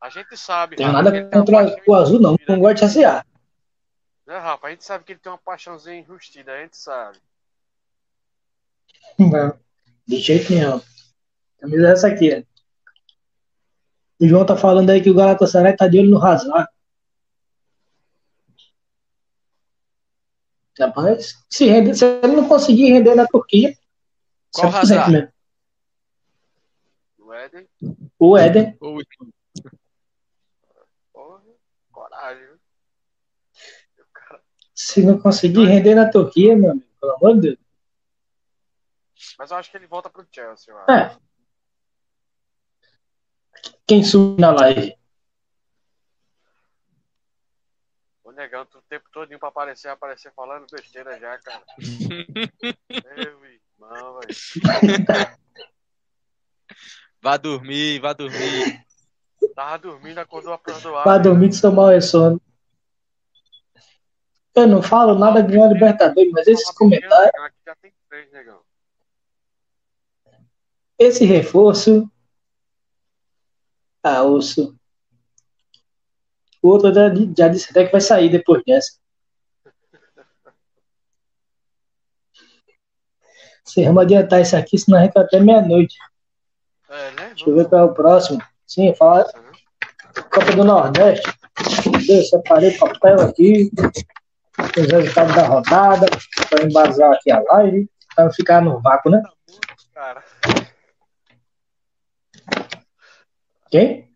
[0.01, 2.37] A gente sabe, nada tem uma contra o azul, não.
[2.49, 3.25] Não gosto de SA.
[4.27, 4.67] Né, Rafa?
[4.67, 7.19] A gente sabe que ele tem uma paixãozinha enrustida, a gente sabe.
[9.19, 9.59] Não,
[10.07, 10.81] de jeito nenhum.
[11.59, 12.50] Camisa é essa aqui, ó.
[14.21, 16.69] O João tá falando aí que o Galatasaray tá de olho no Hazard.
[20.79, 23.75] Rapaz, se, render, se ele não conseguir render na Turquia,
[24.55, 25.13] Qual 100% Hazard?
[25.13, 25.33] mesmo.
[27.19, 27.69] O Éden,
[28.19, 28.79] O Éden,
[31.13, 31.43] porra,
[31.93, 32.49] coragem,
[34.13, 34.43] cara-
[34.75, 37.59] se não conseguir render na Turquia, meu amigo, pelo amor de Deus.
[39.39, 40.91] Mas eu acho que ele volta pro Chelsea, eu acho.
[40.91, 41.30] É.
[43.91, 44.97] Quem sube na live?
[48.23, 51.65] O negão, tu o tempo todo pra aparecer, aparecer falando besteira já, cara.
[53.17, 55.39] Meu irmão, velho.
[57.21, 58.87] Vá dormir, vá dormir.
[59.57, 61.03] Tava dormindo, acordou a porra do ar.
[61.03, 62.41] Pra dormir de seu mal é sono.
[64.55, 68.61] Eu não falo nada de uma Libertadores, mas esses comentários, Aqui já tem três, negão.
[70.97, 72.09] esse reforço.
[74.03, 74.77] Ah, osso.
[76.63, 78.99] O outro já, já disse até que vai sair depois dessa.
[83.65, 85.97] Se vamos adiantar isso aqui, senão a gente vai até meia-noite.
[86.89, 87.29] É, né?
[87.29, 88.43] Deixa eu ver qual é o próximo.
[88.67, 89.53] Sim, fala né?
[90.15, 91.29] Copa do Nordeste.
[92.09, 93.71] Eu separei papel aqui.
[94.59, 96.07] Os resultados da rodada.
[96.49, 97.89] Para embasar aqui a live.
[98.15, 99.23] Para não ficar no vácuo, né?
[99.23, 99.35] Tá
[99.95, 100.25] cara.
[103.71, 104.11] Quem?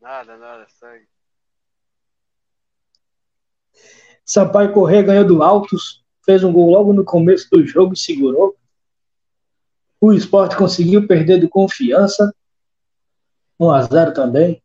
[0.00, 1.06] Nada, nada, segue.
[4.24, 6.04] Sampaio Corrêa ganhou do Altos.
[6.24, 8.56] Fez um gol logo no começo do jogo e segurou.
[10.00, 12.32] O esporte conseguiu perder do confiança.
[13.60, 14.62] 1x0 também.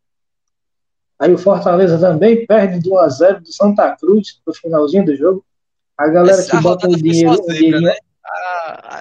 [1.18, 5.46] Aí o Fortaleza também perde de 1x0 do Santa Cruz no finalzinho do jogo.
[5.98, 7.98] A galera Essa que bota o dinheiro, só o zebra, dinheirinho né?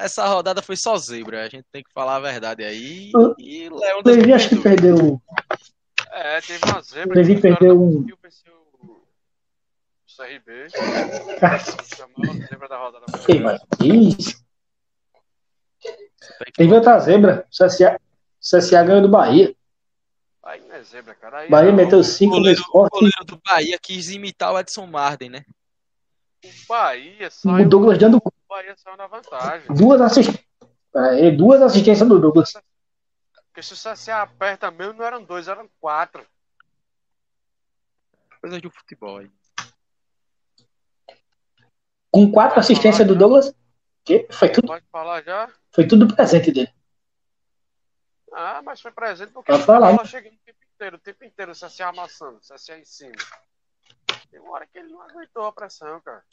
[0.00, 1.44] Essa rodada foi só zebra.
[1.44, 3.10] A gente tem que falar a verdade aí.
[3.38, 5.20] E Leão Levi acho que perdeu.
[6.10, 7.14] É, teve uma zebra.
[7.14, 8.18] Levi perdeu um- o
[10.16, 10.68] CRB.
[11.96, 13.04] Chamou a zebra da rodada.
[13.28, 14.42] Ei, mas isso.
[16.56, 17.46] Teve outra zebra.
[17.50, 18.00] O CSA,
[18.40, 19.54] CSA ganhou do Bahia.
[20.42, 21.40] Aí não é zebra, cara.
[21.40, 21.76] Aí Bahia não.
[21.76, 22.90] meteu O 5 no goleiro, o esporte.
[22.92, 25.44] goleiro do Bahia quis imitar o Edson Marden, né?
[26.44, 27.66] O Bahia saiu.
[27.66, 29.66] O Douglas dando Bahia saiu na vantagem.
[29.74, 30.30] duas, assist...
[30.94, 32.52] é, duas assistências do Douglas.
[33.46, 36.26] Porque se o CSA aperta mesmo, não eram dois, eram quatro.
[38.40, 39.30] Coisa de futebol aí.
[42.10, 43.52] Com quatro assistências do Douglas.
[44.04, 45.52] Que foi tudo, Pode falar já?
[45.70, 46.72] foi tudo presente dele.
[48.32, 49.92] Ah, mas foi presente porque Pode falar.
[49.92, 53.12] bola chega o tempo inteiro, o tempo inteiro, o CSA amassando, o CSA em cima.
[54.30, 56.24] Tem uma hora que ele não aguentou a pressão, cara.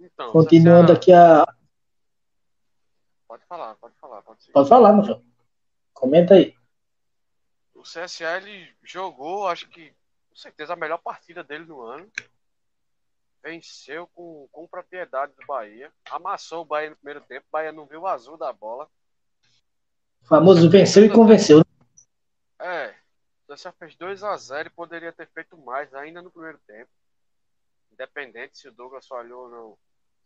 [0.00, 1.46] Então, Continuando aqui a.
[3.28, 4.52] Pode falar, pode falar, pode seguir.
[4.52, 5.24] Pode falar, meu filho.
[5.92, 6.56] Comenta aí.
[7.74, 9.90] O CSA ele jogou, acho que
[10.30, 12.10] com certeza a melhor partida dele no ano.
[13.42, 15.92] Venceu com, com propriedade do Bahia.
[16.10, 17.46] Amassou o Bahia no primeiro tempo.
[17.48, 18.88] O Bahia não viu o azul da bola.
[20.22, 21.62] O famoso venceu e convenceu.
[22.58, 22.94] É,
[23.48, 26.90] o CSA fez 2 a 0 e poderia ter feito mais ainda no primeiro tempo.
[27.92, 29.78] Independente se o Douglas falhou ou não.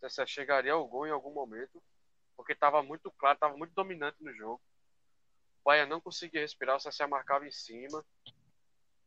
[0.06, 1.82] CSA chegaria ao gol em algum momento.
[2.36, 4.60] Porque estava muito claro, estava muito dominante no jogo.
[5.60, 8.05] O Bahia não conseguia respirar, o CSA marcava em cima.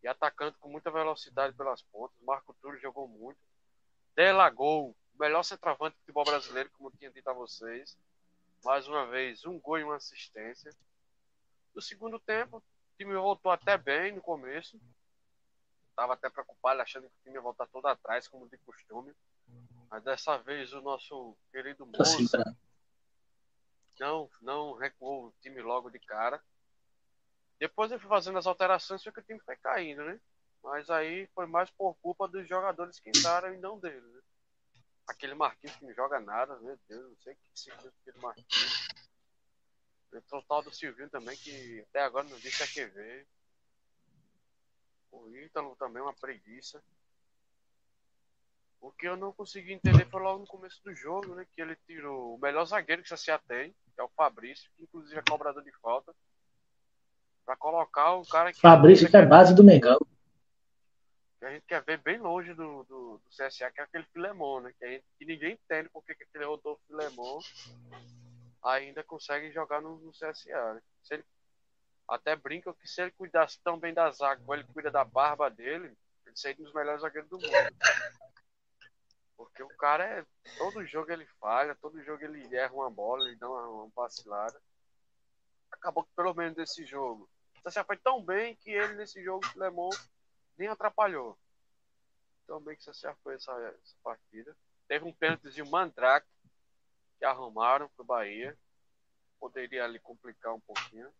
[0.01, 2.17] E atacando com muita velocidade pelas pontas.
[2.21, 3.39] Marco Túlio jogou muito.
[4.15, 7.97] Delagou, o melhor centroavante do futebol brasileiro, como eu tinha dito a vocês.
[8.63, 10.71] Mais uma vez, um gol e uma assistência.
[11.75, 12.63] No segundo tempo, o
[12.97, 14.79] time voltou até bem no começo.
[15.95, 19.13] Tava até preocupado, achando que o time ia voltar todo atrás, como de costume.
[19.89, 22.43] Mas dessa vez o nosso querido Moça
[23.99, 26.41] não, não recuou o time logo de cara.
[27.59, 30.19] Depois ele foi fazendo as alterações, só que o time foi caindo, né?
[30.63, 34.21] Mas aí foi mais por culpa dos jogadores que entraram e não dele, né?
[35.07, 38.19] Aquele Marquinhos que não joga nada, meu Deus, não sei o que se com aquele
[38.19, 38.87] Marquinhos.
[40.13, 43.27] Entrou o tal do Silvinho também, que até agora não disse a que ver.
[45.11, 46.83] O Ítalo também uma preguiça.
[48.79, 51.45] O que eu não consegui entender foi logo no começo do jogo, né?
[51.55, 54.83] Que ele tirou o melhor zagueiro que o CSA tem, que é o Fabrício, que
[54.83, 56.13] inclusive é cobrador de falta,
[57.45, 59.97] pra colocar o cara que, Fabrício, que é base do Mengão.
[61.39, 64.61] que a gente quer ver bem longe do, do, do CSA, que é aquele Filemon,
[64.61, 64.73] né?
[64.79, 67.39] Que, gente, que ninguém entende porque que aquele Rodolfo Filemon
[68.63, 70.73] ainda consegue jogar no, no CSA.
[70.73, 70.81] Né?
[71.03, 71.25] Se ele,
[72.07, 75.49] até brinca que se ele cuidasse tão bem da zaga como ele cuida da barba
[75.49, 77.75] dele, ele seria um dos melhores zagueiros do mundo.
[79.37, 80.25] Porque o cara é.
[80.57, 84.59] Todo jogo ele falha, todo jogo ele erra uma bola, ele dá uma, uma vacilada.
[85.71, 87.29] Acabou que pelo menos nesse jogo.
[87.63, 89.89] O CSA foi tão bem que ele nesse jogo que Lemon
[90.57, 91.37] nem atrapalhou.
[92.47, 94.57] Tão bem que o CSA foi essa, essa partida.
[94.87, 96.27] Teve um pênalti de Mandrake
[97.19, 98.57] que arrumaram pro Bahia.
[99.39, 101.13] Poderia ali complicar um pouquinho.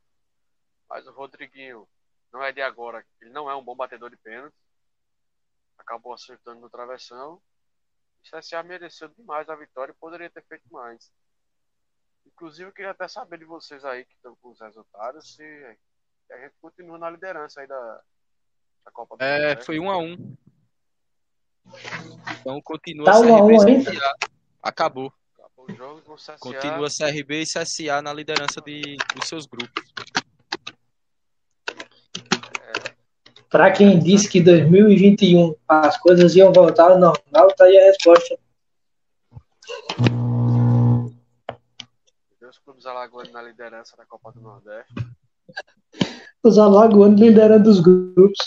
[0.90, 1.88] Mas o Rodriguinho
[2.32, 4.56] não é de agora, ele não é um bom batedor de pênalti.
[5.78, 7.42] Acabou acertando no travessão.
[8.34, 11.12] O CSA mereceu demais a vitória e poderia ter feito mais.
[12.26, 15.78] Inclusive, eu queria até saber de vocês aí que estão com os resultados se
[16.32, 18.02] a gente continua na liderança aí da,
[18.86, 19.66] da Copa do É, Nordeste.
[19.66, 20.36] foi um a um.
[22.40, 23.92] Então continua Tá um a um CRB e ainda?
[23.92, 24.14] CSA.
[24.62, 25.14] Acabou.
[25.38, 26.38] Acabou o jogo com o CSA.
[26.40, 29.94] Continua CRB e CSA na liderança de, dos seus grupos.
[33.50, 38.38] Pra quem disse que 2021 as coisas iam voltar ao normal, tá aí a resposta.
[42.40, 44.94] Dois clubes alagoanos na liderança da Copa do Nordeste.
[46.44, 48.38] Os alagoanos liderando os grupos.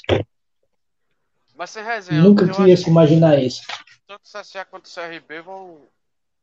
[1.54, 3.62] Mas sem resenha, Nunca eu que ia acho se imaginar isso.
[4.06, 5.82] tanto o CSA quanto o CRB vão,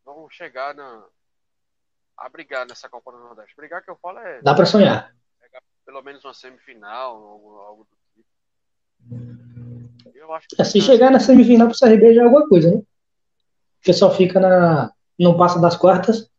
[0.05, 1.03] vão chegar na,
[2.17, 3.55] a brigar nessa Copa do Nordeste.
[3.55, 5.11] Brigar que eu falo é Dá pra sonhar.
[5.85, 7.96] pelo menos uma semifinal, algo, algo do
[10.59, 12.81] É, Se chegar na semifinal pro CRB já é alguma coisa, né?
[13.79, 14.91] Porque só fica na.
[15.17, 16.29] Não passa das quartas.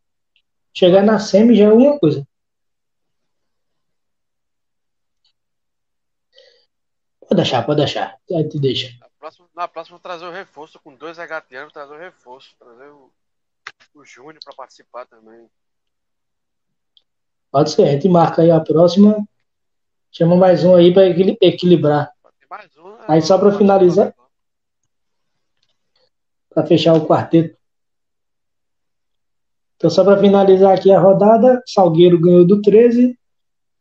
[0.73, 2.25] Chegar na semi já é alguma coisa.
[7.21, 8.17] Pode deixar, pode deixar.
[8.31, 8.95] Aí te deixa.
[8.99, 12.55] na próxima, na próxima eu vou trazer o reforço com dois HTanos, trazer o reforço,
[12.57, 13.11] trazer o,
[13.95, 15.47] o Júnior para participar também.
[17.51, 19.17] Pode ser, a gente marca aí a próxima.
[20.11, 22.11] Chama mais um aí pra equili- equilibrar.
[22.49, 23.05] Né?
[23.07, 24.13] Aí só pra finalizar.
[26.49, 27.57] Pra fechar o quarteto.
[29.75, 33.17] Então, só para finalizar aqui a rodada, Salgueiro ganhou do 13,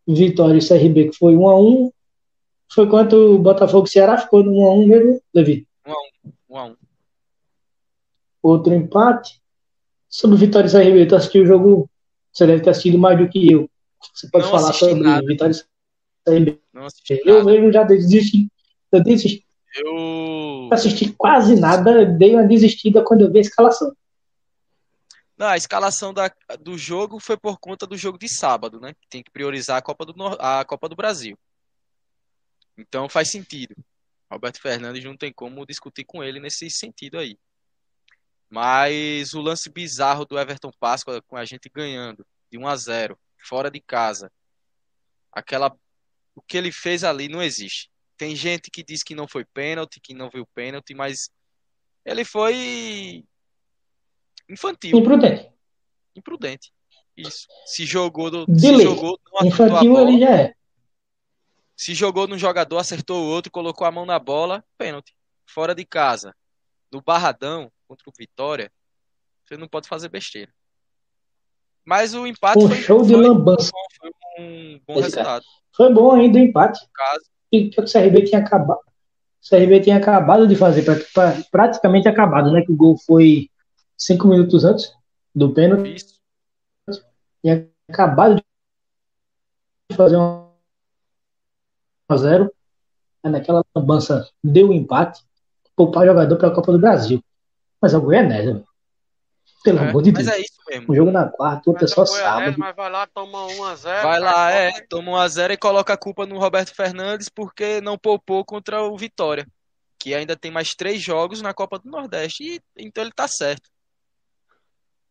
[0.06, 1.92] Vitória e CRB que foi 1 a 1
[2.72, 5.22] Foi quanto o Botafogo e Ceará ficou no 1 a 1 mesmo?
[6.48, 6.76] Um a um.
[8.42, 9.42] Outro empate.
[10.08, 11.90] Sobre Vitória e CRB, tu assistiu o jogo,
[12.32, 13.68] você deve ter assistido mais do que eu.
[14.14, 15.26] Você pode Não falar sobre nada.
[15.26, 16.60] Vitória e CRB.
[16.72, 17.44] Não assisti Eu nada.
[17.44, 18.48] mesmo já desisti.
[18.90, 19.46] Eu desisti,
[19.76, 20.68] Eu.
[20.72, 23.94] assisti quase nada, dei uma desistida quando eu vi a escalação.
[25.36, 28.92] Não, a escalação da, do jogo foi por conta do jogo de sábado, né?
[29.08, 31.38] Tem que priorizar a Copa do, a Copa do Brasil.
[32.76, 33.76] Então faz sentido.
[34.30, 37.38] Roberto Fernandes não tem como discutir com ele nesse sentido aí.
[38.50, 43.18] Mas o lance bizarro do Everton Páscoa com a gente ganhando de 1 a 0
[43.38, 44.32] fora de casa.
[45.32, 45.74] Aquela
[46.34, 47.90] o que ele fez ali não existe.
[48.18, 51.30] Tem gente que diz que não foi pênalti, que não viu pênalti, mas
[52.04, 53.24] ele foi
[54.50, 55.50] infantil Imprudente.
[56.16, 56.72] imprudente.
[57.16, 57.46] Isso.
[57.66, 58.84] Se jogou, do, De se lei.
[58.86, 60.10] jogou, não Infantil bola.
[60.10, 60.54] ele já é.
[61.76, 65.14] Se jogou no jogador, acertou o outro, colocou a mão na bola, pênalti.
[65.46, 66.34] Fora de casa,
[66.92, 68.70] no Barradão contra o Vitória,
[69.44, 70.52] você não pode fazer besteira.
[71.84, 73.70] Mas o empate Um foi, show de foi, lambança.
[73.98, 75.44] foi um bom Esse resultado.
[75.72, 76.82] Foi bom ainda o empate.
[76.84, 78.80] No caso, E que o CRB tinha acabado.
[78.80, 82.62] O CRB tinha acabado de fazer, pra- pra- praticamente acabado, né?
[82.62, 83.48] Que o gol foi
[83.96, 84.92] cinco minutos antes
[85.34, 85.94] do pênalti.
[85.94, 86.18] isso.
[87.42, 88.42] Tinha acabado
[89.90, 90.48] de fazer um
[92.08, 92.52] a 0
[93.22, 95.22] Aí naquela lambança deu o empate.
[95.76, 97.22] Poupar o jogador para a Copa do Brasil.
[97.80, 98.67] Mas é o velho.
[99.64, 100.36] Pelo É, amor de mas Deus.
[100.36, 100.92] é isso mesmo.
[100.92, 102.58] Um jogo na quarta, Mas só o Goianese, sábado.
[102.58, 104.02] Mas vai lá, toma 1x0.
[104.02, 108.44] Vai lá, é, toma 1x0 e coloca a culpa no Roberto Fernandes porque não poupou
[108.44, 109.46] contra o Vitória.
[109.98, 112.44] Que ainda tem mais três jogos na Copa do Nordeste.
[112.44, 113.68] E, então ele tá certo.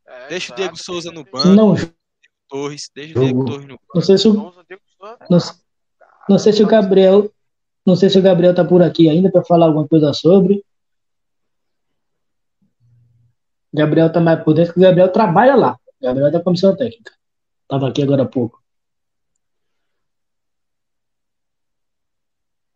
[0.07, 0.55] É, Deixa o.
[0.55, 1.49] Diego Souza no banco.
[1.49, 1.75] Não,
[2.47, 3.43] Torres, deixa o Diego.
[3.45, 3.83] Torres no banco.
[3.93, 4.53] não sei se o, não,
[6.29, 7.29] não sei se o Gabriel.
[7.85, 10.63] Não sei se o Gabriel tá por aqui ainda para falar alguma coisa sobre.
[13.77, 15.77] Gabriel tá mais por dentro, que o Gabriel trabalha lá.
[16.01, 17.11] O Gabriel é da comissão técnica.
[17.67, 18.61] Tava aqui agora há pouco.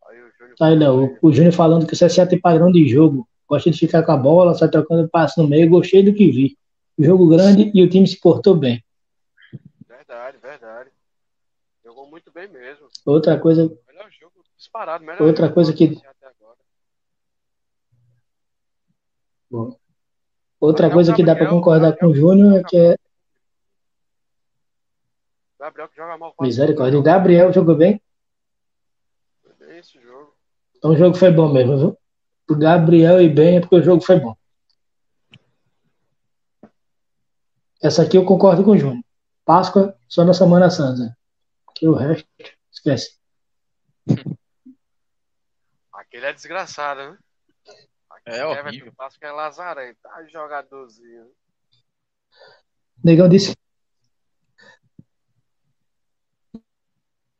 [0.06, 3.28] Aí o Júnior Aí, Léo, o Júnior falando que o CSA tem padrão de jogo.
[3.48, 5.68] Gosta de ficar com a bola, sai trocando passe no meio.
[5.68, 6.56] Gostei do que vi.
[6.98, 8.82] Jogo grande e o time se portou bem.
[9.88, 10.90] Verdade, verdade.
[11.84, 12.86] Jogou muito bem mesmo.
[13.04, 15.04] Outra coisa, Melhor jogo disparado.
[15.04, 16.00] Melhor Outra jogo coisa que-
[19.50, 19.76] agora.
[20.66, 22.96] Outra o coisa que dá para Gabriel- concordar com o Gabriel Júnior é que é.
[25.58, 26.34] Gabriel que joga mal.
[26.40, 26.98] misericórdia.
[26.98, 27.02] O.
[27.02, 28.00] Gabriel jogou bem.
[29.42, 30.34] Foi bem esse jogo.
[30.76, 31.98] Então o jogo foi bom mesmo, viu?
[32.50, 34.34] O Gabriel e bem é porque o jogo foi bom.
[37.80, 39.02] Essa aqui eu concordo com o Júnior.
[39.44, 41.16] Páscoa só na Semana Santa.
[41.74, 42.28] Que o resto,
[42.70, 43.18] esquece.
[45.92, 47.18] Aquele é desgraçado, né?
[48.24, 48.92] É horrível.
[48.94, 49.98] Páscoa é lazarento.
[50.02, 51.30] Tá jogadorzinho.
[53.02, 53.56] Negão disse.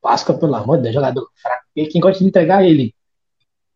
[0.00, 1.64] Páscoa, pelo amor de Deus, jogador fraco.
[1.76, 2.94] E quem gosta de entregar é ele.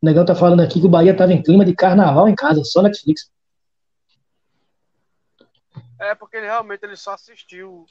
[0.03, 2.65] O Negão tá falando aqui que o Bahia tava em clima de carnaval em casa,
[2.65, 3.31] só Netflix.
[5.99, 7.87] É porque ele realmente ele só assistiu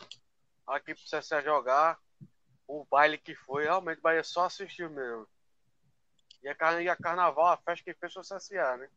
[0.67, 1.97] aqui pro CSA jogar
[2.67, 3.63] o baile que foi.
[3.63, 5.25] Realmente o Bahia só assistiu mesmo.
[6.43, 8.89] E a, e a carnaval, a festa que fez foi o CSA, né?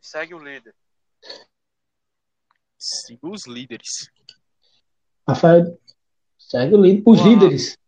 [0.00, 0.74] E segue o líder.
[2.78, 4.10] Siga os líderes.
[5.28, 5.78] Rafael,
[6.38, 7.02] segue o líder.
[7.06, 7.78] Os líderes.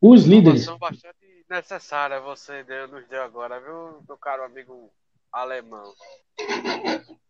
[0.00, 0.62] Os líderes.
[0.62, 4.90] Informação bastante necessária você deu, nos deu agora, viu, meu caro amigo
[5.30, 5.94] alemão?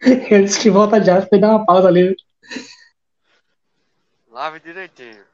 [0.00, 2.14] Ele disse que volta já, foi dar uma pausa ali.
[4.28, 5.24] Lave direitinho.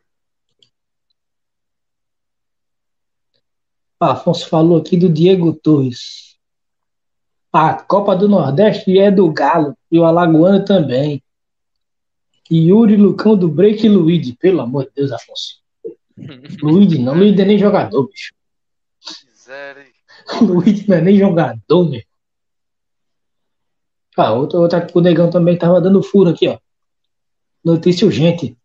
[3.98, 6.39] Afonso falou aqui do Diego Torres.
[7.52, 11.22] A Copa do Nordeste é do Galo e o Alagoano também.
[12.48, 14.36] E Yuri Lucão do Break e Luigi.
[14.36, 15.60] Pelo amor de Deus, Afonso.
[16.62, 18.32] Luigi não, Luigi é nem jogador, bicho.
[20.40, 22.02] Luigi não é nem jogador, meu.
[24.16, 26.58] Ah, outra, outra que o Negão também tava dando furo aqui, ó.
[27.64, 28.56] Notícia urgente.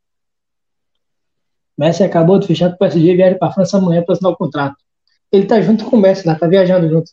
[1.77, 4.37] Messi acabou de fechar com o PSG e viaja pra França amanhã pra assinar o
[4.37, 4.75] contrato.
[5.31, 7.11] Ele tá junto com o Messi lá, tá viajando junto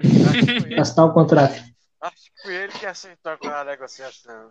[0.78, 1.60] Ele, assinar o contrato.
[2.00, 4.50] acho que foi ele que acertou com a negociação.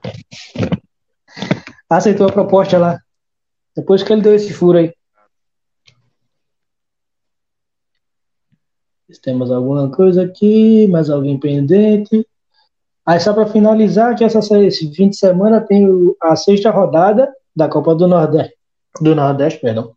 [1.89, 2.99] Aceitou a proposta lá.
[3.75, 4.93] Depois que ele deu esse furo aí.
[9.21, 12.27] Temos alguma coisa aqui, mais alguém pendente.
[13.05, 15.87] Aí só para finalizar, que essa, esse fim de semana tem
[16.21, 18.53] a sexta rodada da Copa do Nordeste.
[18.99, 19.95] Do Nordeste, perdão.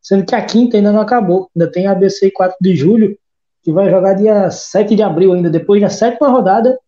[0.00, 1.50] Sendo que a quinta ainda não acabou.
[1.56, 3.18] Ainda tem a ABC 4 de julho,
[3.66, 6.78] que vai jogar dia 7 de abril ainda, depois da sétima rodada,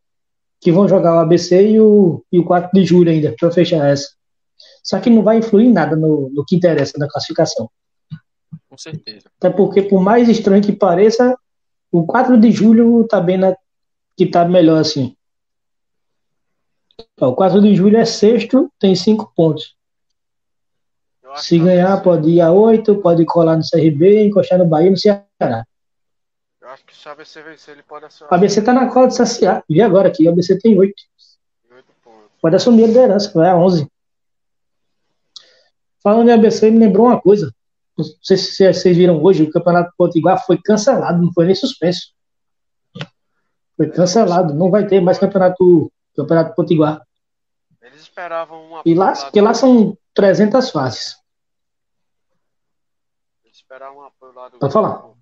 [0.61, 3.85] que vão jogar o ABC e o, e o 4 de julho ainda, para fechar
[3.85, 4.11] essa.
[4.81, 7.69] Só que não vai influir nada no, no que interessa da classificação.
[8.71, 9.29] Com certeza.
[9.39, 11.37] Até porque, por mais estranho que pareça,
[11.91, 13.57] o 4 de julho tá bem na,
[14.17, 15.17] que tá melhor assim.
[17.21, 19.75] O 4 de julho é sexto, tem 5 pontos.
[21.39, 25.67] Se ganhar, pode ir a 8, pode colar no CRB, encostar no Bahia no Ceará.
[26.89, 29.62] Que se o ABC vencer, ele pode assumir O ABC tá na cola do CSA.
[29.69, 30.94] Vi agora aqui, o ABC tem 8.
[31.70, 32.31] 8 pontos.
[32.40, 33.86] Pode assumir a liderança, vai a 11.
[36.02, 37.55] Falando em ABC, me lembrou uma coisa.
[37.97, 42.15] Não sei se vocês viram hoje, o Campeonato Potiguar foi cancelado, não foi nem suspenso.
[43.77, 47.05] Foi cancelado, não vai ter mais Campeonato, campeonato Potiguar.
[47.82, 51.16] Eles esperavam uma E lá, porque lá são 300 fases.
[53.44, 54.98] Eles esperavam um apoio lá do Pode falar.
[54.98, 55.19] governo.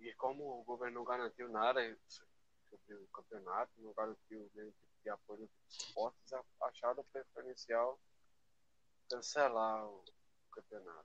[0.00, 0.12] E
[0.84, 6.32] governo não garantiu nada sobre o campeonato, não garantiu nenhum tipo de apoio dos esportes,
[6.32, 7.98] a- acharam preferencial
[9.10, 10.02] cancelar o
[10.52, 11.04] campeonato.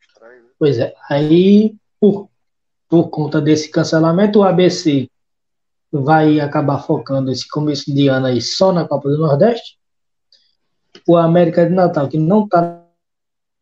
[0.00, 0.50] Estranho, né?
[0.58, 0.94] Pois é.
[1.08, 2.28] Aí, por,
[2.88, 5.08] por conta desse cancelamento, o ABC
[5.90, 9.78] vai acabar focando esse começo de ano aí só na Copa do Nordeste.
[11.06, 12.84] O América de Natal, que não está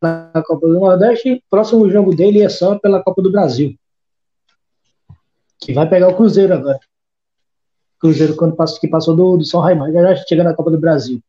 [0.02, 3.76] na Copa do Nordeste, próximo jogo dele é só pela Copa do Brasil.
[5.60, 6.80] Que vai pegar o Cruzeiro agora.
[7.98, 11.22] Cruzeiro quando passou, que passou do, do São Raimundo, já chega na Copa do Brasil.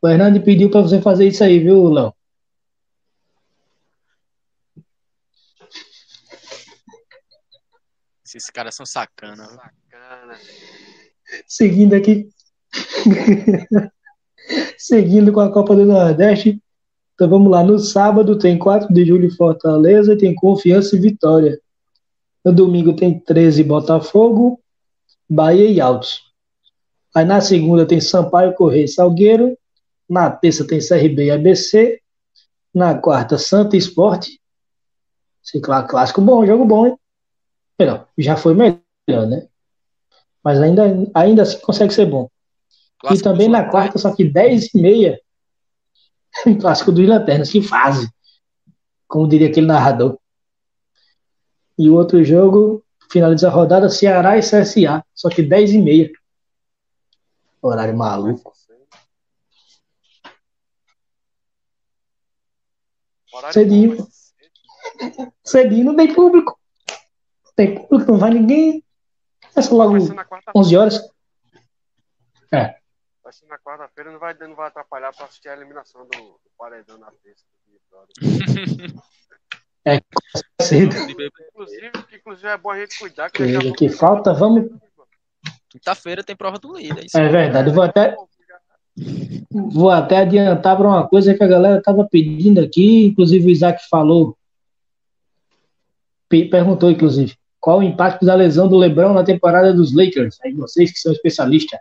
[0.00, 2.14] O Hernani pediu para você fazer isso aí, viu, Léo?
[8.24, 9.46] Esses caras são sacana.
[9.46, 9.56] viu?
[9.56, 10.38] Sacana.
[11.46, 12.28] Seguindo aqui.
[14.76, 16.60] Seguindo com a Copa do Nordeste.
[17.14, 17.62] Então vamos lá.
[17.62, 21.60] No sábado tem 4 de julho Fortaleza, tem Confiança e Vitória.
[22.44, 24.60] No domingo tem 13 Botafogo,
[25.28, 26.20] Bahia e Altos.
[27.14, 29.56] Aí na segunda tem Sampaio, Correia e Salgueiro.
[30.08, 32.00] Na terça tem CRB e ABC.
[32.74, 34.40] Na quarta, Santa Esporte.
[35.42, 36.98] Esse clá- clássico bom, jogo bom, hein?
[37.78, 39.48] Melhor, já foi melhor, né?
[40.42, 40.82] Mas ainda,
[41.14, 42.28] ainda assim consegue ser bom.
[43.10, 45.20] E também na quarta, só que 10 e meia,
[46.60, 48.08] clássico dos Lanternas, que fase.
[49.06, 50.18] Como diria aquele narrador.
[51.78, 56.12] E o outro jogo, finaliza a rodada, Ceará e CSA, só que 10 e meia.
[57.60, 58.52] Horário maluco.
[63.52, 64.06] Cedinho.
[65.42, 66.58] Cedinho não tem público.
[67.56, 68.84] Tem público, não vai ninguém.
[69.52, 71.00] Começa logo Vai ser na quarta 11 horas.
[72.52, 72.78] É.
[73.22, 76.50] Vai ser na quarta-feira, não vai, não vai atrapalhar pra assistir a eliminação do, do
[76.56, 77.44] Paredão na terça.
[79.84, 80.50] do Big Brother.
[80.62, 80.96] Cedo.
[80.96, 84.70] Inclusive, que, inclusive é bom a gente cuidar que, Que- que falta, vamos-
[85.68, 87.02] Quinta-feira tem prova do líder.
[87.02, 87.68] é Isso É verdade.
[87.68, 88.16] Eu vou até,
[89.50, 93.82] vou até adiantar para uma coisa que a galera estava pedindo aqui, inclusive o Isaac
[93.90, 94.38] falou,
[96.28, 100.38] pe- perguntou, inclusive, qual o impacto da lesão do LeBron na temporada dos Lakers?
[100.44, 101.80] Aí vocês que são especialistas.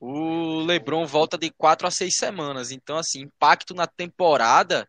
[0.00, 2.70] O LeBron volta de quatro a seis semanas.
[2.70, 4.86] Então, assim, impacto na temporada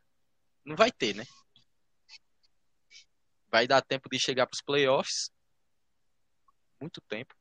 [0.65, 1.23] não vai ter, né?
[3.51, 5.31] Vai dar tempo de chegar pros playoffs.
[6.79, 7.35] Muito tempo.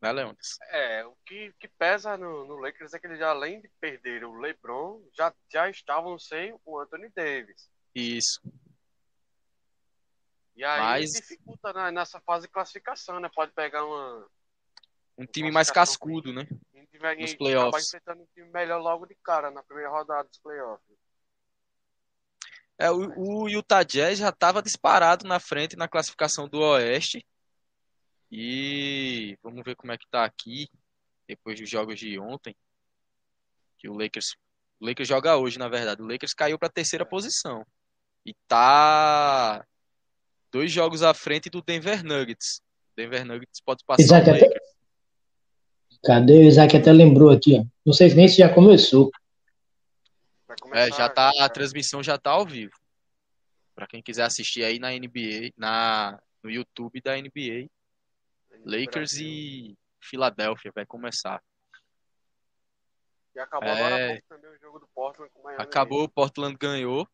[0.00, 0.58] Né, Leônidas?
[0.70, 4.34] É, o que, que pesa no, no Lakers é que eles, além de perder o
[4.34, 7.70] LeBron, já, já estavam sem o Anthony Davis.
[7.94, 8.40] Isso.
[10.56, 13.30] E aí Mas- dificulta né, nessa fase de classificação, né?
[13.34, 14.28] Pode pegar uma.
[15.16, 16.46] Um time mais cascudo, né?
[17.18, 17.68] Nos playoffs.
[17.68, 20.96] acabar enfrentando um time melhor logo de cara, na primeira rodada dos playoffs.
[22.78, 27.24] É, o, o Utah Jazz já estava disparado na frente na classificação do Oeste.
[28.30, 30.68] E vamos ver como é que tá aqui,
[31.28, 32.54] depois dos jogos de ontem.
[33.78, 34.34] Que o Lakers,
[34.80, 36.02] o Lakers joga hoje, na verdade.
[36.02, 37.64] O Lakers caiu para a terceira posição.
[38.26, 39.64] E tá
[40.50, 42.60] dois jogos à frente do Denver Nuggets.
[42.96, 44.74] Denver Nuggets pode passar Isaac, o até- Lakers.
[46.02, 46.32] Cadê?
[46.38, 47.64] O Isaac até lembrou aqui, ó.
[47.86, 49.10] Não sei nem se já começou.
[50.74, 52.74] É, já tá, a transmissão já tá ao vivo.
[53.76, 57.70] Para quem quiser assistir aí na NBA, na, no YouTube da NBA.
[58.64, 61.40] Lakers e Filadélfia vai começar.
[63.34, 64.20] E acabou É.
[64.28, 65.62] também o jogo do Portland com o Miami.
[65.62, 67.08] Acabou, o Portland ganhou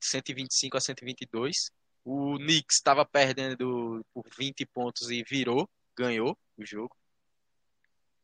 [0.00, 1.70] 125 a 122.
[2.02, 6.96] O Knicks estava perdendo por 20 pontos e virou, ganhou o jogo.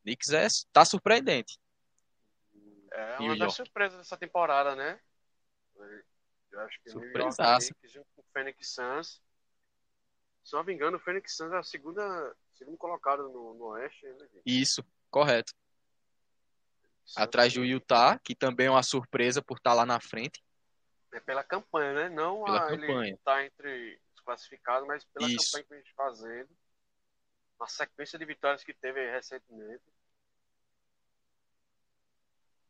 [0.02, 1.58] Knicks é, tá surpreendente.
[2.96, 3.56] É New uma das York.
[3.56, 4.98] surpresas dessa temporada, né?
[6.50, 9.22] Eu acho que New York junto com o Phoenix Suns.
[10.42, 14.06] Se não me engano, o Phoenix Suns é a segunda, segundo colocado no, no Oeste.
[14.06, 14.28] Né?
[14.46, 15.52] Isso, correto.
[17.14, 20.42] Atrás do Utah, que também é uma surpresa por estar lá na frente.
[21.12, 22.08] É pela campanha, né?
[22.08, 23.18] Não Pela a, ele campanha.
[23.22, 25.52] tá entre os classificados, mas pela Isso.
[25.52, 26.48] campanha que a gente fazendo.
[27.60, 29.84] Uma sequência de vitórias que teve recentemente.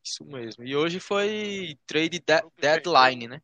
[0.07, 0.63] Isso mesmo.
[0.63, 3.41] E hoje foi trade de- deadline, né?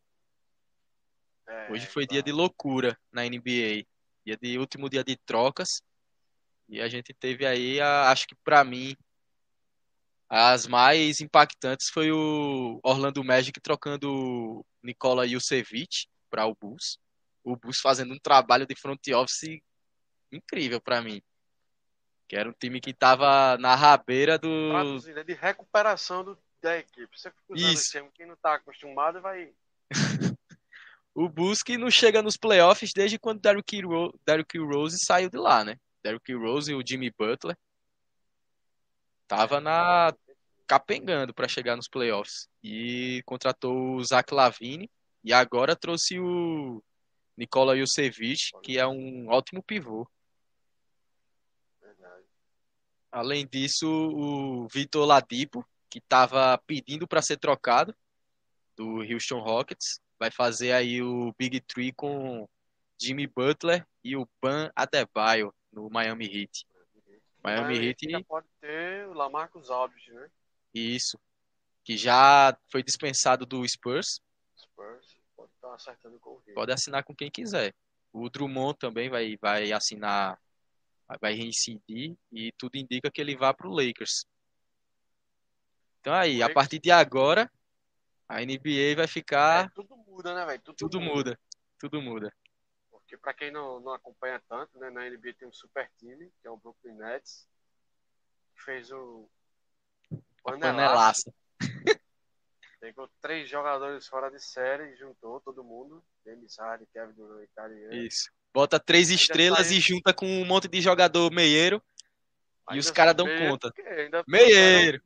[1.48, 3.86] É, Hoje foi dia de loucura na NBA.
[4.26, 5.82] Dia de último dia de trocas.
[6.70, 8.96] E a gente teve aí, a- acho que pra mim,
[10.30, 16.98] as mais impactantes foi o Orlando Magic trocando Nikola Vucevic para o Bulls.
[17.44, 19.60] O Bulls fazendo um trabalho de front office
[20.32, 21.22] incrível pra mim.
[22.28, 26.78] Que era um time que tava na rabeira do Traduzindo, é de recuperação do, da
[26.78, 27.20] equipe.
[27.20, 27.92] Você fica usando Isso.
[27.92, 29.54] termo, quem não tá acostumado vai.
[31.14, 35.38] o Bulls que não chega nos playoffs desde quando Derrick Ro- Derrick Rose saiu de
[35.38, 35.78] lá, né?
[36.02, 37.58] Derrick Rose e o Jimmy Butler
[39.28, 40.14] tava na
[40.66, 44.90] capengando para chegar nos playoffs e contratou o Zach Lavine
[45.24, 46.82] e agora trouxe o
[47.38, 50.08] Nikola Vucevic, que é um ótimo pivô.
[51.82, 52.26] Verdade.
[53.12, 57.96] Além disso, o Vitor Ladipo, que estava pedindo para ser trocado
[58.76, 62.50] do Houston Rockets, vai fazer aí o Big Three com
[63.00, 66.66] Jimmy Butler e o Ban Adebayo no Miami Heat.
[67.44, 70.32] Miami Heat, já pode ter o Lamarcus Aldridge, né?
[70.74, 71.20] isso,
[71.84, 74.20] que já foi dispensado do Spurs,
[74.58, 77.72] Spurs pode estar acertando com pode assinar com quem quiser.
[78.12, 80.42] O Drummond também vai, vai assinar,
[81.22, 84.26] vai reincidir e tudo indica que ele vá para o Lakers.
[86.04, 87.50] Então aí, a partir de agora,
[88.28, 90.62] a NBA vai ficar É, tudo muda, né, velho?
[90.62, 91.40] Tudo, Tudo muda.
[91.80, 92.34] Tudo muda.
[92.92, 96.48] Porque pra quem não, não acompanha tanto, né, na NBA tem um super time, que
[96.48, 97.48] é o Brooklyn Nets,
[98.54, 99.30] que fez o
[100.44, 101.34] panelaço,
[102.82, 107.48] pegou três jogadores fora de série e juntou todo mundo, James Harden, Kevin Durant
[107.94, 108.06] e.
[108.08, 108.30] Isso.
[108.54, 111.82] Bota três Ainda estrelas saiu- e junta com um monte de jogador meieiro.
[112.72, 113.74] E os Ainda caras dão meio- conta.
[113.98, 115.02] ainda Meieiro.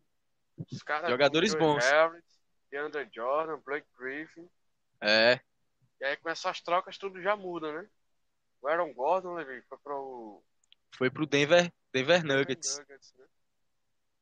[0.72, 1.84] Os caras Jogadores bons.
[1.86, 2.24] Harris,
[2.72, 4.50] DeAndre Jordan, Blake Griffin.
[5.02, 5.40] É.
[6.00, 7.88] E aí com essas trocas tudo já muda, né?
[8.62, 10.44] O Aaron Gordon, Levi, foi pro
[10.92, 12.80] Foi pro Denver, Denver Nuggets.
[12.80, 13.26] Nuggets, né?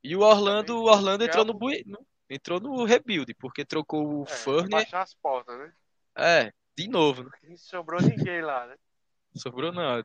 [0.03, 1.84] E o Orlando, o Orlando entrou no, bui-
[2.30, 4.70] entrou no rebuild, porque trocou o É, Furner.
[4.70, 5.74] baixar as portas, né?
[6.16, 7.30] É, de novo, né?
[7.44, 8.76] Não sobrou ninguém lá, né?
[9.36, 10.03] Sobrou não.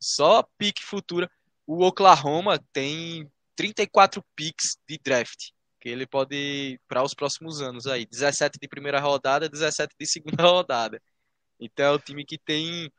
[0.00, 1.30] Só pique futura.
[1.66, 3.30] O Oklahoma tem
[3.62, 5.50] 34 picks de draft.
[5.80, 8.04] Que ele pode para os próximos anos aí.
[8.06, 11.00] 17 de primeira rodada, 17 de segunda rodada.
[11.60, 12.90] Então é o time que tem,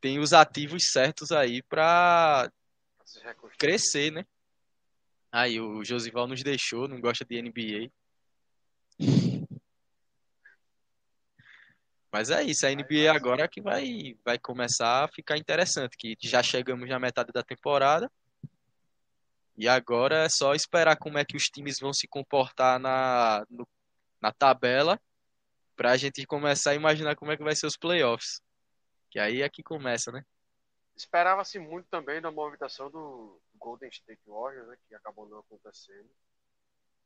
[0.00, 2.48] tem os ativos certos aí para
[3.58, 4.24] crescer, né?
[5.32, 7.90] Aí o Josival nos deixou, não gosta de NBA.
[12.12, 16.42] Mas é isso, a NBA agora que vai, vai começar a ficar interessante, que já
[16.42, 18.10] chegamos na metade da temporada.
[19.60, 23.68] E agora é só esperar como é que os times vão se comportar na, no,
[24.18, 24.98] na tabela
[25.76, 28.40] pra gente começar a imaginar como é que vai ser os playoffs.
[29.10, 30.24] Que aí é que começa, né?
[30.96, 36.08] Esperava-se muito também da movimentação do Golden State Warriors, né, que acabou não acontecendo.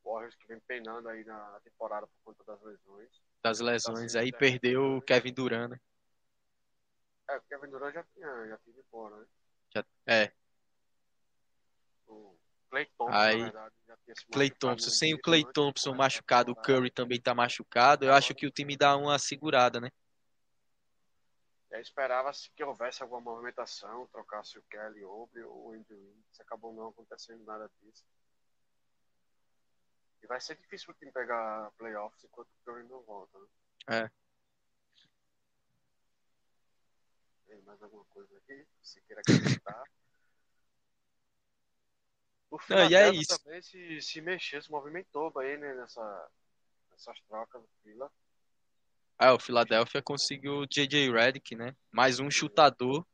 [0.04, 3.10] Warriors que vem penando aí na temporada por conta das lesões.
[3.42, 5.80] Das lesões, aí perdeu o Kevin Durant, né?
[7.30, 9.26] É, o Kevin Durant já tinha, já tinha embora, né?
[9.74, 10.32] Já, é.
[12.06, 12.43] O
[12.74, 13.74] Clay Thompson, Aí, na verdade,
[14.32, 16.56] Clay Thompson, sem o Clay Thompson a machucado, o.
[16.56, 18.04] Curry também tá machucado.
[18.04, 19.92] Eu acho que o time dá uma segurada, né?
[21.70, 26.40] E aí esperava-se que houvesse alguma movimentação, trocasse o Kelly Oubre ou o Andrew Wiggins.
[26.40, 28.04] Acabou não acontecendo nada disso.
[30.20, 33.46] E vai ser difícil o time pegar playoffs enquanto o Curry não volta, né?
[33.86, 34.10] É.
[37.46, 38.66] Tem mais alguma coisa aqui?
[38.82, 39.84] Se queira acrescentar.
[42.54, 43.36] O Não, e é isso.
[43.36, 46.30] também se, se mexeu, se movimentou bem né, nessa,
[46.92, 48.08] nessas trocas do Fila.
[49.18, 51.74] Ah, o Philadelphia conseguiu o JJ Redick, né?
[51.90, 53.04] Mais um chutador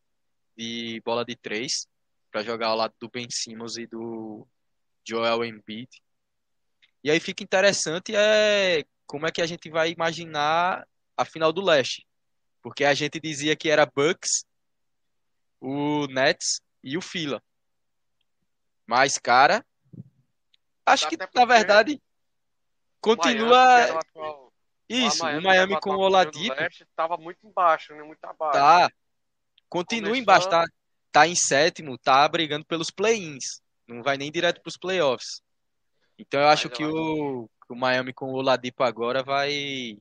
[0.54, 1.88] de bola de três
[2.30, 4.46] para jogar ao lado do Ben Simmons e do
[5.08, 5.88] Joel Embiid.
[7.02, 10.86] E aí fica interessante é como é que a gente vai imaginar
[11.16, 12.06] a final do leste.
[12.60, 14.44] Porque a gente dizia que era Bucks,
[15.58, 17.42] o Nets e o Fila.
[18.90, 19.64] Mas, cara,
[20.84, 22.02] acho que na verdade Miami,
[23.00, 24.52] continua atual-
[24.88, 28.02] isso, Miami que com o Oladipo leste, Tava muito embaixo, né?
[28.02, 28.58] Muito abaixo.
[28.58, 28.90] tá
[29.68, 30.64] continua Começou- embaixo, tá,
[31.12, 33.62] tá em sétimo, tá brigando pelos play-ins.
[33.86, 35.40] Não vai nem direto pros playoffs.
[36.18, 39.96] Então eu acho Mas que eu o, o Miami com o Oladipo agora vai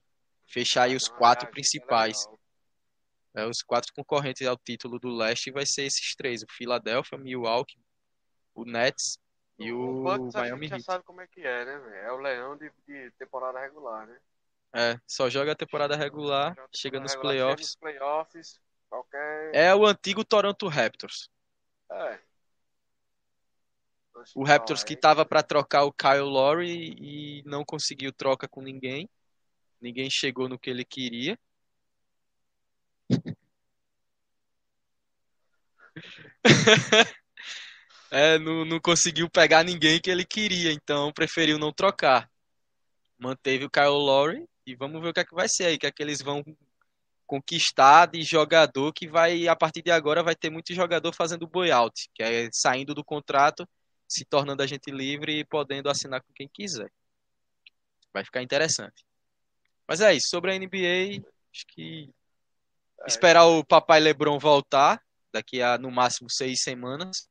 [0.47, 2.25] fechar aí os uma quatro reagida principais.
[3.35, 7.77] É, os quatro concorrentes ao título do leste vai ser esses três: o Philadelphia, Milwaukee,
[8.61, 9.19] o Nets
[9.57, 10.85] e o Bucks a Miami gente já Heat.
[10.85, 11.77] sabe como é que é, né?
[11.79, 11.95] velho?
[11.95, 14.17] É o leão de, de temporada regular, né?
[14.73, 17.65] É, só joga a temporada regular, Já a chega temporada nos regular, playoffs.
[17.67, 18.59] nos playoffs,
[18.89, 19.55] qualquer.
[19.55, 21.29] É o antigo Toronto Raptors.
[21.91, 22.19] É.
[24.35, 29.09] O Raptors que tava pra trocar o Kyle Lowry e não conseguiu troca com ninguém.
[29.81, 31.39] Ninguém chegou no que ele queria.
[38.11, 42.29] É, não, não conseguiu pegar ninguém que ele queria, então preferiu não trocar.
[43.17, 45.79] Manteve o Kyle Lowry e vamos ver o que é que vai ser aí, o
[45.79, 46.43] que é que eles vão
[47.29, 52.09] conquistar de jogador que vai, a partir de agora, vai ter muito jogador fazendo buyout,
[52.15, 53.69] que é saindo do contrato,
[54.07, 56.91] se tornando agente livre e podendo assinar com quem quiser.
[58.11, 59.05] Vai ficar interessante.
[59.87, 61.23] Mas é isso, sobre a NBA,
[61.53, 62.09] acho que
[63.07, 64.99] esperar o papai LeBron voltar
[65.31, 67.29] daqui a no máximo seis semanas.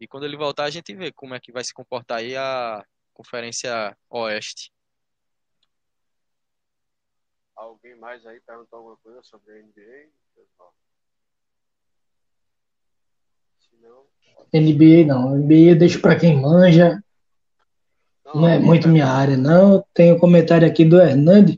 [0.00, 2.84] E quando ele voltar, a gente vê como é que vai se comportar aí a
[3.12, 4.72] Conferência Oeste.
[7.54, 10.08] Alguém mais aí perguntou alguma coisa sobre a NBA?
[13.60, 14.04] Se não.
[14.52, 15.36] NBA não.
[15.36, 17.00] NBA deixa pra quem manja.
[18.24, 19.86] Não é muito minha área, não.
[19.94, 21.56] Tem um comentário aqui do Hernandes.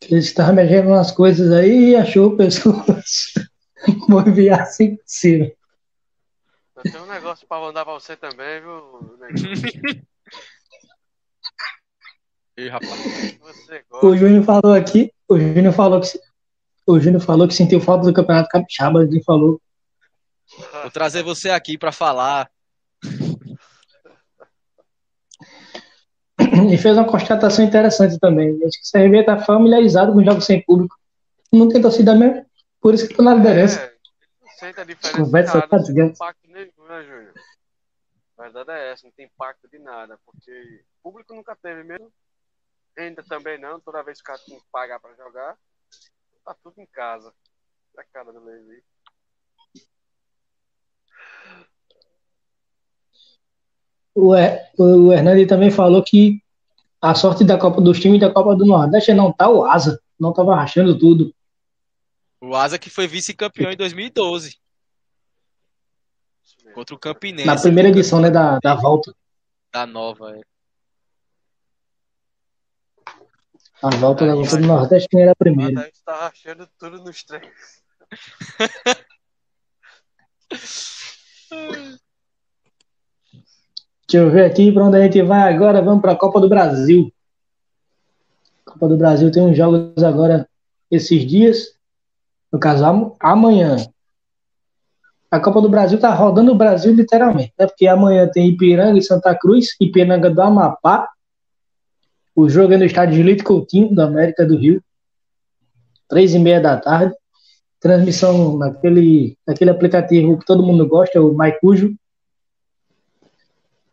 [0.00, 3.32] Que ele estava mexendo nas coisas aí e achou pessoas.
[4.08, 5.54] Vou enviar assim possível.
[6.76, 9.16] Eu tenho um negócio pra mandar pra você também, viu?
[12.56, 14.16] E rapaz, Você O gosta.
[14.16, 15.12] Júnior falou aqui.
[15.28, 16.18] O Júnior falou que.
[16.86, 19.04] O Júnior falou que sentiu falta do Campeonato Capixaba.
[19.04, 19.60] Ele falou.
[20.82, 22.50] vou trazer você aqui pra falar.
[26.70, 28.50] E fez uma constatação interessante também.
[28.64, 30.96] Acho que o CRB está familiarizado com jogos sem público.
[31.52, 32.44] Não tem torcida mesmo.
[32.84, 33.80] Por isso que estou na liderança.
[33.80, 33.94] É,
[34.76, 37.32] não diferença Conversa nada, tá não tem impacto nenhum, né, Júnior?
[38.36, 42.12] A verdade é essa, não tem impacto de nada, porque o público nunca teve mesmo,
[42.98, 45.56] ainda também não, toda vez que o cara tem que pagar pra jogar,
[46.44, 47.32] tá tudo em casa.
[47.96, 48.82] É a cara do Levi.
[54.14, 54.34] O,
[54.76, 56.38] o Hernani também falou que
[57.00, 59.98] a sorte da Copa dos times da Copa do Nordeste é não tá o Asa.
[60.20, 61.34] não tava rachando tudo.
[62.44, 64.58] O Asa que foi vice-campeão em 2012.
[66.74, 67.46] Contra o Campinense.
[67.46, 69.14] Na primeira edição, né, da, da volta.
[69.72, 70.42] Da nova, é.
[73.82, 75.80] A volta da volta do Nordeste quem era a primeira.
[75.80, 77.82] A gente tá rachando tudo nos treinos.
[84.06, 85.80] Deixa eu ver aqui para onde a gente vai agora.
[85.80, 87.10] Vamos para a Copa do Brasil.
[88.64, 90.48] Copa do Brasil tem uns jogos agora
[90.90, 91.74] esses dias.
[92.54, 93.74] No caso, amanhã.
[95.28, 97.66] A Copa do Brasil tá rodando o Brasil literalmente, né?
[97.66, 101.08] Porque amanhã tem Ipiranga e Santa Cruz, Ipiranga do Amapá.
[102.32, 104.80] O jogo é no estádio Gilito Coutinho, da América do Rio.
[106.08, 107.12] Três e meia da tarde.
[107.80, 111.92] Transmissão naquele, naquele aplicativo que todo mundo gosta, o MyCujo.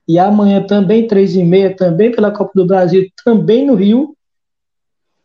[0.07, 4.15] E amanhã também, três e meia, também pela Copa do Brasil, também no Rio,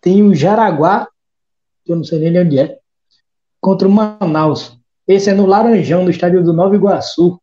[0.01, 1.07] tem o Jaraguá,
[1.85, 2.79] que eu não sei nem onde é,
[3.67, 4.79] contra o Manaus.
[5.09, 7.43] Esse é no Laranjão, no estádio do Nova Iguaçu.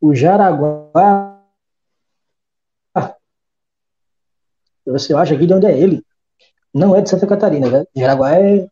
[0.00, 1.42] O Jaraguá.
[4.86, 6.04] Você acha aqui de onde é ele?
[6.72, 7.84] Não é de Santa Catarina, né?
[7.96, 8.68] Jaraguá é,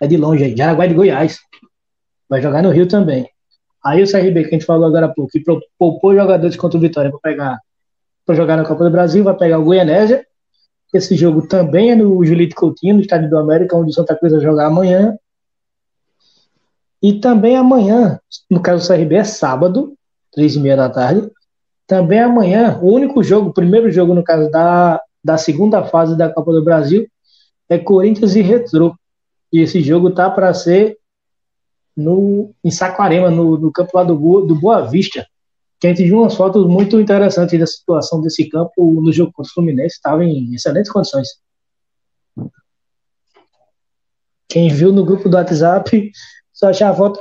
[0.00, 0.56] é de longe aí.
[0.56, 1.38] Jaraguá é de Goiás.
[2.26, 3.28] Vai jogar no Rio também.
[3.84, 5.44] Aí o CRB, que a gente falou agora há pouco, que
[5.78, 7.60] poupou jogadores contra o Vitória para pegar
[8.24, 10.26] para jogar na Copa do Brasil, vai pegar o Goianésia.
[10.94, 14.32] Esse jogo também é no Julito Coutinho, no Estádio do América, onde o Santa Cruz
[14.32, 15.18] vai jogar amanhã.
[17.02, 19.94] E também amanhã, no caso do CRB, é sábado,
[20.30, 21.28] três e meia da tarde.
[21.84, 26.32] Também amanhã, o único jogo, o primeiro jogo, no caso da, da segunda fase da
[26.32, 27.08] Copa do Brasil,
[27.68, 28.94] é Corinthians e Retrô.
[29.52, 30.96] E esse jogo tá para ser
[31.96, 35.26] no, em Saquarema, no, no campo lá do, do Boa Vista,
[35.84, 39.50] que a gente viu umas fotos muito interessantes da situação desse campo no jogo contra
[39.50, 41.28] o Fluminense, estava em excelentes condições.
[44.48, 46.10] Quem viu no grupo do WhatsApp,
[46.54, 47.20] só achar a foto.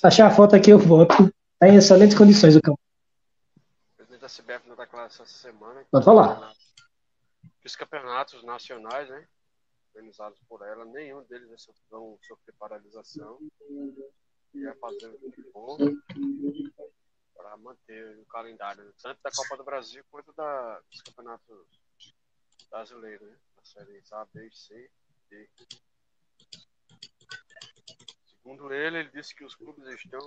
[0.00, 1.24] Achar a foto aqui, eu voto.
[1.54, 2.78] Está em excelentes condições o campo.
[2.78, 5.84] O presidente da CBF não declaração essa semana.
[5.90, 6.52] Pode falar.
[7.64, 9.26] Os campeonatos nacionais, né?
[9.92, 11.48] organizados por ela, nenhum deles
[11.90, 13.40] vão sofrer paralisação.
[14.56, 15.76] É fazer o que for
[17.34, 21.66] para manter o calendário, tanto da Copa do Brasil quanto da, dos campeonatos
[22.70, 23.38] brasileiros, né?
[23.56, 24.90] Da série A, B, C,
[25.28, 25.48] D.
[28.28, 30.20] Segundo ele, ele disse que os clubes estão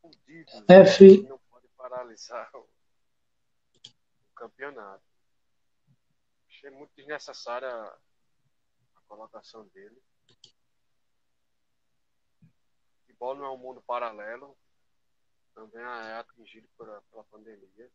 [0.00, 0.64] fundidos.
[0.68, 1.22] F.
[1.22, 5.04] Não pode paralisar o, o campeonato.
[6.48, 7.98] Achei muito desnecessária a
[9.06, 10.00] colocação dele.
[13.05, 14.56] O futebol não é um mundo paralelo.
[15.54, 17.90] Também é atingido pela, pela pandemia.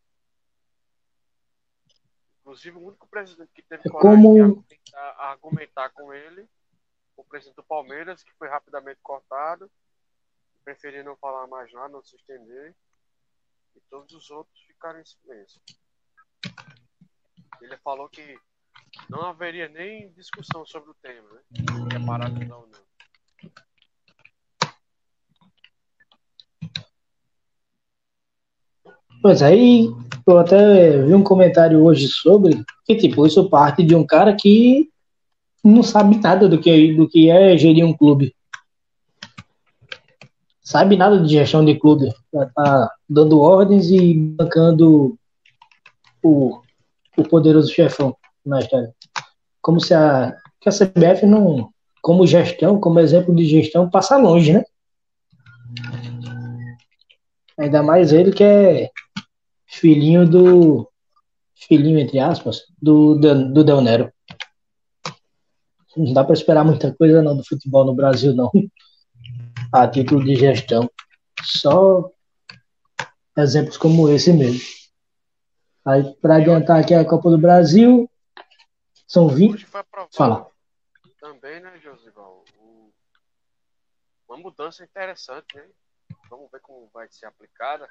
[2.39, 4.63] Inclusive, o único presidente que teve é coragem Como...
[4.63, 6.49] de argumentar com ele,
[7.15, 9.71] o presidente do Palmeiras, que foi rapidamente cortado,
[10.63, 12.75] preferiu não falar mais nada, não se estender,
[13.75, 15.61] e todos os outros ficaram em silêncio.
[17.61, 18.39] Ele falou que
[19.07, 21.43] não haveria nem discussão sobre o tema, né?
[21.53, 22.90] Se é ou não.
[29.21, 29.87] Pois aí,
[30.25, 34.89] eu até vi um comentário hoje sobre que, tipo, isso parte de um cara que
[35.63, 38.35] não sabe nada do que, do que é gerir um clube.
[40.63, 42.11] Sabe nada de gestão de clube.
[42.55, 45.15] Tá dando ordens e bancando
[46.23, 46.59] o,
[47.15, 48.91] o poderoso chefão na história.
[49.61, 51.69] Como se a, que a CBF não,
[52.01, 54.63] como gestão, como exemplo de gestão, passa longe, né?
[57.55, 58.89] Ainda mais ele que é
[59.81, 60.87] filhinho do.
[61.55, 64.13] Filhinho, entre aspas, do, do Del Nero.
[65.97, 68.51] Não dá para esperar muita coisa não do futebol no Brasil, não.
[69.73, 70.89] A título de gestão.
[71.43, 72.09] Só
[73.37, 74.59] exemplos como esse mesmo.
[75.85, 78.09] Aí, para adiantar aqui a Copa do Brasil,
[79.07, 79.65] são 20.
[80.11, 80.47] Fala.
[81.19, 82.43] Também, né, Josival?
[84.27, 85.65] Uma mudança interessante, né?
[86.31, 87.87] Vamos ver como vai ser aplicada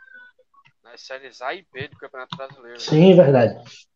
[0.83, 2.79] nas séries A e B do Campeonato Brasileiro.
[2.79, 2.85] Né?
[2.85, 3.23] Sim, né?
[3.23, 3.89] verdade.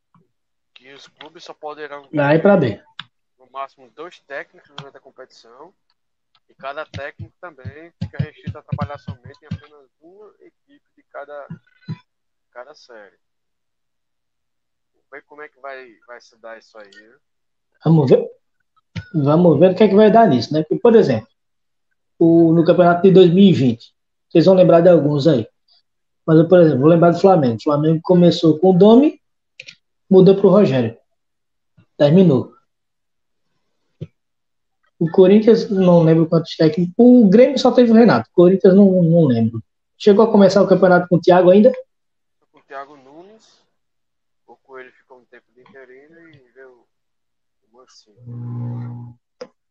[0.74, 2.08] Que os clubes só poderão.
[2.16, 2.82] A e para B.
[3.38, 5.74] No máximo dois técnicos durante a competição.
[6.48, 11.48] E cada técnico também fica restrito a trabalhar somente em apenas uma equipe de cada,
[12.52, 13.16] cada série
[15.14, 16.90] ver como é que vai, vai se dar isso aí.
[16.90, 17.14] Né?
[17.84, 18.28] Vamos ver.
[19.14, 20.62] Vamos ver o que é que vai dar nisso, né?
[20.62, 21.28] Porque, por exemplo,
[22.18, 23.93] o, no campeonato de 2020,
[24.34, 25.46] vocês vão lembrar de alguns aí.
[26.26, 27.54] Mas eu, por exemplo, vou lembrar do Flamengo.
[27.54, 29.20] O Flamengo começou com o Domi,
[30.10, 30.98] mudou pro Rogério.
[31.96, 32.52] Terminou.
[34.98, 36.92] O Corinthians, não lembro quantos técnicos.
[36.98, 38.28] O Grêmio só teve o Renato.
[38.28, 39.62] O Corinthians, não, não lembro.
[39.96, 41.70] Chegou a começar o campeonato com o Thiago ainda?
[42.50, 43.62] Com o Thiago Nunes,
[44.48, 46.84] o Coelho ficou um tempo de interino e veio
[47.72, 49.14] o.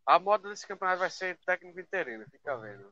[0.06, 2.86] A moda desse campeonato vai ser técnico interino, fica vendo.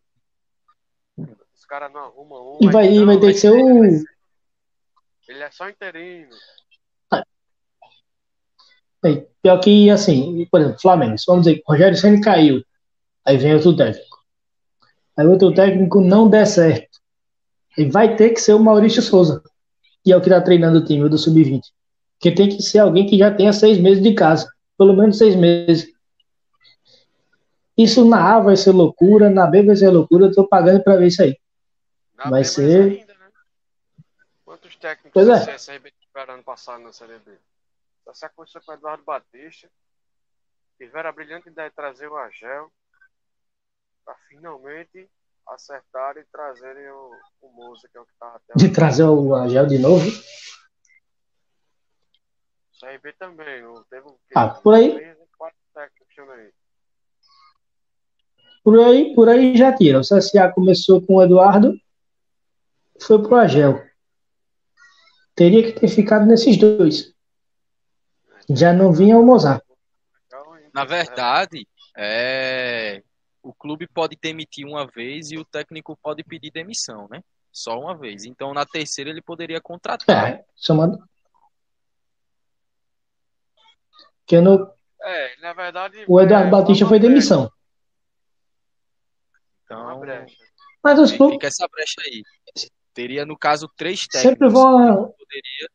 [1.61, 2.57] Os caras não arrumam um.
[2.59, 3.83] E vai, e não, vai ter que ser o.
[3.83, 6.31] Ele é só interino.
[9.05, 12.63] É, Pior que, assim, por exemplo, Flamengo, vamos dizer que o Rogério Senna caiu,
[13.23, 14.17] aí vem outro técnico.
[15.15, 16.99] Aí outro técnico não der certo.
[17.77, 19.43] Aí vai ter que ser o Maurício Souza,
[20.03, 21.61] que é o que está treinando o time do Sub-20.
[22.17, 24.51] Porque tem que ser alguém que já tenha seis meses de casa.
[24.79, 25.91] Pelo menos seis meses.
[27.77, 30.95] Isso na A vai ser loucura, na B vai ser loucura, eu tô pagando pra
[30.95, 31.37] ver isso aí.
[32.29, 33.31] Vai ser- ainda, né?
[34.45, 35.45] Quantos técnicos Pois é.
[35.57, 35.93] CSRB
[36.29, 37.37] ano passado na Série B?
[38.03, 39.69] Só se aconteceu com o Eduardo Batista.
[40.77, 42.71] Tiveram a brilhante ideia de trazer o Agel
[44.03, 45.09] para finalmente
[45.47, 47.11] acertarem e trazerem o,
[47.41, 50.05] o Moza, que é o que estava até De o trazer o Agel de novo.
[52.79, 53.61] CRB também.
[53.61, 54.07] Não teve?
[54.35, 54.93] Ah, por aí.
[54.95, 56.51] Três, quatro técnicos também.
[58.63, 59.99] Por aí, por aí já tira.
[59.99, 61.73] O CSA começou com o Eduardo,
[63.05, 63.83] foi pro Agel.
[65.35, 67.13] Teria que ter ficado nesses dois.
[68.49, 69.63] Já não vinha o Mozart.
[70.73, 71.67] Na verdade,
[71.97, 73.03] é,
[73.41, 77.21] o clube pode demitir uma vez e o técnico pode pedir demissão, né?
[77.51, 78.23] Só uma vez.
[78.23, 80.33] Então, na terceira, ele poderia contratar.
[80.33, 81.03] É, somando.
[84.25, 84.71] Que no,
[85.01, 86.05] É, na verdade.
[86.07, 87.51] o Eduardo é, Batista foi demissão.
[89.65, 90.35] Então, brecha.
[90.83, 92.23] Mas os clubes fica essa brecha aí.
[92.93, 94.53] Teria, no caso, três sempre técnicos.
[94.53, 95.13] vão.
[95.17, 95.69] poderia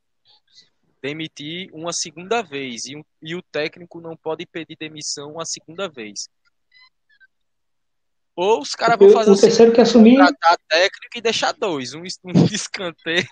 [1.03, 6.29] demitir uma segunda vez e, e o técnico não pode pedir demissão uma segunda vez.
[8.35, 10.19] Ou os caras vão fazer o terceiro que assumir.
[10.69, 13.27] técnico e deixar dois, um, um de escanteio.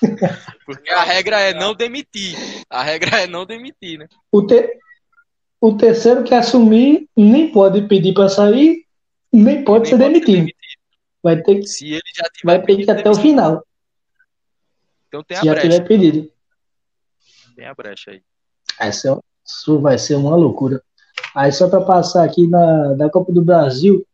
[0.66, 2.36] Porque a regra é não demitir.
[2.68, 4.08] A regra é não demitir, né?
[4.32, 4.80] O, te,
[5.60, 8.84] o terceiro que assumir nem pode pedir para sair,
[9.32, 10.52] nem pode Nem ser demitido.
[11.22, 13.64] Vai ter que, Se ele já tiver vai ter que pedido até o final.
[15.08, 15.68] Então tem a Se já brecha.
[15.68, 16.30] tiver pedido.
[17.54, 18.22] Tem a brecha aí.
[18.80, 20.82] Essa Isso vai ser uma loucura.
[21.34, 24.04] Aí só para passar aqui na da Copa do Brasil,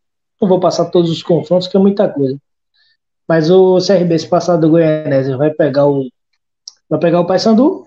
[0.40, 2.38] não vou passar todos os confrontos, que é muita coisa.
[3.26, 6.08] Mas o CRB, se passar do Goianese, vai pegar o
[6.88, 7.84] vai pegar o Paysandu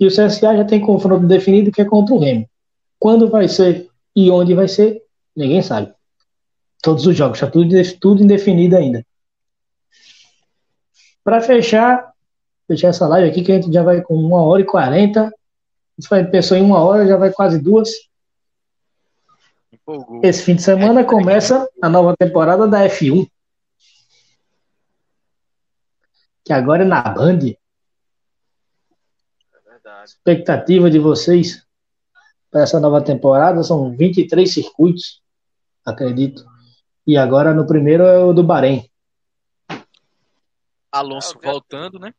[0.00, 2.48] e o CSA já tem confronto definido que é contra o Remo.
[2.98, 5.02] Quando vai ser e onde vai ser,
[5.36, 5.92] ninguém sabe.
[6.82, 9.06] Todos os jogos, está tudo, tudo indefinido ainda.
[11.22, 12.12] Para fechar,
[12.66, 15.26] fechar essa live aqui, que a gente já vai com uma hora e quarenta.
[15.26, 15.30] A
[15.96, 17.88] gente foi- pensou em uma hora, já vai quase duas.
[19.72, 20.20] Empolgou.
[20.24, 23.28] Esse fim de semana começa a nova temporada da F1.
[26.44, 27.38] Que agora é na Band.
[27.38, 27.56] É
[29.64, 30.10] verdade.
[30.10, 31.64] Expectativa de vocês
[32.50, 35.22] para essa nova temporada são 23 circuitos,
[35.84, 36.44] acredito.
[37.06, 38.88] E agora no primeiro é o do Bahrein.
[40.90, 42.14] Alonso É, voltando, né?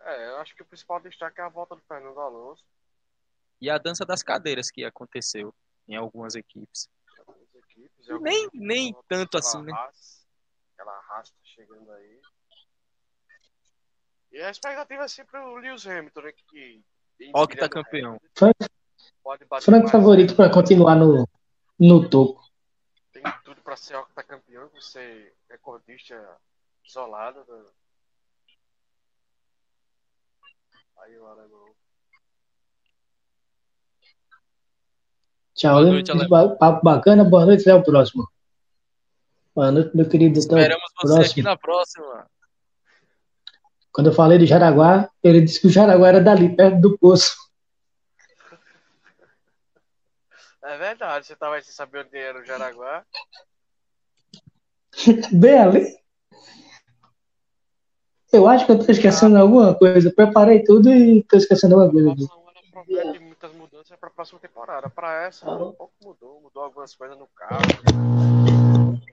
[0.00, 2.64] É, eu acho que o principal destaque é a volta do Fernando Alonso.
[3.60, 5.52] E a dança das cadeiras que aconteceu
[5.88, 6.88] em algumas equipes.
[7.18, 9.72] algumas equipes, e algumas Nem, equipes nem tanto assim, né?
[9.72, 10.26] Haas,
[10.74, 12.20] aquela tá chegando aí.
[14.30, 16.82] E a expectativa é sempre o Lewis Hamilton, né, que
[17.34, 18.20] Ó que tá campeão.
[18.34, 18.56] Franco
[19.48, 21.28] mais favorito para continuar no,
[21.78, 22.47] no topo.
[23.68, 26.38] Tem tudo pra ser octacampeão, pra ser recordista
[26.86, 27.44] isolado.
[27.46, 27.64] Né?
[30.98, 31.74] Aí o alemão.
[35.54, 36.56] Tchau, Boa noite, Alemão.
[36.56, 37.24] papo bacana.
[37.24, 38.26] Boa noite, até o próximo.
[39.54, 40.38] Boa noite, meu querido.
[40.38, 41.42] Até o Esperamos você aqui próximo.
[41.42, 42.30] na próxima.
[43.92, 47.36] Quando eu falei do Jaraguá, ele disse que o Jaraguá era dali, perto do poço.
[50.62, 53.04] É verdade, você tava aí sem saber onde era o Jaraguá.
[55.32, 55.98] Bem ali.
[58.32, 60.12] Eu acho que eu tô esquecendo alguma coisa.
[60.12, 62.12] Preparei tudo e tô esquecendo alguma coisa.
[62.12, 62.26] aqui.
[62.26, 64.90] Fórmula 1 ela promete muitas mudanças pra próxima temporada.
[64.90, 66.40] Pra essa, um pouco mudou.
[66.42, 67.62] Mudou algumas coisas no carro.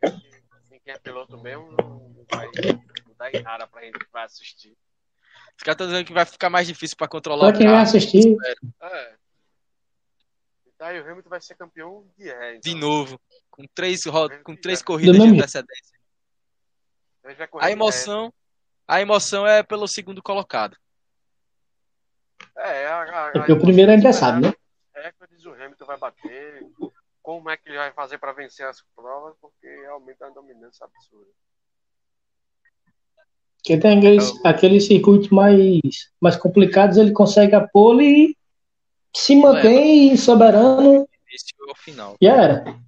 [0.04, 2.48] Assim, quem é piloto mesmo não vai
[3.08, 4.76] mudar em nada pra gente vai assistir.
[5.58, 7.76] Os caras estão dizendo que vai ficar mais difícil pra controlar Pra o quem vai
[7.78, 7.88] carro.
[7.88, 8.36] assistir,
[8.82, 9.14] É.
[10.76, 12.60] E daí o Hamilton vai ser campeão de ré.
[12.60, 12.80] De Então.
[12.80, 13.20] novo.
[13.50, 14.04] Com três,
[14.44, 15.96] com três corridas de antecedência.
[17.60, 18.34] A de emoção,
[18.88, 20.78] a emoção é pelo segundo colocado.
[22.58, 24.54] É, a, a, Porque o primeiro a gente já sabe, né?
[24.94, 26.68] Recordes o Hamilton vai bater.
[27.22, 29.36] Como é que ele vai fazer para vencer as provas?
[29.42, 31.32] Porque realmente é uma dominância absurda.
[33.58, 35.82] Porque tem aqueles, aqueles circuitos mais,
[36.22, 38.38] mais complicados, ele consegue a pole e
[39.16, 41.08] se mantém soberano.
[41.32, 42.18] Esse é o final.
[42.22, 42.80] Já era.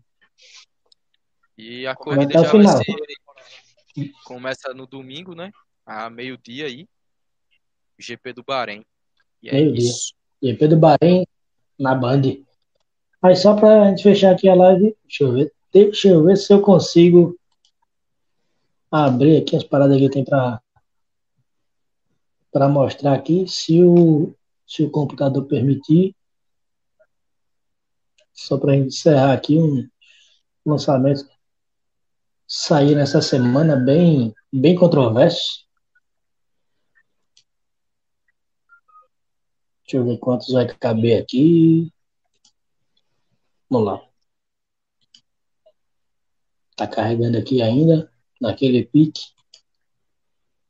[1.57, 2.73] E a corrida já final.
[2.73, 4.11] vai ser.
[4.25, 5.51] Começa no domingo, né?
[5.85, 6.87] A meio-dia aí.
[7.97, 8.85] GP do Bahrein.
[9.41, 9.89] E é Meio-dia.
[9.89, 10.13] isso.
[10.43, 11.25] GP do Bahrein
[11.79, 12.21] na Band.
[13.21, 15.53] Aí só pra gente fechar aqui a live, deixa eu ver.
[15.73, 17.39] Deixa eu ver se eu consigo
[18.91, 20.61] abrir aqui as paradas que tem pra,
[22.51, 24.35] pra mostrar aqui, se o,
[24.65, 26.16] se o computador permitir.
[28.37, 29.89] Só gente encerrar aqui um
[30.63, 31.27] lançamento
[32.47, 35.65] sair nessa semana bem, bem controverso.
[39.81, 41.91] Deixa eu ver quantos vai caber aqui.
[43.69, 44.07] Vamos lá.
[46.75, 49.21] Tá carregando aqui ainda, naquele pique.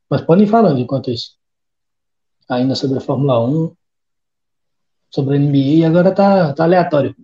[0.08, 1.36] Mas podem ir falando enquanto isso.
[2.48, 3.76] Ainda sobre a Fórmula 1,
[5.10, 7.14] sobre a NBA, e agora tá, tá aleatório.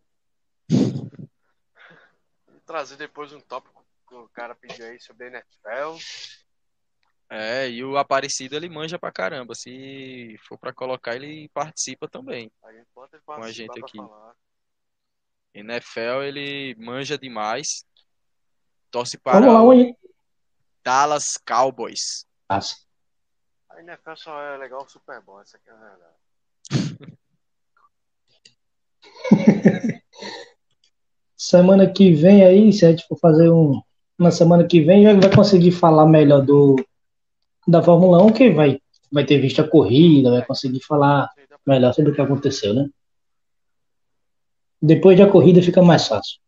[2.75, 5.97] Vou trazer depois um tópico que o cara pediu aí sobre a NFL.
[7.31, 9.55] É, e o Aparecido ele manja pra caramba.
[9.55, 12.51] Se for pra colocar, ele participa também.
[12.65, 13.97] A gente bota ele Com a gente aqui.
[13.97, 14.35] falar.
[15.55, 17.87] NFL ele manja demais.
[18.91, 19.97] Torce para Vamos lá, o?
[20.83, 22.27] Dallas Cowboys.
[22.49, 22.75] Passa.
[23.71, 26.17] A NFL só é legal o Super Bowl, essa aqui é a verdade.
[31.45, 33.83] Semana que vem aí, se a gente for fazer um.
[34.19, 36.77] Na semana que vem, já vai conseguir falar melhor do
[37.69, 38.81] da Fórmula 1, que vai,
[39.12, 41.29] vai ter visto a corrida, vai conseguir falar
[41.66, 42.89] melhor sobre o que aconteceu, né?
[44.81, 46.41] Depois da corrida fica mais fácil.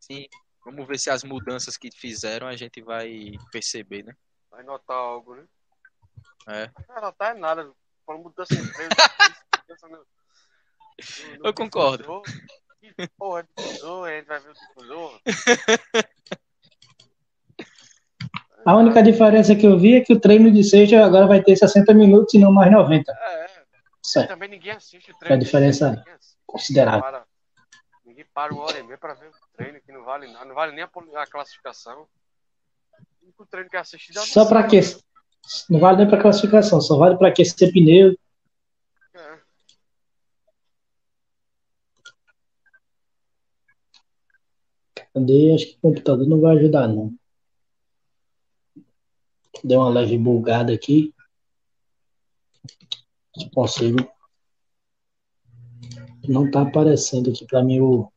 [0.00, 0.26] Sim,
[0.64, 4.14] vamos ver se as mudanças que fizeram a gente vai perceber, né?
[4.50, 5.44] Vai notar algo, né?
[6.48, 6.70] É.
[6.88, 7.70] Não notar é nada.
[8.04, 8.62] Quando mudança de
[9.88, 10.04] no
[11.46, 12.20] Eu concordo.
[12.96, 14.52] Que porra de gente vai ver
[14.92, 15.20] o.
[18.66, 21.54] A única diferença que eu vi é que o treino de sexta agora vai ter
[21.56, 23.12] 60 minutos e não mais 90.
[23.12, 23.44] É,
[24.16, 24.26] é.
[24.26, 25.42] Também ninguém assiste o É a treino.
[25.44, 26.04] diferença
[26.46, 27.00] considerável.
[27.02, 27.24] Para-
[28.06, 30.44] Ninguém para uma hora e meia pra ver o treino, que não vale nada.
[30.44, 30.88] Não vale nem a,
[31.22, 32.02] a classificação.
[33.22, 35.00] O único treino que é assistido é Só para aquecer.
[35.68, 38.14] Não vale nem para classificação, só vale para aquecer pneu.
[39.14, 39.38] É.
[45.14, 45.54] Cadê?
[45.54, 47.16] Acho que o computador não vai ajudar, não.
[49.62, 51.14] Deu uma leve bugada aqui.
[53.38, 53.98] Se consigo.
[56.28, 58.12] Não tá aparecendo aqui para mim o.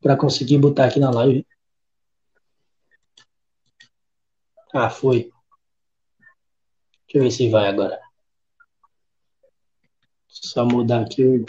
[0.00, 1.46] Para conseguir botar aqui na live.
[4.72, 5.30] Ah, foi.
[7.06, 8.00] Deixa eu ver se vai agora.
[10.26, 11.44] Só mudar aqui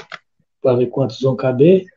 [0.61, 1.94] para ver quantos vão caber.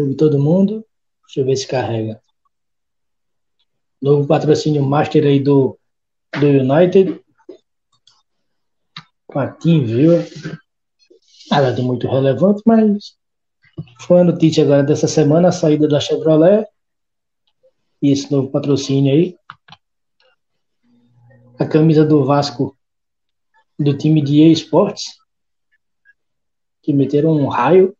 [0.00, 0.82] Clube todo mundo.
[1.26, 2.22] Deixa eu ver se carrega.
[4.00, 5.78] Novo patrocínio master aí do,
[6.32, 7.22] do United.
[9.26, 10.26] Com a Team Viewer.
[11.50, 13.14] Nada de muito relevante, mas
[14.00, 16.66] foi a notícia agora dessa semana, a saída da Chevrolet.
[18.00, 19.36] E esse novo patrocínio aí.
[21.58, 22.74] A camisa do Vasco
[23.78, 25.18] do time de EA Sports.
[26.82, 27.94] Que meteram um raio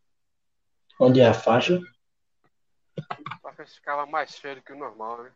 [0.98, 1.78] onde é a faixa.
[3.42, 5.30] Pra ver se ficava mais feio que o normal, né?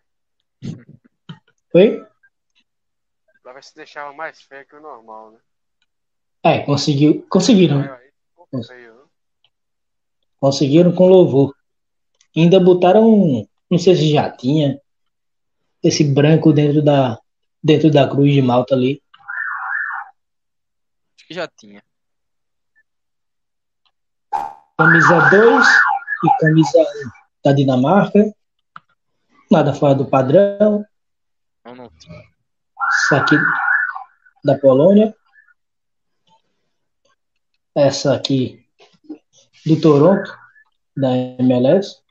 [1.70, 2.06] Foi?
[3.42, 5.38] Pra ver se deixava mais feio que o normal, né?
[6.42, 7.98] É, conseguiu, conseguiram, né?
[8.66, 9.04] Feio, né?
[10.38, 11.54] conseguiram com louvor.
[12.36, 14.78] Ainda botaram, não sei se já tinha,
[15.82, 17.18] esse branco dentro da,
[17.62, 19.02] dentro da cruz de Malta ali.
[21.16, 21.82] Acho que já tinha.
[24.76, 25.66] Camisa 2
[26.24, 28.32] e camisa 1 da Dinamarca.
[29.50, 30.84] Nada fora do padrão.
[31.64, 32.22] Não, não tinha.
[33.06, 33.36] Essa aqui
[34.44, 35.14] da Polônia.
[37.74, 38.64] Essa aqui
[39.66, 40.30] do Toronto,
[40.96, 42.02] da MLS.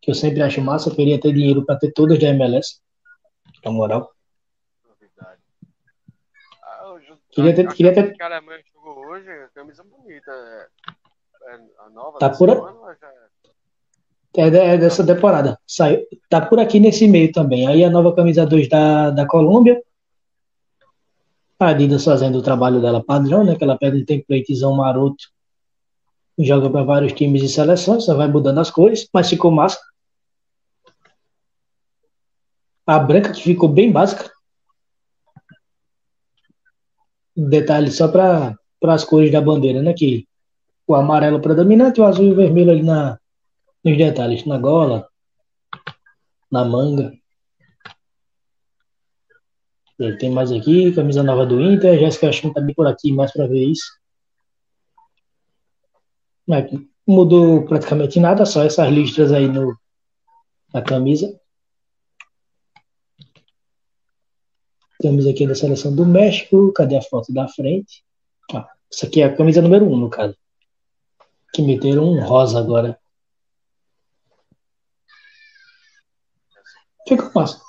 [0.00, 0.88] Que eu sempre acho massa.
[0.90, 2.80] Eu queria ter dinheiro para ter todas da MLS.
[3.64, 4.12] Na moral.
[4.86, 5.40] Novidade.
[6.62, 6.94] Ah,
[7.30, 10.30] Queria ter- queria ter- que a Alemanha jogou hoje, é camisa bonita.
[10.30, 10.68] É,
[11.54, 13.12] é a nova Tá por semana, já
[14.36, 14.74] é?
[14.74, 15.58] É, dessa temporada.
[15.66, 17.66] Saiu, tá por aqui nesse meio também.
[17.66, 19.82] Aí a nova camisa 2 da, da Colômbia.
[21.58, 23.56] A Adidas fazendo o trabalho dela padrão, né?
[23.56, 25.24] Que ela pega um templatezão maroto.
[26.38, 29.80] Joga para vários times e seleções, só vai mudando as cores, mas ficou massa.
[32.86, 34.30] A branca que ficou bem básica.
[37.36, 39.92] Detalhe só para as cores da bandeira, né?
[39.92, 40.28] Que
[40.86, 43.18] o amarelo predominante o azul e o vermelho ali na,
[43.88, 45.08] nos detalhes, na gola,
[46.50, 47.12] na manga.
[50.20, 53.64] Tem mais aqui, camisa nova do Inter, Jéssica Schmidt também por aqui, mais para ver
[53.64, 53.98] isso.
[57.06, 59.76] Mudou praticamente nada, só essas listras aí no,
[60.72, 61.40] na camisa.
[65.02, 68.04] Camisa aqui da seleção do México, cadê a foto da frente?
[68.52, 70.36] Ah, essa aqui é a camisa número 1, um, no caso.
[71.52, 72.98] Que meteram um rosa agora.
[77.08, 77.60] Ficou massa.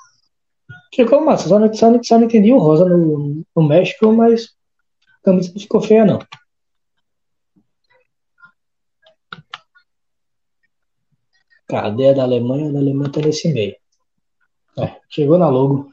[0.94, 1.48] Ficou massa.
[1.48, 4.54] Só não, só, não, só não entendi o rosa no, no México, mas
[5.20, 6.18] a camisa não ficou feia, não.
[11.66, 12.68] Cadê a da Alemanha?
[12.68, 13.76] A da Alemanha tá nesse meio.
[14.78, 15.90] É, chegou na logo.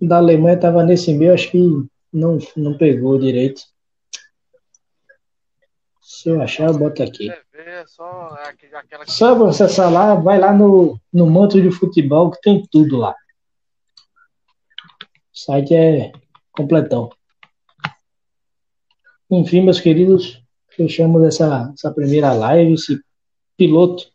[0.00, 1.58] Da Alemanha tava nesse meio, acho que
[2.12, 3.62] não, não pegou direito.
[6.00, 7.30] Se eu achar, eu boto aqui.
[7.74, 8.38] É só,
[8.72, 9.04] aquela...
[9.04, 13.16] só você acessar lá, vai lá no, no Manto de Futebol que tem tudo lá.
[15.32, 16.12] O site é
[16.52, 17.10] completão.
[19.28, 23.02] Enfim, meus queridos, fechamos essa, essa primeira live, esse
[23.56, 24.08] piloto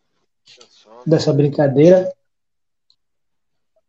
[1.06, 2.10] dessa brincadeira.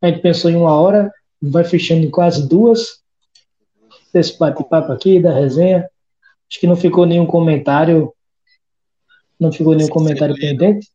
[0.02, 3.00] A gente pensou em uma hora, vai fechando em quase duas.
[4.12, 5.88] Desse bate-papo aqui, da resenha.
[6.50, 8.12] Acho que não ficou nenhum comentário.
[9.40, 10.86] Não ficou nenhum comentário pendente.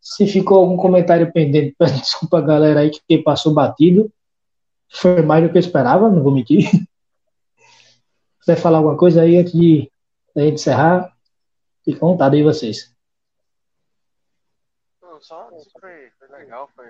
[0.00, 4.10] Se ficou algum comentário pendente, peço desculpa a galera aí que passou batido.
[4.90, 6.66] Foi mais do que eu esperava, não vou mentir.
[8.46, 9.90] Vai falar alguma coisa aí antes de
[10.34, 11.14] a gente encerrar?
[11.84, 12.94] Fica à vontade aí vocês.
[15.02, 15.50] Não, só
[15.80, 16.86] foi, foi legal, foi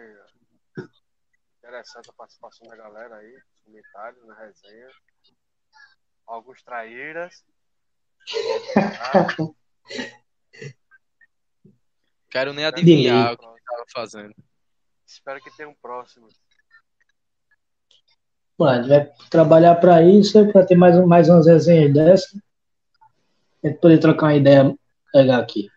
[1.59, 4.89] interessante a participação da galera aí, comentários na resenha
[6.27, 7.45] alguns traíras.
[12.31, 14.35] Quero nem adivinhar o que estava fazendo.
[15.07, 16.29] Espero que tenha um próximo.
[18.59, 22.39] Mano, a gente vai trabalhar para isso, para ter mais, mais umas resenhas dessa.
[23.63, 24.77] A gente poder trocar uma ideia
[25.15, 25.69] legal aqui.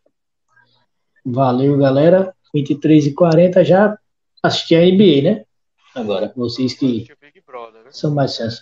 [1.25, 2.35] Valeu, galera.
[2.53, 3.97] 23 e 40 já
[4.41, 5.45] assisti a NBA, né?
[5.93, 7.07] Agora, vocês que
[7.45, 7.91] Brother, né?
[7.91, 8.61] são mais chances.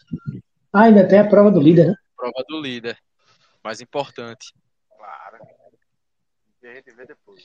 [0.72, 1.96] Ah, ainda tem a prova do líder, né?
[2.16, 2.98] Prova do líder.
[3.64, 4.54] Mais importante.
[6.66, 7.44] E a gente vê depois.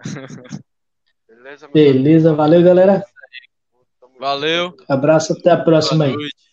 [1.26, 3.02] Beleza, Beleza valeu, galera.
[4.18, 4.76] Valeu.
[4.86, 6.14] Abraço, até a próxima Boa aí.
[6.14, 6.49] Noite.